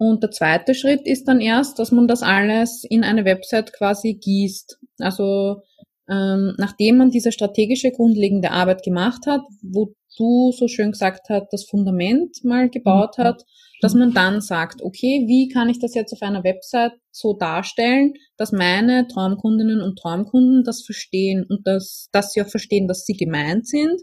Und 0.05 0.21
der 0.21 0.31
zweite 0.31 0.75
Schritt 0.75 1.07
ist 1.07 1.29
dann 1.29 1.39
erst, 1.39 1.79
dass 1.79 1.91
man 1.93 2.07
das 2.09 2.23
alles 2.23 2.83
in 2.83 3.05
eine 3.05 3.23
Website 3.23 3.71
quasi 3.71 4.15
gießt. 4.15 4.77
Also 4.99 5.61
ähm, 6.09 6.55
nachdem 6.57 6.97
man 6.97 7.09
diese 7.09 7.31
strategische 7.31 7.91
grundlegende 7.91 8.51
Arbeit 8.51 8.83
gemacht 8.83 9.25
hat, 9.27 9.41
wo 9.61 9.93
du 10.17 10.51
so 10.51 10.67
schön 10.67 10.91
gesagt 10.91 11.29
hast, 11.29 11.47
das 11.51 11.63
Fundament 11.63 12.43
mal 12.43 12.69
gebaut 12.69 13.17
mhm. 13.17 13.23
hat, 13.23 13.43
dass 13.79 13.93
man 13.93 14.13
dann 14.13 14.41
sagt, 14.41 14.81
okay, 14.81 15.23
wie 15.27 15.47
kann 15.47 15.69
ich 15.69 15.79
das 15.79 15.95
jetzt 15.95 16.11
auf 16.11 16.21
einer 16.21 16.43
Website 16.43 16.93
so 17.11 17.33
darstellen, 17.33 18.13
dass 18.35 18.51
meine 18.51 19.07
Traumkundinnen 19.07 19.81
und 19.81 19.97
Traumkunden 19.97 20.65
das 20.65 20.83
verstehen 20.83 21.45
und 21.47 21.65
dass, 21.65 22.09
dass 22.11 22.33
sie 22.33 22.41
auch 22.41 22.49
verstehen, 22.49 22.89
dass 22.89 23.05
sie 23.05 23.13
gemeint 23.13 23.67
sind, 23.67 24.01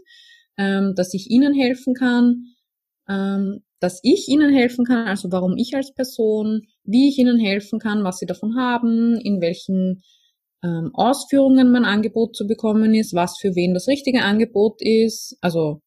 ähm, 0.57 0.93
dass 0.95 1.13
ich 1.13 1.29
ihnen 1.29 1.53
helfen 1.53 1.93
kann, 1.93 2.55
ähm, 3.07 3.63
dass 3.81 3.99
ich 4.03 4.29
ihnen 4.29 4.53
helfen 4.53 4.85
kann, 4.85 5.07
also 5.07 5.31
warum 5.31 5.57
ich 5.57 5.75
als 5.75 5.93
Person, 5.93 6.61
wie 6.83 7.09
ich 7.09 7.17
ihnen 7.17 7.39
helfen 7.39 7.79
kann, 7.79 8.03
was 8.03 8.19
sie 8.19 8.27
davon 8.27 8.55
haben, 8.55 9.19
in 9.19 9.41
welchen 9.41 10.03
ähm, 10.63 10.91
Ausführungen 10.93 11.71
mein 11.71 11.83
Angebot 11.83 12.35
zu 12.35 12.45
bekommen 12.47 12.93
ist, 12.93 13.13
was 13.13 13.37
für 13.39 13.55
wen 13.55 13.73
das 13.73 13.87
richtige 13.87 14.21
Angebot 14.21 14.81
ist. 14.81 15.35
Also 15.41 15.81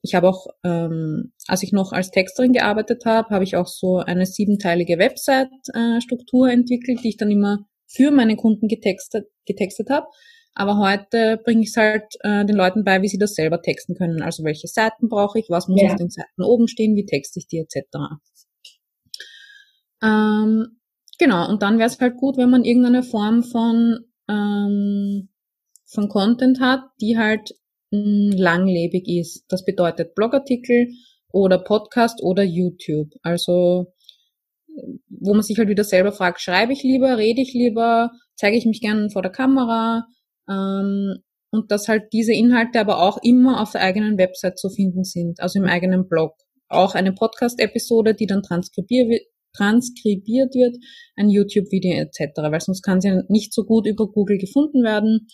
ich 0.00 0.14
habe 0.14 0.28
auch, 0.28 0.46
ähm, 0.64 1.32
als 1.46 1.62
ich 1.62 1.72
noch 1.72 1.92
als 1.92 2.10
Texterin 2.10 2.52
gearbeitet 2.52 3.04
habe, 3.04 3.28
habe 3.28 3.44
ich 3.44 3.56
auch 3.56 3.66
so 3.66 3.98
eine 3.98 4.26
siebenteilige 4.26 4.98
Website-Struktur 4.98 6.48
äh, 6.48 6.52
entwickelt, 6.52 7.00
die 7.04 7.10
ich 7.10 7.16
dann 7.18 7.30
immer 7.30 7.66
für 7.86 8.10
meine 8.10 8.36
Kunden 8.36 8.68
getextet, 8.68 9.28
getextet 9.46 9.90
habe. 9.90 10.06
Aber 10.54 10.78
heute 10.78 11.40
bringe 11.44 11.62
ich 11.62 11.70
es 11.70 11.76
halt 11.76 12.04
äh, 12.20 12.44
den 12.44 12.56
Leuten 12.56 12.84
bei, 12.84 13.02
wie 13.02 13.08
sie 13.08 13.18
das 13.18 13.34
selber 13.34 13.60
texten 13.60 13.94
können. 13.94 14.22
Also 14.22 14.44
welche 14.44 14.68
Seiten 14.68 15.08
brauche 15.08 15.38
ich, 15.38 15.46
was 15.48 15.66
muss 15.68 15.82
ja. 15.82 15.90
auf 15.90 15.96
den 15.96 16.10
Seiten 16.10 16.42
oben 16.42 16.68
stehen, 16.68 16.94
wie 16.94 17.06
texte 17.06 17.40
ich 17.40 17.48
die 17.48 17.58
etc. 17.58 17.82
Ähm, 20.02 20.78
genau, 21.18 21.48
und 21.48 21.62
dann 21.62 21.78
wäre 21.78 21.88
es 21.88 21.98
halt 21.98 22.16
gut, 22.16 22.36
wenn 22.36 22.50
man 22.50 22.64
irgendeine 22.64 23.02
Form 23.02 23.42
von, 23.42 23.98
ähm, 24.28 25.28
von 25.86 26.08
Content 26.08 26.60
hat, 26.60 26.82
die 27.00 27.18
halt 27.18 27.50
mh, 27.90 28.36
langlebig 28.36 29.08
ist. 29.08 29.44
Das 29.48 29.64
bedeutet 29.64 30.14
Blogartikel 30.14 30.88
oder 31.32 31.58
Podcast 31.58 32.22
oder 32.22 32.44
YouTube. 32.44 33.10
Also 33.22 33.92
wo 35.08 35.32
man 35.34 35.42
sich 35.42 35.58
halt 35.58 35.68
wieder 35.68 35.84
selber 35.84 36.12
fragt, 36.12 36.40
schreibe 36.40 36.72
ich 36.72 36.82
lieber, 36.82 37.16
rede 37.18 37.40
ich 37.40 37.52
lieber, 37.52 38.10
zeige 38.34 38.56
ich 38.56 38.66
mich 38.66 38.80
gerne 38.80 39.10
vor 39.10 39.22
der 39.22 39.32
Kamera, 39.32 40.06
ähm, 40.48 41.16
und 41.50 41.70
dass 41.70 41.88
halt 41.88 42.12
diese 42.12 42.32
Inhalte 42.32 42.80
aber 42.80 43.00
auch 43.00 43.18
immer 43.22 43.62
auf 43.62 43.72
der 43.72 43.82
eigenen 43.82 44.18
Website 44.18 44.58
zu 44.58 44.68
finden 44.70 45.04
sind, 45.04 45.40
also 45.40 45.60
im 45.60 45.66
eigenen 45.66 46.08
Blog. 46.08 46.34
Auch 46.68 46.94
eine 46.94 47.12
Podcast-Episode, 47.12 48.14
die 48.14 48.26
dann 48.26 48.42
transkribiert, 48.42 49.22
transkribiert 49.56 50.52
wird, 50.54 50.76
ein 51.16 51.28
YouTube-Video 51.28 51.92
etc., 51.92 52.32
weil 52.50 52.60
sonst 52.60 52.82
kann 52.82 53.00
sie 53.00 53.22
nicht 53.28 53.54
so 53.54 53.64
gut 53.64 53.86
über 53.86 54.08
Google 54.08 54.38
gefunden 54.38 54.82
werden. 54.82 55.28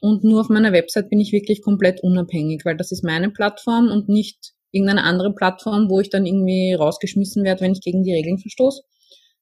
Und 0.00 0.24
nur 0.24 0.40
auf 0.40 0.48
meiner 0.48 0.72
Website 0.72 1.10
bin 1.10 1.20
ich 1.20 1.32
wirklich 1.32 1.60
komplett 1.60 2.02
unabhängig, 2.02 2.62
weil 2.64 2.76
das 2.76 2.92
ist 2.92 3.04
meine 3.04 3.30
Plattform 3.30 3.90
und 3.90 4.08
nicht 4.08 4.52
irgendeine 4.70 5.02
andere 5.02 5.34
Plattform, 5.34 5.90
wo 5.90 6.00
ich 6.00 6.08
dann 6.08 6.24
irgendwie 6.24 6.72
rausgeschmissen 6.72 7.44
werde, 7.44 7.62
wenn 7.62 7.72
ich 7.72 7.80
gegen 7.80 8.04
die 8.04 8.12
Regeln 8.12 8.38
verstoße. 8.38 8.82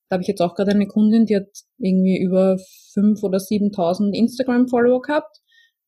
Da 0.09 0.15
habe 0.15 0.23
ich 0.23 0.29
jetzt 0.29 0.41
auch 0.41 0.55
gerade 0.55 0.71
eine 0.71 0.87
Kundin, 0.87 1.27
die 1.27 1.37
hat 1.37 1.49
irgendwie 1.79 2.19
über 2.19 2.59
fünf 2.93 3.23
oder 3.23 3.39
7.000 3.39 4.15
Instagram-Follower 4.15 5.03
gehabt. 5.03 5.39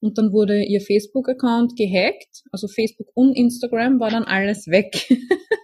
Und 0.00 0.16
dann 0.18 0.32
wurde 0.32 0.62
ihr 0.64 0.80
Facebook-Account 0.80 1.76
gehackt. 1.76 2.42
Also 2.52 2.68
Facebook 2.68 3.08
und 3.14 3.36
Instagram 3.36 3.98
war 4.00 4.10
dann 4.10 4.24
alles 4.24 4.66
weg. 4.68 5.08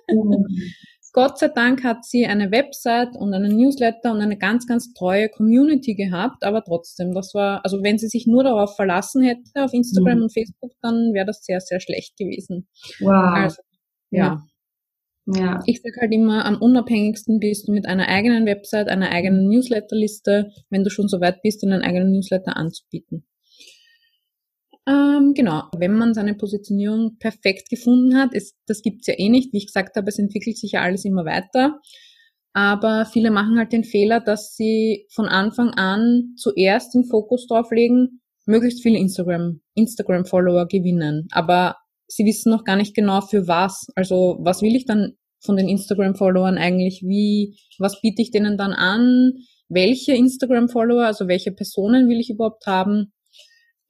Mhm. 0.09 0.46
Gott 1.14 1.38
sei 1.38 1.46
Dank 1.46 1.84
hat 1.84 2.05
sie 2.05 2.26
eine 2.26 2.50
Website 2.50 3.14
und 3.16 3.32
einen 3.32 3.57
Newsletter 3.57 4.11
und 4.11 4.20
eine 4.20 4.36
ganz, 4.36 4.66
ganz 4.66 4.92
treue 4.94 5.28
Community 5.28 5.94
gehabt, 5.94 6.42
aber 6.42 6.64
trotzdem, 6.64 7.14
das 7.14 7.32
war, 7.34 7.64
also 7.64 7.84
wenn 7.84 7.98
sie 7.98 8.09
sich 8.09 8.26
nur 8.26 8.42
darauf 8.42 8.74
verlassen 8.74 9.22
hätte, 9.22 9.64
auf 9.64 9.72
Instagram 9.72 10.16
mhm. 10.16 10.22
und 10.24 10.32
Facebook, 10.32 10.72
dann 10.82 11.14
wäre 11.14 11.24
das 11.24 11.44
sehr, 11.44 11.61
sehr 11.61 11.78
schlecht 11.78 12.16
gewesen. 12.16 12.66
Wow. 12.98 13.12
Also, 13.12 13.62
ja. 14.11 14.24
ja. 14.24 14.42
Ja. 15.27 15.62
Ich 15.66 15.81
sage 15.81 16.01
halt 16.01 16.12
immer, 16.12 16.45
am 16.45 16.57
unabhängigsten 16.57 17.41
bist 17.41 17.66
du 17.66 17.72
mit 17.72 17.87
einer 17.87 18.09
eigenen 18.09 18.45
Website, 18.45 18.89
einer 18.89 19.11
eigenen 19.11 19.49
Newsletterliste, 19.49 20.51
wenn 20.68 20.85
du 20.85 20.91
schon 20.91 21.09
so 21.09 21.20
weit 21.20 21.41
bist, 21.43 21.64
einen 21.64 21.83
eigenen 21.83 22.12
Newsletter 22.12 22.57
anzubieten. 22.57 23.27
Ähm, 24.87 25.33
genau, 25.35 25.62
wenn 25.79 25.95
man 25.95 26.12
seine 26.12 26.35
Positionierung 26.35 27.16
perfekt 27.18 27.70
gefunden 27.70 28.16
hat, 28.18 28.35
ist, 28.35 28.55
das 28.66 28.83
gibt's 28.83 29.07
ja 29.07 29.14
eh 29.16 29.31
nicht. 29.31 29.53
Wie 29.53 29.59
ich 29.59 29.66
gesagt 29.66 29.97
habe, 29.97 30.09
es 30.09 30.18
entwickelt 30.18 30.59
sich 30.59 30.72
ja 30.72 30.83
alles 30.83 31.07
immer 31.07 31.25
weiter. 31.25 31.81
Aber 32.53 33.07
viele 33.07 33.31
machen 33.31 33.59
halt 33.59 33.72
den 33.72 33.85
Fehler, 33.85 34.20
dass 34.20 34.55
sie 34.55 35.07
von 35.11 35.27
Anfang 35.27 35.70
an 35.70 36.35
zuerst 36.37 36.95
den 36.95 37.05
Fokus 37.05 37.47
drauf 37.47 37.70
legen, 37.70 38.20
möglichst 38.47 38.83
viele 38.83 38.99
Instagram, 38.99 39.61
Instagram-Follower 39.75 40.68
gewinnen. 40.68 41.29
Aber 41.33 41.77
sie 42.14 42.24
wissen 42.24 42.50
noch 42.50 42.64
gar 42.64 42.76
nicht 42.76 42.94
genau 42.94 43.20
für 43.20 43.48
was. 43.48 43.88
Also 43.94 44.38
was 44.40 44.62
will 44.62 44.76
ich 44.76 44.86
dann 44.86 45.14
von 45.40 45.56
den 45.56 45.68
Instagram-Followern 45.68 46.58
eigentlich? 46.58 47.02
Wie, 47.02 47.56
was 47.78 48.00
biete 48.00 48.22
ich 48.22 48.30
denen 48.30 48.56
dann 48.56 48.72
an? 48.72 49.32
Welche 49.68 50.14
Instagram-Follower, 50.14 51.04
also 51.04 51.28
welche 51.28 51.52
Personen 51.52 52.08
will 52.08 52.20
ich 52.20 52.30
überhaupt 52.30 52.66
haben? 52.66 53.12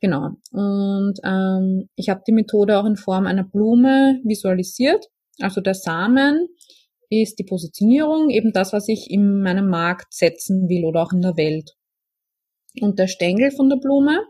Genau. 0.00 0.30
Und 0.52 1.14
ähm, 1.24 1.88
ich 1.96 2.08
habe 2.08 2.22
die 2.26 2.32
Methode 2.32 2.78
auch 2.78 2.86
in 2.86 2.96
Form 2.96 3.26
einer 3.26 3.44
Blume 3.44 4.20
visualisiert. 4.24 5.06
Also 5.40 5.60
der 5.60 5.74
Samen 5.74 6.48
ist 7.10 7.38
die 7.38 7.44
Positionierung, 7.44 8.30
eben 8.30 8.52
das, 8.52 8.72
was 8.72 8.88
ich 8.88 9.10
in 9.10 9.40
meinem 9.40 9.68
Markt 9.68 10.14
setzen 10.14 10.68
will 10.68 10.84
oder 10.84 11.02
auch 11.02 11.12
in 11.12 11.20
der 11.20 11.36
Welt. 11.36 11.72
Und 12.80 12.98
der 12.98 13.06
Stängel 13.06 13.50
von 13.52 13.68
der 13.68 13.76
Blume 13.76 14.20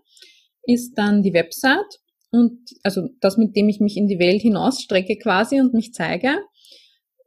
ist 0.64 0.94
dann 0.94 1.22
die 1.22 1.32
Website 1.32 2.00
und 2.34 2.58
also 2.82 3.08
das, 3.20 3.36
mit 3.36 3.54
dem 3.54 3.68
ich 3.68 3.78
mich 3.78 3.96
in 3.96 4.08
die 4.08 4.18
Welt 4.18 4.42
hinausstrecke 4.42 5.16
quasi 5.16 5.60
und 5.60 5.72
mich 5.72 5.92
zeige. 5.92 6.30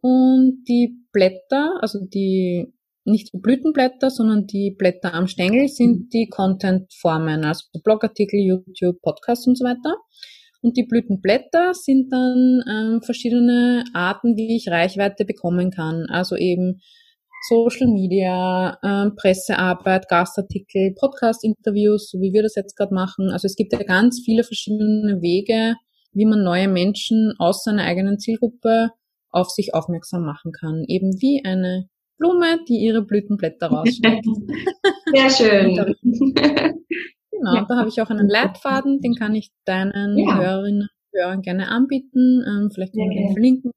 Und 0.02 0.66
die 0.68 0.98
Blätter, 1.14 1.78
also 1.82 2.00
die 2.06 2.74
nicht 3.06 3.34
die 3.34 3.40
Blütenblätter, 3.40 4.10
sondern 4.10 4.48
die 4.48 4.76
Blätter 4.78 5.14
am 5.14 5.28
Stängel 5.28 5.70
sind 5.70 5.98
mhm. 5.98 6.10
die 6.10 6.28
Content-Formen, 6.28 7.46
also 7.46 7.64
Blogartikel, 7.82 8.38
YouTube, 8.38 9.02
Podcasts 9.02 9.48
und 9.48 9.58
so 9.58 9.64
weiter. 9.64 9.96
Und 10.62 10.76
die 10.76 10.84
Blütenblätter 10.84 11.74
sind 11.74 12.12
dann 12.12 12.62
ähm, 12.70 13.02
verschiedene 13.02 13.86
Arten, 13.94 14.36
wie 14.36 14.58
ich 14.58 14.70
Reichweite 14.70 15.24
bekommen 15.24 15.72
kann. 15.72 16.06
Also 16.10 16.36
eben 16.36 16.82
Social 17.48 17.88
Media, 17.88 18.78
ähm, 18.84 19.16
Pressearbeit, 19.16 20.08
Gastartikel, 20.10 20.96
Podcast-Interviews, 21.00 22.10
so 22.10 22.20
wie 22.20 22.34
wir 22.34 22.44
das 22.44 22.56
jetzt 22.56 22.76
gerade 22.76 22.94
machen. 22.94 23.30
Also 23.32 23.46
es 23.46 23.56
gibt 23.56 23.74
ja 23.74 23.84
ganz 23.84 24.22
viele 24.24 24.44
verschiedene 24.44 25.22
Wege, 25.22 25.76
wie 26.14 26.26
man 26.26 26.44
neue 26.44 26.68
Menschen 26.68 27.34
aus 27.38 27.64
seiner 27.64 27.84
eigenen 27.84 28.20
Zielgruppe 28.20 28.90
auf 29.30 29.50
sich 29.50 29.74
aufmerksam 29.74 30.24
machen 30.24 30.52
kann. 30.52 30.84
Eben 30.88 31.14
wie 31.22 31.44
eine 31.46 31.88
Blume, 32.18 32.60
die 32.68 32.80
ihre 32.80 33.04
Blütenblätter 33.04 33.68
rausstreckt. 33.68 34.26
Sehr 35.14 35.30
schön. 35.30 35.76
genau, 37.32 37.56
ja. 37.56 37.66
da 37.68 37.78
habe 37.78 37.90
ich 37.90 38.02
auch 38.02 38.10
einen 38.10 38.28
Leitfaden, 38.28 39.00
den 39.02 39.14
kann 39.14 39.36
ich 39.36 39.52
deinen 39.66 40.18
ja. 40.18 40.38
Hörerinnen 40.38 40.82
und 40.82 41.20
Hörern 41.20 41.42
gerne 41.42 41.70
anbieten. 41.70 42.44
Ähm, 42.46 42.72
vielleicht 42.74 42.94
können 42.94 43.12
wir 43.12 43.22
den 43.22 43.34
verlinken. 43.34 43.72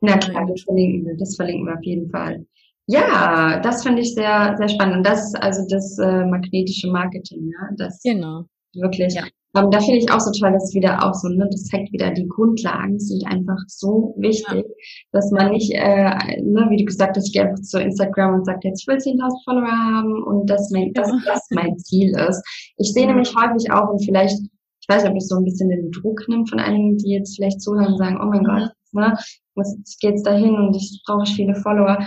Na 0.00 0.18
klar, 0.18 0.46
das 0.48 0.62
verlinken 0.62 1.06
wir, 1.06 1.16
das 1.16 1.36
verlinken 1.36 1.66
wir 1.66 1.74
auf 1.74 1.84
jeden 1.84 2.10
Fall. 2.10 2.44
Ja, 2.92 3.60
das 3.60 3.82
finde 3.82 4.02
ich 4.02 4.14
sehr, 4.14 4.54
sehr 4.58 4.68
spannend. 4.68 4.98
Und 4.98 5.06
das 5.06 5.24
ist 5.24 5.36
also 5.42 5.62
das 5.68 5.98
äh, 5.98 6.24
magnetische 6.26 6.88
Marketing, 6.90 7.50
ja. 7.50 7.68
Das 7.76 8.02
genau. 8.02 8.44
Wirklich. 8.74 9.14
Ja. 9.14 9.24
Um, 9.54 9.70
da 9.70 9.80
finde 9.80 9.98
ich 9.98 10.10
auch 10.10 10.20
so 10.20 10.30
toll, 10.30 10.52
dass 10.52 10.72
wieder 10.72 11.04
auch 11.04 11.12
so, 11.12 11.28
ne, 11.28 11.46
das 11.50 11.64
zeigt 11.64 11.92
wieder, 11.92 12.10
die 12.10 12.26
Grundlagen 12.26 12.98
sind 12.98 13.26
einfach 13.26 13.58
so 13.66 14.14
wichtig, 14.16 14.64
ja. 14.64 14.74
dass 15.12 15.30
man 15.30 15.50
nicht, 15.50 15.70
äh, 15.74 16.40
ne, 16.40 16.66
wie 16.70 16.78
du 16.78 16.84
gesagt 16.86 17.18
hast, 17.18 17.26
ich 17.26 17.34
gehe 17.34 17.42
einfach 17.42 17.60
zu 17.60 17.78
Instagram 17.78 18.36
und 18.36 18.46
sage, 18.46 18.60
jetzt 18.62 18.88
will 18.88 18.96
10.000 18.96 19.44
Follower 19.44 19.70
haben 19.70 20.22
und 20.22 20.48
dass 20.48 20.70
mein, 20.70 20.94
dass 20.94 21.10
das 21.26 21.46
mein 21.50 21.76
Ziel 21.76 22.16
ist. 22.16 22.42
Ich 22.78 22.94
sehe 22.94 23.06
nämlich 23.06 23.34
häufig 23.36 23.70
auch 23.70 23.90
und 23.90 24.02
vielleicht, 24.02 24.40
ich 24.40 24.88
weiß 24.88 25.02
nicht, 25.02 25.12
ob 25.12 25.18
das 25.18 25.28
so 25.28 25.36
ein 25.36 25.44
bisschen 25.44 25.68
den 25.68 25.90
Druck 25.90 26.26
nimmt 26.28 26.48
von 26.48 26.58
einigen, 26.58 26.96
die 26.96 27.10
jetzt 27.10 27.36
vielleicht 27.36 27.60
zuhören 27.60 27.92
und 27.92 27.98
sagen, 27.98 28.18
oh 28.22 28.28
mein 28.28 28.44
Gott, 28.44 28.70
ne, 28.92 29.14
jetzt 29.56 30.00
geht's 30.00 30.22
dahin 30.22 30.54
und 30.54 30.74
ich 30.74 31.02
brauche 31.06 31.26
viele 31.26 31.54
Follower. 31.56 31.98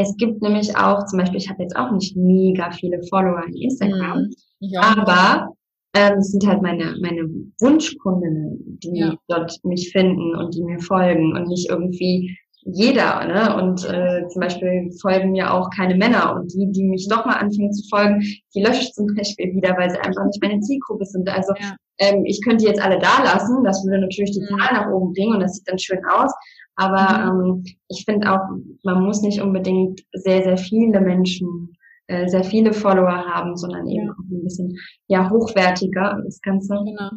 Es 0.00 0.16
gibt 0.16 0.40
nämlich 0.42 0.76
auch, 0.76 1.04
zum 1.06 1.18
Beispiel, 1.18 1.38
ich 1.38 1.50
habe 1.50 1.62
jetzt 1.62 1.74
auch 1.74 1.90
nicht 1.90 2.16
mega 2.16 2.70
viele 2.70 3.02
Follower 3.10 3.42
in 3.48 3.56
Instagram, 3.56 4.18
mhm. 4.20 4.30
ja. 4.60 4.80
aber 4.96 5.52
ähm, 5.92 6.18
es 6.18 6.30
sind 6.30 6.46
halt 6.46 6.62
meine, 6.62 6.94
meine 7.02 7.28
Wunschkundinnen, 7.60 8.78
die 8.80 9.00
ja. 9.00 9.14
dort 9.26 9.52
mich 9.64 9.90
finden 9.90 10.36
und 10.36 10.54
die 10.54 10.62
mir 10.62 10.78
folgen 10.78 11.36
und 11.36 11.48
nicht 11.48 11.68
irgendwie 11.68 12.38
jeder, 12.62 13.24
ne? 13.26 13.56
Und 13.56 13.84
äh, 13.86 14.28
zum 14.28 14.40
Beispiel 14.40 14.88
folgen 15.00 15.32
mir 15.32 15.52
auch 15.52 15.68
keine 15.70 15.96
Männer 15.96 16.36
und 16.36 16.52
die, 16.52 16.70
die 16.70 16.84
mich 16.84 17.08
doch 17.08 17.26
mal 17.26 17.36
anfangen 17.36 17.72
zu 17.72 17.88
folgen, 17.88 18.20
die 18.54 18.62
lösche 18.62 18.82
ich 18.82 18.92
zum 18.92 19.06
Beispiel 19.16 19.52
wieder, 19.52 19.76
weil 19.76 19.90
sie 19.90 19.98
einfach 19.98 20.24
nicht 20.26 20.40
meine 20.40 20.60
Zielgruppe 20.60 21.06
sind. 21.06 21.28
Also 21.28 21.54
ja. 21.58 21.74
ähm, 21.98 22.24
ich 22.24 22.40
könnte 22.44 22.66
jetzt 22.66 22.80
alle 22.80 23.00
da 23.00 23.24
lassen, 23.24 23.64
das 23.64 23.84
würde 23.84 24.02
natürlich 24.02 24.30
die 24.30 24.42
mhm. 24.42 24.58
Zahl 24.58 24.74
nach 24.74 24.92
oben 24.92 25.12
bringen 25.12 25.34
und 25.34 25.40
das 25.40 25.54
sieht 25.54 25.68
dann 25.68 25.78
schön 25.78 26.04
aus. 26.04 26.32
Aber 26.78 27.32
mhm. 27.32 27.44
ähm, 27.44 27.64
ich 27.88 28.04
finde 28.04 28.32
auch, 28.32 28.40
man 28.84 29.04
muss 29.04 29.20
nicht 29.20 29.42
unbedingt 29.42 30.00
sehr, 30.12 30.42
sehr 30.44 30.56
viele 30.56 31.00
Menschen 31.00 31.76
äh, 32.10 32.26
sehr 32.26 32.42
viele 32.42 32.72
Follower 32.72 33.26
haben, 33.26 33.54
sondern 33.54 33.86
eben 33.86 34.10
auch 34.10 34.18
ein 34.30 34.42
bisschen 34.42 34.74
ja 35.08 35.28
hochwertiger 35.28 36.22
das 36.24 36.40
Ganze 36.40 36.74
genau. 36.82 37.10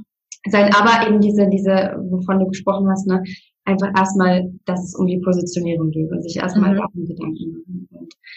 sein. 0.49 0.70
Aber 0.76 1.07
eben 1.07 1.22
diese, 1.22 1.47
diese, 1.47 1.95
wovon 2.09 2.39
du 2.39 2.47
gesprochen 2.47 2.89
hast, 2.89 3.07
ne, 3.07 3.24
einfach 3.64 3.88
erstmal, 3.95 4.51
dass 4.66 4.84
es 4.84 4.95
um 4.95 5.07
die 5.07 5.20
Positionierung 5.20 5.91
geht 5.91 6.12
und 6.12 6.22
sich 6.22 6.36
erstmal 6.36 6.74
mhm. 6.74 7.05
Gedanken 7.07 7.51
machen. 7.53 7.88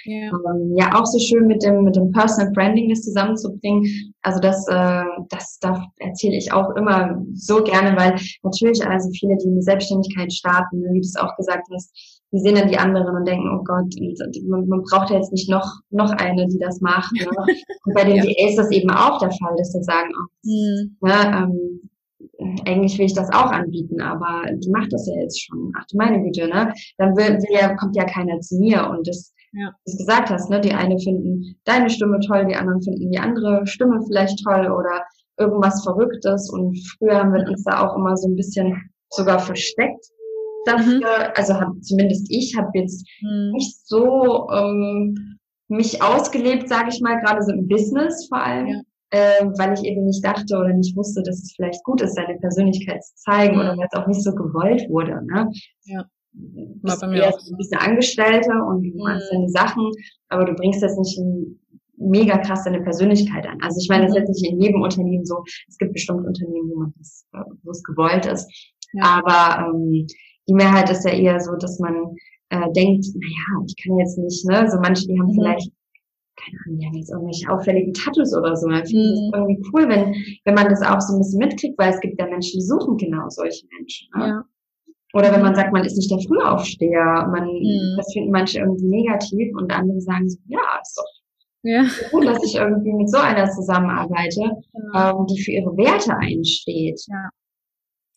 Und, 0.07 0.13
ja. 0.13 0.31
Ähm, 0.31 0.77
ja, 0.77 1.01
auch 1.01 1.07
so 1.07 1.19
schön 1.19 1.47
mit 1.47 1.63
dem, 1.63 1.85
mit 1.85 1.97
dem 1.97 2.11
Personal 2.13 2.53
Branding 2.53 2.89
das 2.91 3.03
zusammenzubringen. 3.03 4.15
Also 4.23 4.41
das, 4.41 4.67
äh, 4.69 5.05
das, 5.31 5.59
da 5.61 5.87
erzähle 5.99 6.37
ich 6.37 6.53
auch 6.53 6.71
immer 6.77 7.23
so 7.35 7.63
gerne, 7.63 7.97
weil 7.97 8.15
natürlich 8.43 8.87
also 8.87 9.11
viele, 9.11 9.37
die 9.37 9.49
eine 9.49 9.63
Selbstständigkeit 9.63 10.33
starten, 10.33 10.83
wie 10.93 11.01
du 11.01 11.07
es 11.07 11.17
auch 11.17 11.37
gesagt 11.37 11.67
hast, 11.73 12.21
die 12.33 12.41
sehen 12.41 12.57
dann 12.57 12.69
die 12.69 12.79
anderen 12.79 13.15
und 13.15 13.29
denken, 13.29 13.49
oh 13.49 13.63
Gott, 13.63 13.95
man, 14.49 14.67
man 14.67 14.83
braucht 14.83 15.11
ja 15.11 15.17
jetzt 15.17 15.33
nicht 15.33 15.49
noch, 15.49 15.81
noch 15.91 16.11
eine, 16.11 16.49
die 16.49 16.59
das 16.59 16.81
macht. 16.81 17.13
Ne? 17.13 17.29
Und 17.85 17.95
bei 17.95 18.03
den 18.03 18.17
ja. 18.17 18.25
DAs 18.25 18.51
ist 18.51 18.59
das 18.59 18.71
eben 18.73 18.91
auch 18.91 19.19
der 19.21 19.31
Fall, 19.31 19.55
dass 19.57 19.71
sie 19.71 19.83
sagen, 19.85 20.11
oh, 20.19 20.27
mhm. 20.43 20.97
ne, 21.01 21.49
ähm, 21.49 21.91
eigentlich 22.67 22.99
will 22.99 23.07
ich 23.07 23.15
das 23.15 23.31
auch 23.31 23.51
anbieten, 23.51 24.01
aber 24.01 24.43
die 24.53 24.71
macht 24.71 24.93
das 24.93 25.07
ja 25.07 25.21
jetzt 25.21 25.41
schon. 25.41 25.73
Ach 25.79 25.85
du 25.91 25.97
meine 25.97 26.23
Güte, 26.23 26.49
ne? 26.49 26.73
Dann 26.99 27.17
will, 27.17 27.39
will 27.39 27.55
ja, 27.61 27.75
kommt 27.77 27.97
ja 27.97 28.05
keiner 28.05 28.41
zu 28.41 28.59
mir 28.59 28.89
und 28.91 29.07
das, 29.07 29.34
ja. 29.55 29.73
du 29.87 29.97
gesagt 29.97 30.31
hast, 30.31 30.51
ne? 30.51 30.61
Die 30.61 30.73
eine 30.73 30.99
finden 30.99 31.57
deine 31.65 31.91
Stimme 31.91 32.19
toll, 32.21 32.47
die 32.47 32.57
anderen 32.57 32.83
finden 32.83 33.11
die 33.11 33.19
andere 33.19 33.67
Stimme 33.67 34.01
vielleicht 34.07 34.43
toll 34.45 34.71
oder 34.71 35.03
irgendwas 35.39 35.83
Verrücktes 35.83 36.51
und 36.51 36.79
früher 36.99 37.17
haben 37.17 37.33
wir 37.33 37.49
uns 37.49 37.65
da 37.65 37.87
auch 37.87 37.97
immer 37.97 38.17
so 38.17 38.29
ein 38.29 38.37
bisschen 38.37 38.91
sogar 39.11 39.39
versteckt 39.39 40.07
dafür. 40.67 40.99
Mhm. 40.99 41.33
Also 41.37 41.55
hab, 41.55 41.73
zumindest 41.83 42.27
ich 42.31 42.57
habe 42.57 42.71
jetzt 42.75 43.07
mhm. 43.21 43.53
nicht 43.53 43.87
so 43.87 44.49
ähm, 44.51 45.39
mich 45.69 46.03
ausgelebt, 46.03 46.69
sage 46.69 46.91
ich 46.91 47.01
mal, 47.01 47.21
gerade 47.21 47.43
so 47.43 47.53
im 47.53 47.69
Business 47.69 48.27
vor 48.29 48.43
allem. 48.43 48.69
Ja. 48.69 48.81
Äh, 49.11 49.45
weil 49.59 49.75
ich 49.75 49.85
eben 49.85 50.05
nicht 50.07 50.25
dachte 50.25 50.57
oder 50.57 50.73
nicht 50.73 50.97
wusste, 50.97 51.23
dass 51.23 51.37
es 51.37 51.53
vielleicht 51.55 51.85
gut 51.85 52.01
ist, 52.01 52.17
seine 52.17 52.37
Persönlichkeit 52.39 53.05
zu 53.05 53.15
zeigen 53.15 53.55
mhm. 53.55 53.61
oder 53.61 53.77
weil 53.77 53.87
es 53.91 53.97
auch 53.97 54.09
nicht 54.09 54.25
so 54.25 54.33
gewollt 54.35 54.89
wurde. 54.91 55.25
Ne? 55.27 55.49
Ja. 55.85 56.05
War 56.83 56.99
bei 56.99 57.07
mir 57.07 57.29
auch. 57.29 57.39
Du 57.39 57.57
bist 57.57 57.73
eine 57.73 57.83
Angestellte 57.83 58.51
und 58.51 58.83
du 58.83 58.97
machst 59.03 59.33
mhm. 59.33 59.37
deine 59.37 59.49
Sachen, 59.49 59.91
aber 60.29 60.45
du 60.45 60.55
bringst 60.55 60.83
jetzt 60.83 60.99
nicht 60.99 61.19
ein, 61.19 61.59
mega 61.97 62.39
krass 62.39 62.65
deine 62.65 62.83
Persönlichkeit 62.83 63.47
an. 63.47 63.59
Also 63.63 63.81
ich 63.81 63.89
meine, 63.89 64.07
das 64.07 64.13
ist 64.13 64.19
jetzt 64.19 64.43
nicht 64.43 64.53
in 64.53 64.61
jedem 64.61 64.83
Unternehmen 64.83 65.25
so. 65.25 65.45
Es 65.69 65.79
gibt 65.79 65.93
bestimmt 65.93 66.27
Unternehmen, 66.27 66.71
wo 66.71 66.81
man 66.81 66.95
das, 66.99 67.25
wo 67.63 67.71
es 67.71 67.83
gewollt 67.83 68.27
ist. 68.27 68.51
Ja. 68.93 69.23
Aber 69.23 69.69
ähm, 69.69 70.07
die 70.49 70.55
Mehrheit 70.55 70.91
ist 70.91 71.05
ja 71.05 71.13
eher 71.13 71.41
so, 71.41 71.55
dass 71.57 71.79
man 71.79 71.95
äh, 72.51 72.73
denkt, 72.73 73.07
naja, 73.15 73.65
ich 73.67 73.75
kann 73.83 73.99
jetzt 73.99 74.19
nicht, 74.19 74.45
ne, 74.47 74.69
so 74.71 74.79
manche, 74.79 75.07
die 75.07 75.19
haben 75.19 75.29
mhm. 75.29 75.35
vielleicht, 75.35 75.71
keine 76.37 76.59
Ahnung, 76.67 76.79
die 76.79 76.87
haben 76.87 76.95
jetzt 76.95 77.11
irgendwelche 77.11 77.51
auffälligen 77.51 77.95
Tattoos 77.95 78.35
oder 78.37 78.57
so. 78.57 78.69
Ich 78.71 78.91
finde 78.91 79.09
mhm. 79.09 79.31
das 79.31 79.41
irgendwie 79.41 79.63
cool, 79.73 79.89
wenn, 79.89 80.15
wenn 80.45 80.55
man 80.55 80.69
das 80.69 80.83
auch 80.83 81.01
so 81.01 81.15
ein 81.15 81.19
bisschen 81.21 81.39
mitkriegt, 81.39 81.79
weil 81.79 81.93
es 81.93 82.01
gibt 82.01 82.21
ja 82.21 82.27
Menschen, 82.27 82.59
die 82.59 82.67
suchen 82.67 82.97
genau 82.97 83.29
solche 83.29 83.67
Menschen. 83.79 84.09
Ne? 84.17 84.27
Ja. 84.29 84.45
Oder 85.15 85.33
wenn 85.33 85.43
man 85.43 85.55
sagt, 85.55 85.73
man 85.73 85.85
ist 85.85 85.97
nicht 85.97 86.11
der 86.11 86.19
Frühaufsteher, 86.19 87.29
man, 87.31 87.47
mhm. 87.47 87.97
das 87.97 88.13
finden 88.13 88.33
manche 88.33 88.59
irgendwie 88.59 88.87
negativ 88.87 89.55
und 89.57 89.73
andere 89.73 90.01
sagen 90.01 90.29
so, 90.29 90.39
ja, 90.49 90.61
ist 90.83 90.99
doch 90.99 91.23
ja. 91.63 91.85
gut, 92.11 92.27
dass 92.27 92.45
ich 92.45 92.57
irgendwie 92.57 92.93
mit 92.93 93.09
so 93.09 93.19
einer 93.19 93.49
zusammenarbeite, 93.49 94.41
ja. 94.93 95.11
ähm, 95.11 95.27
die 95.27 95.41
für 95.41 95.53
ihre 95.53 95.77
Werte 95.77 96.17
einsteht. 96.17 97.01
Ja. 97.07 97.31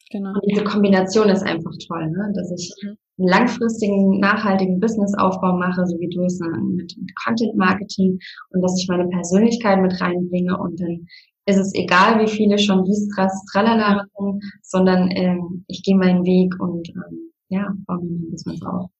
Genau. 0.09 0.31
Und 0.31 0.41
diese 0.49 0.63
Kombination 0.63 1.29
ist 1.29 1.43
einfach 1.43 1.71
toll, 1.87 2.09
ne? 2.09 2.33
dass 2.33 2.51
ich 2.51 2.73
mhm. 2.81 2.97
einen 3.19 3.27
langfristigen, 3.27 4.19
nachhaltigen 4.19 4.79
Businessaufbau 4.79 5.55
mache, 5.55 5.85
so 5.85 5.99
wie 5.99 6.09
du 6.09 6.23
es 6.23 6.39
ne? 6.39 6.47
mit, 6.47 6.95
mit 6.97 7.15
Content 7.23 7.55
Marketing 7.55 8.17
und 8.49 8.61
dass 8.61 8.79
ich 8.79 8.87
meine 8.87 9.07
Persönlichkeit 9.09 9.81
mit 9.81 9.99
reinbringe 10.01 10.57
und 10.57 10.79
dann 10.79 11.07
ist 11.47 11.57
es 11.57 11.73
egal, 11.73 12.19
wie 12.19 12.29
viele 12.29 12.59
schon 12.59 12.83
dies, 12.83 13.09
das, 13.15 13.45
tralala 13.51 13.95
machen, 13.95 14.41
sondern 14.61 15.09
ähm, 15.11 15.63
ich 15.67 15.81
gehe 15.81 15.95
meinen 15.95 16.25
Weg 16.25 16.53
und 16.59 16.89
ähm, 16.89 17.31
ja, 17.49 17.73
baue 17.85 18.03
mir 18.03 18.19
mein 18.19 18.31
Business 18.31 18.61
auf. 18.63 18.91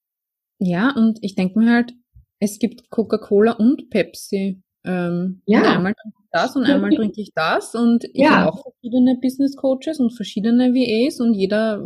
Ja, 0.59 0.93
und 0.95 1.19
ich 1.21 1.35
denke 1.35 1.59
mir 1.59 1.71
halt, 1.71 1.93
es 2.39 2.57
gibt 2.57 2.89
Coca-Cola 2.89 3.53
und 3.53 3.89
Pepsi. 3.89 4.61
Ähm, 4.85 5.41
ja. 5.45 5.59
Und 5.59 5.65
einmal 5.65 5.93
trinke 5.93 6.17
ich 6.21 6.29
das 6.31 6.55
und 6.55 6.63
einmal 6.65 6.89
trinke 6.95 7.21
ich 7.21 7.31
das 7.35 7.75
und 7.75 8.05
ich 8.05 8.23
ja. 8.23 8.37
habe 8.37 8.53
auch 8.53 8.63
verschiedene 8.63 9.19
Business 9.21 9.55
Coaches 9.57 9.99
und 9.99 10.15
verschiedene 10.15 10.73
VAs 10.73 11.19
und 11.19 11.33
jeder, 11.33 11.83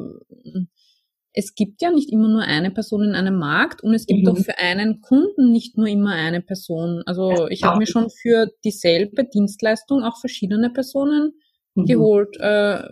es 1.34 1.56
gibt 1.56 1.82
ja 1.82 1.92
nicht 1.92 2.12
immer 2.12 2.28
nur 2.28 2.42
eine 2.42 2.72
Person 2.72 3.04
in 3.04 3.16
einem 3.16 3.38
Markt 3.38 3.82
und 3.84 3.94
es 3.94 4.06
gibt 4.06 4.24
mhm. 4.24 4.30
auch 4.30 4.38
für 4.38 4.58
einen 4.58 5.02
Kunden 5.02 5.52
nicht 5.52 5.78
nur 5.78 5.88
immer 5.88 6.12
eine 6.12 6.42
Person. 6.42 7.04
Also 7.06 7.48
ich 7.48 7.64
habe 7.64 7.78
mir 7.78 7.88
schon 7.88 8.10
für 8.10 8.52
dieselbe 8.66 9.24
Dienstleistung 9.24 10.04
auch 10.04 10.20
verschiedene 10.20 10.70
Personen 10.70 11.34
mhm. 11.76 11.86
geholt. 11.86 12.38
Äh, 12.40 12.84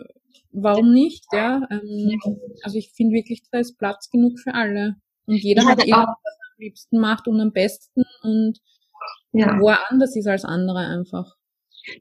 warum 0.51 0.93
nicht? 0.93 1.25
Ja, 1.33 1.67
ähm, 1.69 2.19
also 2.63 2.77
ich 2.77 2.91
finde 2.93 3.15
wirklich, 3.15 3.41
da 3.51 3.59
ist 3.59 3.77
Platz 3.77 4.09
genug 4.09 4.39
für 4.39 4.53
alle. 4.53 4.95
Und 5.25 5.35
jeder 5.35 5.65
hat 5.65 5.79
irgendwas 5.79 6.07
am 6.07 6.59
liebsten 6.59 6.99
macht 6.99 7.27
und 7.27 7.41
am 7.41 7.51
besten 7.51 8.03
und 8.23 8.59
ja. 9.33 9.59
wo 9.59 9.69
er 9.69 9.91
anders 9.91 10.15
ist 10.15 10.27
als 10.27 10.45
andere 10.45 10.79
einfach. 10.79 11.35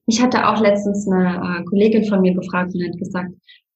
Ich 0.06 0.22
hatte 0.22 0.46
auch 0.46 0.60
letztens 0.60 1.08
eine 1.08 1.36
äh, 1.36 1.64
Kollegin 1.64 2.04
von 2.04 2.20
mir 2.20 2.34
gefragt 2.34 2.74
und 2.74 2.84
hat 2.84 2.98
gesagt, 2.98 3.30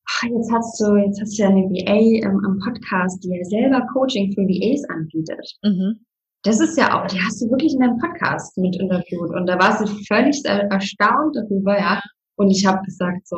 ach, 0.09 0.23
jetzt 0.25 0.53
hast 0.53 0.81
du, 0.81 0.97
jetzt 0.97 1.21
hast 1.21 1.39
du 1.39 1.43
ja 1.43 1.49
eine 1.49 1.63
VA 1.63 2.27
ähm, 2.27 2.41
am 2.45 2.59
Podcast, 2.59 3.23
die 3.25 3.31
ja 3.31 3.45
selber 3.45 3.87
Coaching 3.93 4.33
für 4.33 4.43
VAs 4.43 4.89
anbietet. 4.89 5.59
Mhm. 5.63 6.05
Das 6.45 6.61
ist 6.61 6.77
ja 6.77 7.01
auch, 7.01 7.07
die 7.07 7.21
hast 7.21 7.41
du 7.41 7.51
wirklich 7.51 7.75
in 7.75 7.81
deinem 7.81 7.99
Podcast 7.99 8.59
mit 8.59 8.75
interviewt 8.77 9.31
und 9.31 9.47
da 9.47 9.59
war 9.59 9.79
sie 9.79 10.05
völlig 10.07 10.45
erstaunt 10.45 11.37
darüber, 11.37 11.79
ja. 11.79 12.01
Und 12.37 12.51
ich 12.51 12.67
habe 12.67 12.83
gesagt 12.85 13.29
so, 13.29 13.37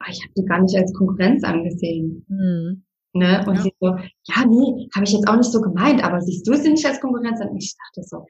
ach, 0.00 0.08
ich 0.10 0.20
habe 0.22 0.32
die 0.36 0.44
gar 0.44 0.60
nicht 0.60 0.76
als 0.76 0.92
Konkurrenz 0.92 1.44
angesehen. 1.44 2.24
Mhm. 2.28 2.84
Ne? 3.12 3.44
Und 3.46 3.56
ja. 3.56 3.62
sie 3.62 3.72
so, 3.80 3.86
ja, 3.86 4.44
nee, 4.44 4.88
habe 4.94 5.04
ich 5.04 5.12
jetzt 5.12 5.28
auch 5.28 5.36
nicht 5.36 5.52
so 5.52 5.60
gemeint, 5.60 6.02
aber 6.02 6.20
siehst 6.20 6.48
du 6.48 6.54
sie 6.54 6.70
nicht 6.70 6.84
als 6.84 7.00
Konkurrenz 7.00 7.40
an? 7.40 7.50
Und 7.50 7.62
ich 7.62 7.76
dachte 7.76 8.04
so, 8.04 8.26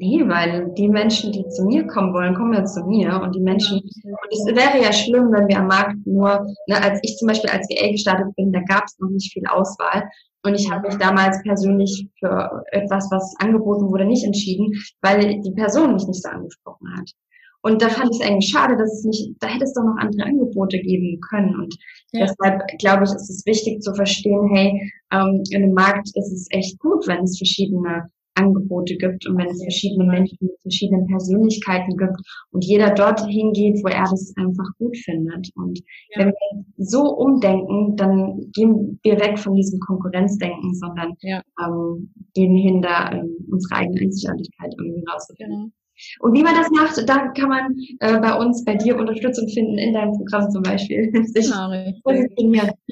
Nee, 0.00 0.22
weil 0.28 0.72
die 0.76 0.88
Menschen, 0.88 1.32
die 1.32 1.48
zu 1.48 1.64
mir 1.64 1.84
kommen 1.88 2.14
wollen, 2.14 2.34
kommen 2.34 2.54
ja 2.54 2.64
zu 2.64 2.84
mir. 2.84 3.20
Und 3.20 3.34
die 3.34 3.40
Menschen, 3.40 3.78
und 3.78 4.30
es 4.30 4.46
wäre 4.46 4.80
ja 4.80 4.92
schlimm, 4.92 5.32
wenn 5.32 5.48
wir 5.48 5.58
am 5.58 5.66
Markt 5.66 5.96
nur, 6.06 6.46
ne, 6.68 6.80
als 6.80 7.00
ich 7.02 7.16
zum 7.16 7.26
Beispiel 7.26 7.50
als 7.50 7.66
VA 7.68 7.90
gestartet 7.90 8.34
bin, 8.36 8.52
da 8.52 8.60
gab 8.60 8.84
es 8.84 8.96
noch 9.00 9.10
nicht 9.10 9.32
viel 9.32 9.46
Auswahl. 9.46 10.08
Und 10.44 10.54
ich 10.54 10.70
habe 10.70 10.86
mich 10.86 10.96
damals 10.98 11.42
persönlich 11.42 12.08
für 12.20 12.64
etwas, 12.70 13.08
was 13.10 13.34
angeboten 13.40 13.90
wurde, 13.90 14.04
nicht 14.04 14.24
entschieden, 14.24 14.72
weil 15.02 15.40
die 15.40 15.52
Person 15.52 15.94
mich 15.94 16.06
nicht 16.06 16.22
so 16.22 16.28
angesprochen 16.28 16.88
hat. 16.96 17.10
Und 17.62 17.82
da 17.82 17.88
fand 17.88 18.10
ich 18.12 18.20
es 18.20 18.26
eigentlich 18.26 18.50
schade, 18.50 18.76
dass 18.76 18.92
es 18.92 19.04
nicht, 19.04 19.34
da 19.40 19.48
hätte 19.48 19.64
es 19.64 19.74
doch 19.74 19.82
noch 19.82 19.96
andere 19.98 20.26
Angebote 20.26 20.78
geben 20.78 21.20
können. 21.28 21.56
Und 21.56 21.74
ja. 22.12 22.26
deshalb 22.26 22.62
glaube 22.78 23.02
ich, 23.04 23.10
ist 23.10 23.30
es 23.30 23.46
wichtig 23.46 23.82
zu 23.82 23.92
verstehen, 23.94 24.48
hey, 24.54 24.92
ähm, 25.12 25.42
in 25.50 25.64
einem 25.64 25.74
Markt 25.74 26.08
ist 26.14 26.32
es 26.32 26.46
echt 26.50 26.78
gut, 26.78 27.08
wenn 27.08 27.24
es 27.24 27.36
verschiedene 27.36 28.08
Angebote 28.38 28.96
gibt 28.96 29.26
und 29.26 29.36
wenn 29.36 29.48
es 29.48 29.62
verschiedene 29.62 30.04
Menschen 30.04 30.38
mit 30.40 30.60
verschiedenen 30.62 31.06
Persönlichkeiten 31.06 31.96
gibt 31.96 32.16
und 32.52 32.64
jeder 32.64 32.90
dort 32.90 33.20
hingeht, 33.26 33.82
wo 33.82 33.88
er 33.88 34.04
das 34.04 34.32
einfach 34.36 34.68
gut 34.78 34.96
findet. 34.96 35.50
Und 35.56 35.78
ja. 36.14 36.20
wenn 36.20 36.28
wir 36.28 36.64
so 36.78 37.02
umdenken, 37.16 37.96
dann 37.96 38.50
gehen 38.52 38.98
wir 39.02 39.18
weg 39.20 39.38
von 39.38 39.54
diesem 39.54 39.80
Konkurrenzdenken, 39.80 40.74
sondern 40.74 41.14
ja. 41.20 41.42
ähm, 41.64 42.12
gehen 42.34 42.56
hin, 42.56 42.82
da 42.82 43.12
ähm, 43.12 43.36
unsere 43.50 43.76
eigene 43.76 44.00
Einzigartigkeit 44.00 44.74
irgendwie 44.78 45.04
rauszufinden. 45.10 45.58
Genau. 45.58 45.77
Und 46.20 46.34
wie 46.34 46.42
man 46.42 46.54
das 46.54 46.70
macht, 46.70 47.08
da 47.08 47.28
kann 47.28 47.48
man 47.48 47.76
äh, 48.00 48.18
bei 48.20 48.34
uns, 48.34 48.64
bei 48.64 48.74
dir 48.74 48.96
Unterstützung 48.96 49.48
finden, 49.48 49.78
in 49.78 49.94
deinem 49.94 50.12
Programm 50.12 50.50
zum 50.50 50.62
Beispiel. 50.62 51.12
Genau. 51.34 51.70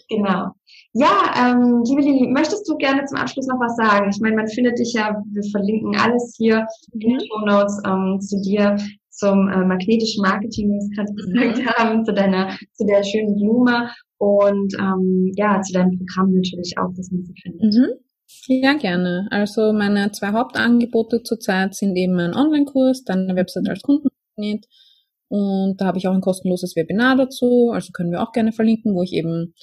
genau. 0.08 0.50
Ja, 0.92 1.34
ähm, 1.38 1.82
liebe 1.84 2.00
Lili, 2.02 2.28
möchtest 2.28 2.68
du 2.68 2.76
gerne 2.76 3.04
zum 3.04 3.18
Abschluss 3.18 3.46
noch 3.46 3.60
was 3.60 3.76
sagen? 3.76 4.08
Ich 4.10 4.20
meine, 4.20 4.36
man 4.36 4.48
findet 4.48 4.78
dich 4.78 4.92
ja, 4.94 5.22
wir 5.30 5.42
verlinken 5.50 5.96
alles 5.96 6.34
hier 6.38 6.66
in 6.92 7.00
den 7.00 7.20
Show 7.20 7.44
Notes 7.44 7.80
ähm, 7.86 8.18
zu 8.20 8.40
dir, 8.40 8.76
zum 9.10 9.48
äh, 9.48 9.64
magnetischen 9.64 10.22
Marketing, 10.22 10.68
wie 10.68 10.72
wir 10.72 10.78
es 10.78 10.90
gerade 10.90 11.12
mhm. 11.12 11.52
gesagt 11.52 11.78
haben, 11.78 12.04
zu 12.04 12.12
deiner, 12.12 12.50
zu 12.72 12.84
der 12.86 13.02
schönen 13.02 13.36
Blume 13.36 13.90
und 14.18 14.74
ähm, 14.78 15.32
ja, 15.36 15.60
zu 15.62 15.72
deinem 15.72 15.98
Programm 15.98 16.32
natürlich 16.32 16.74
auch, 16.78 16.90
das 16.96 17.10
man 17.10 17.24
so 17.24 17.32
findet. 17.42 17.74
Mhm. 17.74 18.05
Ja, 18.48 18.74
gerne. 18.74 19.26
Also 19.30 19.72
meine 19.72 20.12
zwei 20.12 20.28
Hauptangebote 20.32 21.22
zurzeit 21.22 21.74
sind 21.74 21.96
eben 21.96 22.18
ein 22.18 22.34
Online-Kurs, 22.34 23.04
dann 23.04 23.24
eine 23.24 23.36
Website 23.36 23.68
als 23.68 23.82
Kundenmagnet 23.82 24.66
und 25.28 25.80
da 25.80 25.86
habe 25.86 25.98
ich 25.98 26.06
auch 26.06 26.14
ein 26.14 26.20
kostenloses 26.20 26.76
Webinar 26.76 27.16
dazu, 27.16 27.70
also 27.72 27.90
können 27.92 28.12
wir 28.12 28.22
auch 28.22 28.32
gerne 28.32 28.52
verlinken, 28.52 28.94
wo 28.94 29.02
ich 29.02 29.12
eben 29.12 29.54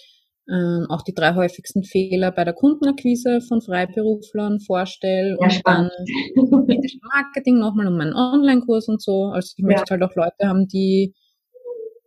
ähm, 0.50 0.88
auch 0.90 1.04
die 1.04 1.14
drei 1.14 1.36
häufigsten 1.36 1.84
Fehler 1.84 2.32
bei 2.32 2.44
der 2.44 2.54
Kundenakquise 2.54 3.40
von 3.42 3.62
Freiberuflern 3.62 4.60
vorstelle 4.60 5.38
ja, 5.40 5.46
und 5.46 5.62
dann 5.64 5.90
Marketing 7.14 7.60
nochmal 7.60 7.88
und 7.88 7.98
meinen 7.98 8.14
Online-Kurs 8.14 8.90
und 8.90 9.02
so. 9.02 9.28
Also 9.28 9.54
ich 9.56 9.64
ja. 9.64 9.68
möchte 9.68 9.92
halt 9.92 10.04
auch 10.04 10.16
Leute 10.16 10.50
haben, 10.50 10.68
die 10.68 11.14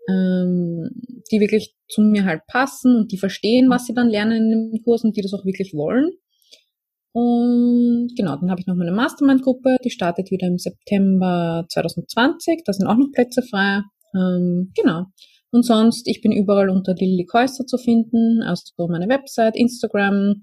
ähm, 0.08 0.90
die 1.32 1.40
wirklich 1.40 1.74
zu 1.88 2.02
mir 2.02 2.24
halt 2.26 2.42
passen 2.46 2.94
und 2.96 3.12
die 3.12 3.18
verstehen, 3.18 3.70
was 3.70 3.86
sie 3.86 3.94
dann 3.94 4.08
lernen 4.08 4.52
in 4.52 4.70
dem 4.70 4.82
Kurs 4.84 5.02
und 5.02 5.16
die 5.16 5.22
das 5.22 5.32
auch 5.32 5.44
wirklich 5.44 5.72
wollen. 5.74 6.10
Und 7.18 8.08
genau, 8.14 8.36
dann 8.36 8.50
habe 8.50 8.60
ich 8.60 8.66
noch 8.66 8.74
meine 8.74 8.92
Mastermind-Gruppe, 8.92 9.78
die 9.82 9.88
startet 9.88 10.30
wieder 10.30 10.48
im 10.48 10.58
September 10.58 11.64
2020. 11.70 12.60
Da 12.66 12.74
sind 12.74 12.86
auch 12.86 12.98
noch 12.98 13.10
Plätze 13.10 13.40
frei. 13.40 13.80
Ähm, 14.14 14.70
genau. 14.76 15.06
Und 15.50 15.64
sonst, 15.64 16.08
ich 16.08 16.20
bin 16.20 16.30
überall 16.30 16.68
unter 16.68 16.92
Lilly 16.92 17.24
Käuster 17.24 17.64
zu 17.64 17.78
finden, 17.78 18.42
also 18.42 18.64
meine 18.88 19.08
Website, 19.08 19.56
Instagram, 19.56 20.42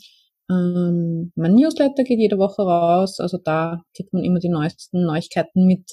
ähm, 0.50 1.32
mein 1.36 1.54
Newsletter 1.54 2.04
geht 2.04 2.18
jede 2.18 2.40
Woche 2.40 2.64
raus, 2.64 3.20
also 3.20 3.38
da 3.38 3.84
kriegt 3.96 4.12
man 4.12 4.24
immer 4.24 4.40
die 4.40 4.50
neuesten 4.50 5.06
Neuigkeiten 5.06 5.68
mit. 5.68 5.92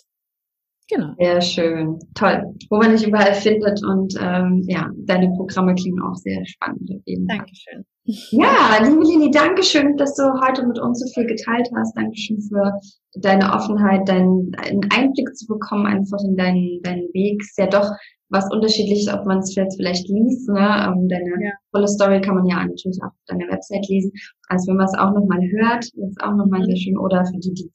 Genau. 0.91 1.15
Sehr 1.19 1.41
schön. 1.41 1.99
Toll. 2.15 2.43
Wo 2.69 2.79
man 2.79 2.91
dich 2.91 3.07
überall 3.07 3.35
findet 3.35 3.81
und 3.85 4.15
ähm, 4.21 4.65
ja, 4.67 4.89
deine 5.07 5.29
Programme 5.37 5.75
klingen 5.75 6.03
auch 6.03 6.17
sehr 6.17 6.45
spannend. 6.45 6.91
Auf 6.91 7.03
jeden 7.05 7.29
Dankeschön. 7.29 7.85
Ja, 8.05 8.79
liebe 8.83 9.05
Lili, 9.05 9.31
Dankeschön, 9.31 9.97
dass 9.97 10.15
du 10.17 10.25
heute 10.45 10.67
mit 10.67 10.81
uns 10.81 10.99
so 10.99 11.07
viel 11.15 11.29
geteilt 11.29 11.69
hast. 11.77 11.97
Dankeschön 11.97 12.41
für 12.41 12.73
deine 13.15 13.53
Offenheit, 13.53 14.09
deinen, 14.09 14.51
einen 14.57 14.81
Einblick 14.93 15.37
zu 15.37 15.47
bekommen, 15.47 15.87
einfach 15.87 16.19
in 16.25 16.37
deinen, 16.37 16.81
deinen 16.83 17.07
Weg. 17.13 17.41
Ist 17.41 17.59
ja 17.59 17.69
doch 17.69 17.89
was 18.31 18.51
unterschiedliches, 18.53 19.13
ob 19.13 19.27
man 19.27 19.39
es 19.39 19.55
jetzt 19.55 19.77
vielleicht 19.77 20.09
liest. 20.09 20.49
Ne? 20.49 20.59
Ähm, 20.59 21.09
deine 21.09 21.45
ja. 21.45 21.53
volle 21.71 21.87
Story 21.87 22.21
kann 22.21 22.35
man 22.35 22.47
ja 22.47 22.65
natürlich 22.65 22.99
auch 23.03 23.09
auf 23.09 23.27
deiner 23.27 23.49
Website 23.49 23.87
lesen. 23.89 24.13
Also 24.49 24.71
wenn 24.71 24.77
man 24.77 24.87
es 24.87 24.99
auch 24.99 25.13
nochmal 25.13 25.43
hört, 25.51 25.85
ist 25.85 26.21
auch 26.21 26.35
nochmal 26.35 26.61
mhm. 26.61 26.65
sehr 26.65 26.77
schön. 26.77 26.99
Oder 26.99 27.25
für 27.27 27.39
die, 27.39 27.55
die 27.55 27.71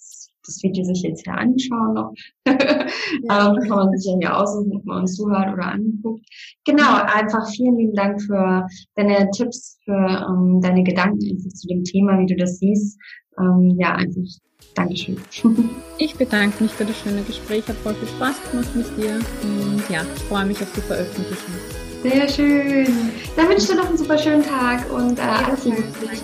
das 0.46 0.62
Video 0.64 0.84
sich 0.84 1.02
jetzt 1.02 1.24
hier 1.24 1.34
anschauen 1.34 1.94
noch, 1.94 2.14
ja. 2.48 2.54
ähm, 2.54 3.60
kann 3.62 3.70
man 3.70 3.98
sich 3.98 4.12
ja 4.12 4.18
hier 4.20 4.38
aussuchen, 4.38 4.76
ob 4.76 4.86
man 4.86 5.02
uns 5.02 5.16
zuhört 5.16 5.54
oder 5.54 5.72
anguckt. 5.72 6.26
Genau, 6.66 7.02
einfach 7.04 7.48
vielen 7.50 7.78
lieben 7.78 7.96
Dank 7.96 8.22
für 8.22 8.68
deine 8.96 9.30
Tipps, 9.32 9.80
für 9.84 9.92
ähm, 10.30 10.62
deine 10.62 10.84
Gedanken 10.84 11.20
zu 11.40 11.68
dem 11.68 11.84
Thema, 11.84 12.20
wie 12.20 12.28
du 12.28 12.36
das 12.36 12.60
siehst. 12.60 13.00
Ähm, 13.40 13.76
ja, 13.80 13.96
einfach 13.96 14.22
Dankeschön. 14.74 15.18
Ich 15.98 16.14
bedanke 16.16 16.62
mich 16.62 16.74
für 16.74 16.84
das 16.84 16.98
schöne 17.00 17.22
Gespräch, 17.22 17.66
hat 17.70 17.78
voll 17.78 17.94
viel 17.96 18.10
Spaß 18.10 18.52
gemacht 18.52 18.76
mit 18.76 18.86
dir 18.98 19.16
und 19.44 19.82
ja, 19.90 20.02
ich 20.14 20.24
freue 20.24 20.46
mich 20.46 20.62
auf 20.62 20.72
die 20.76 20.82
Veröffentlichung. 20.82 21.56
Sehr 22.04 22.28
schön. 22.28 22.88
Dann 23.38 23.48
wünsche 23.48 23.62
ich 23.62 23.68
dir 23.68 23.76
noch 23.76 23.88
einen 23.88 23.98
super 23.98 24.18
schönen 24.18 24.44
Tag 24.44 24.92
und 24.92 25.18
äh, 25.18 25.22
alles 25.22 25.64
Liebe 25.64 25.84
für 25.84 26.08
dich. 26.08 26.22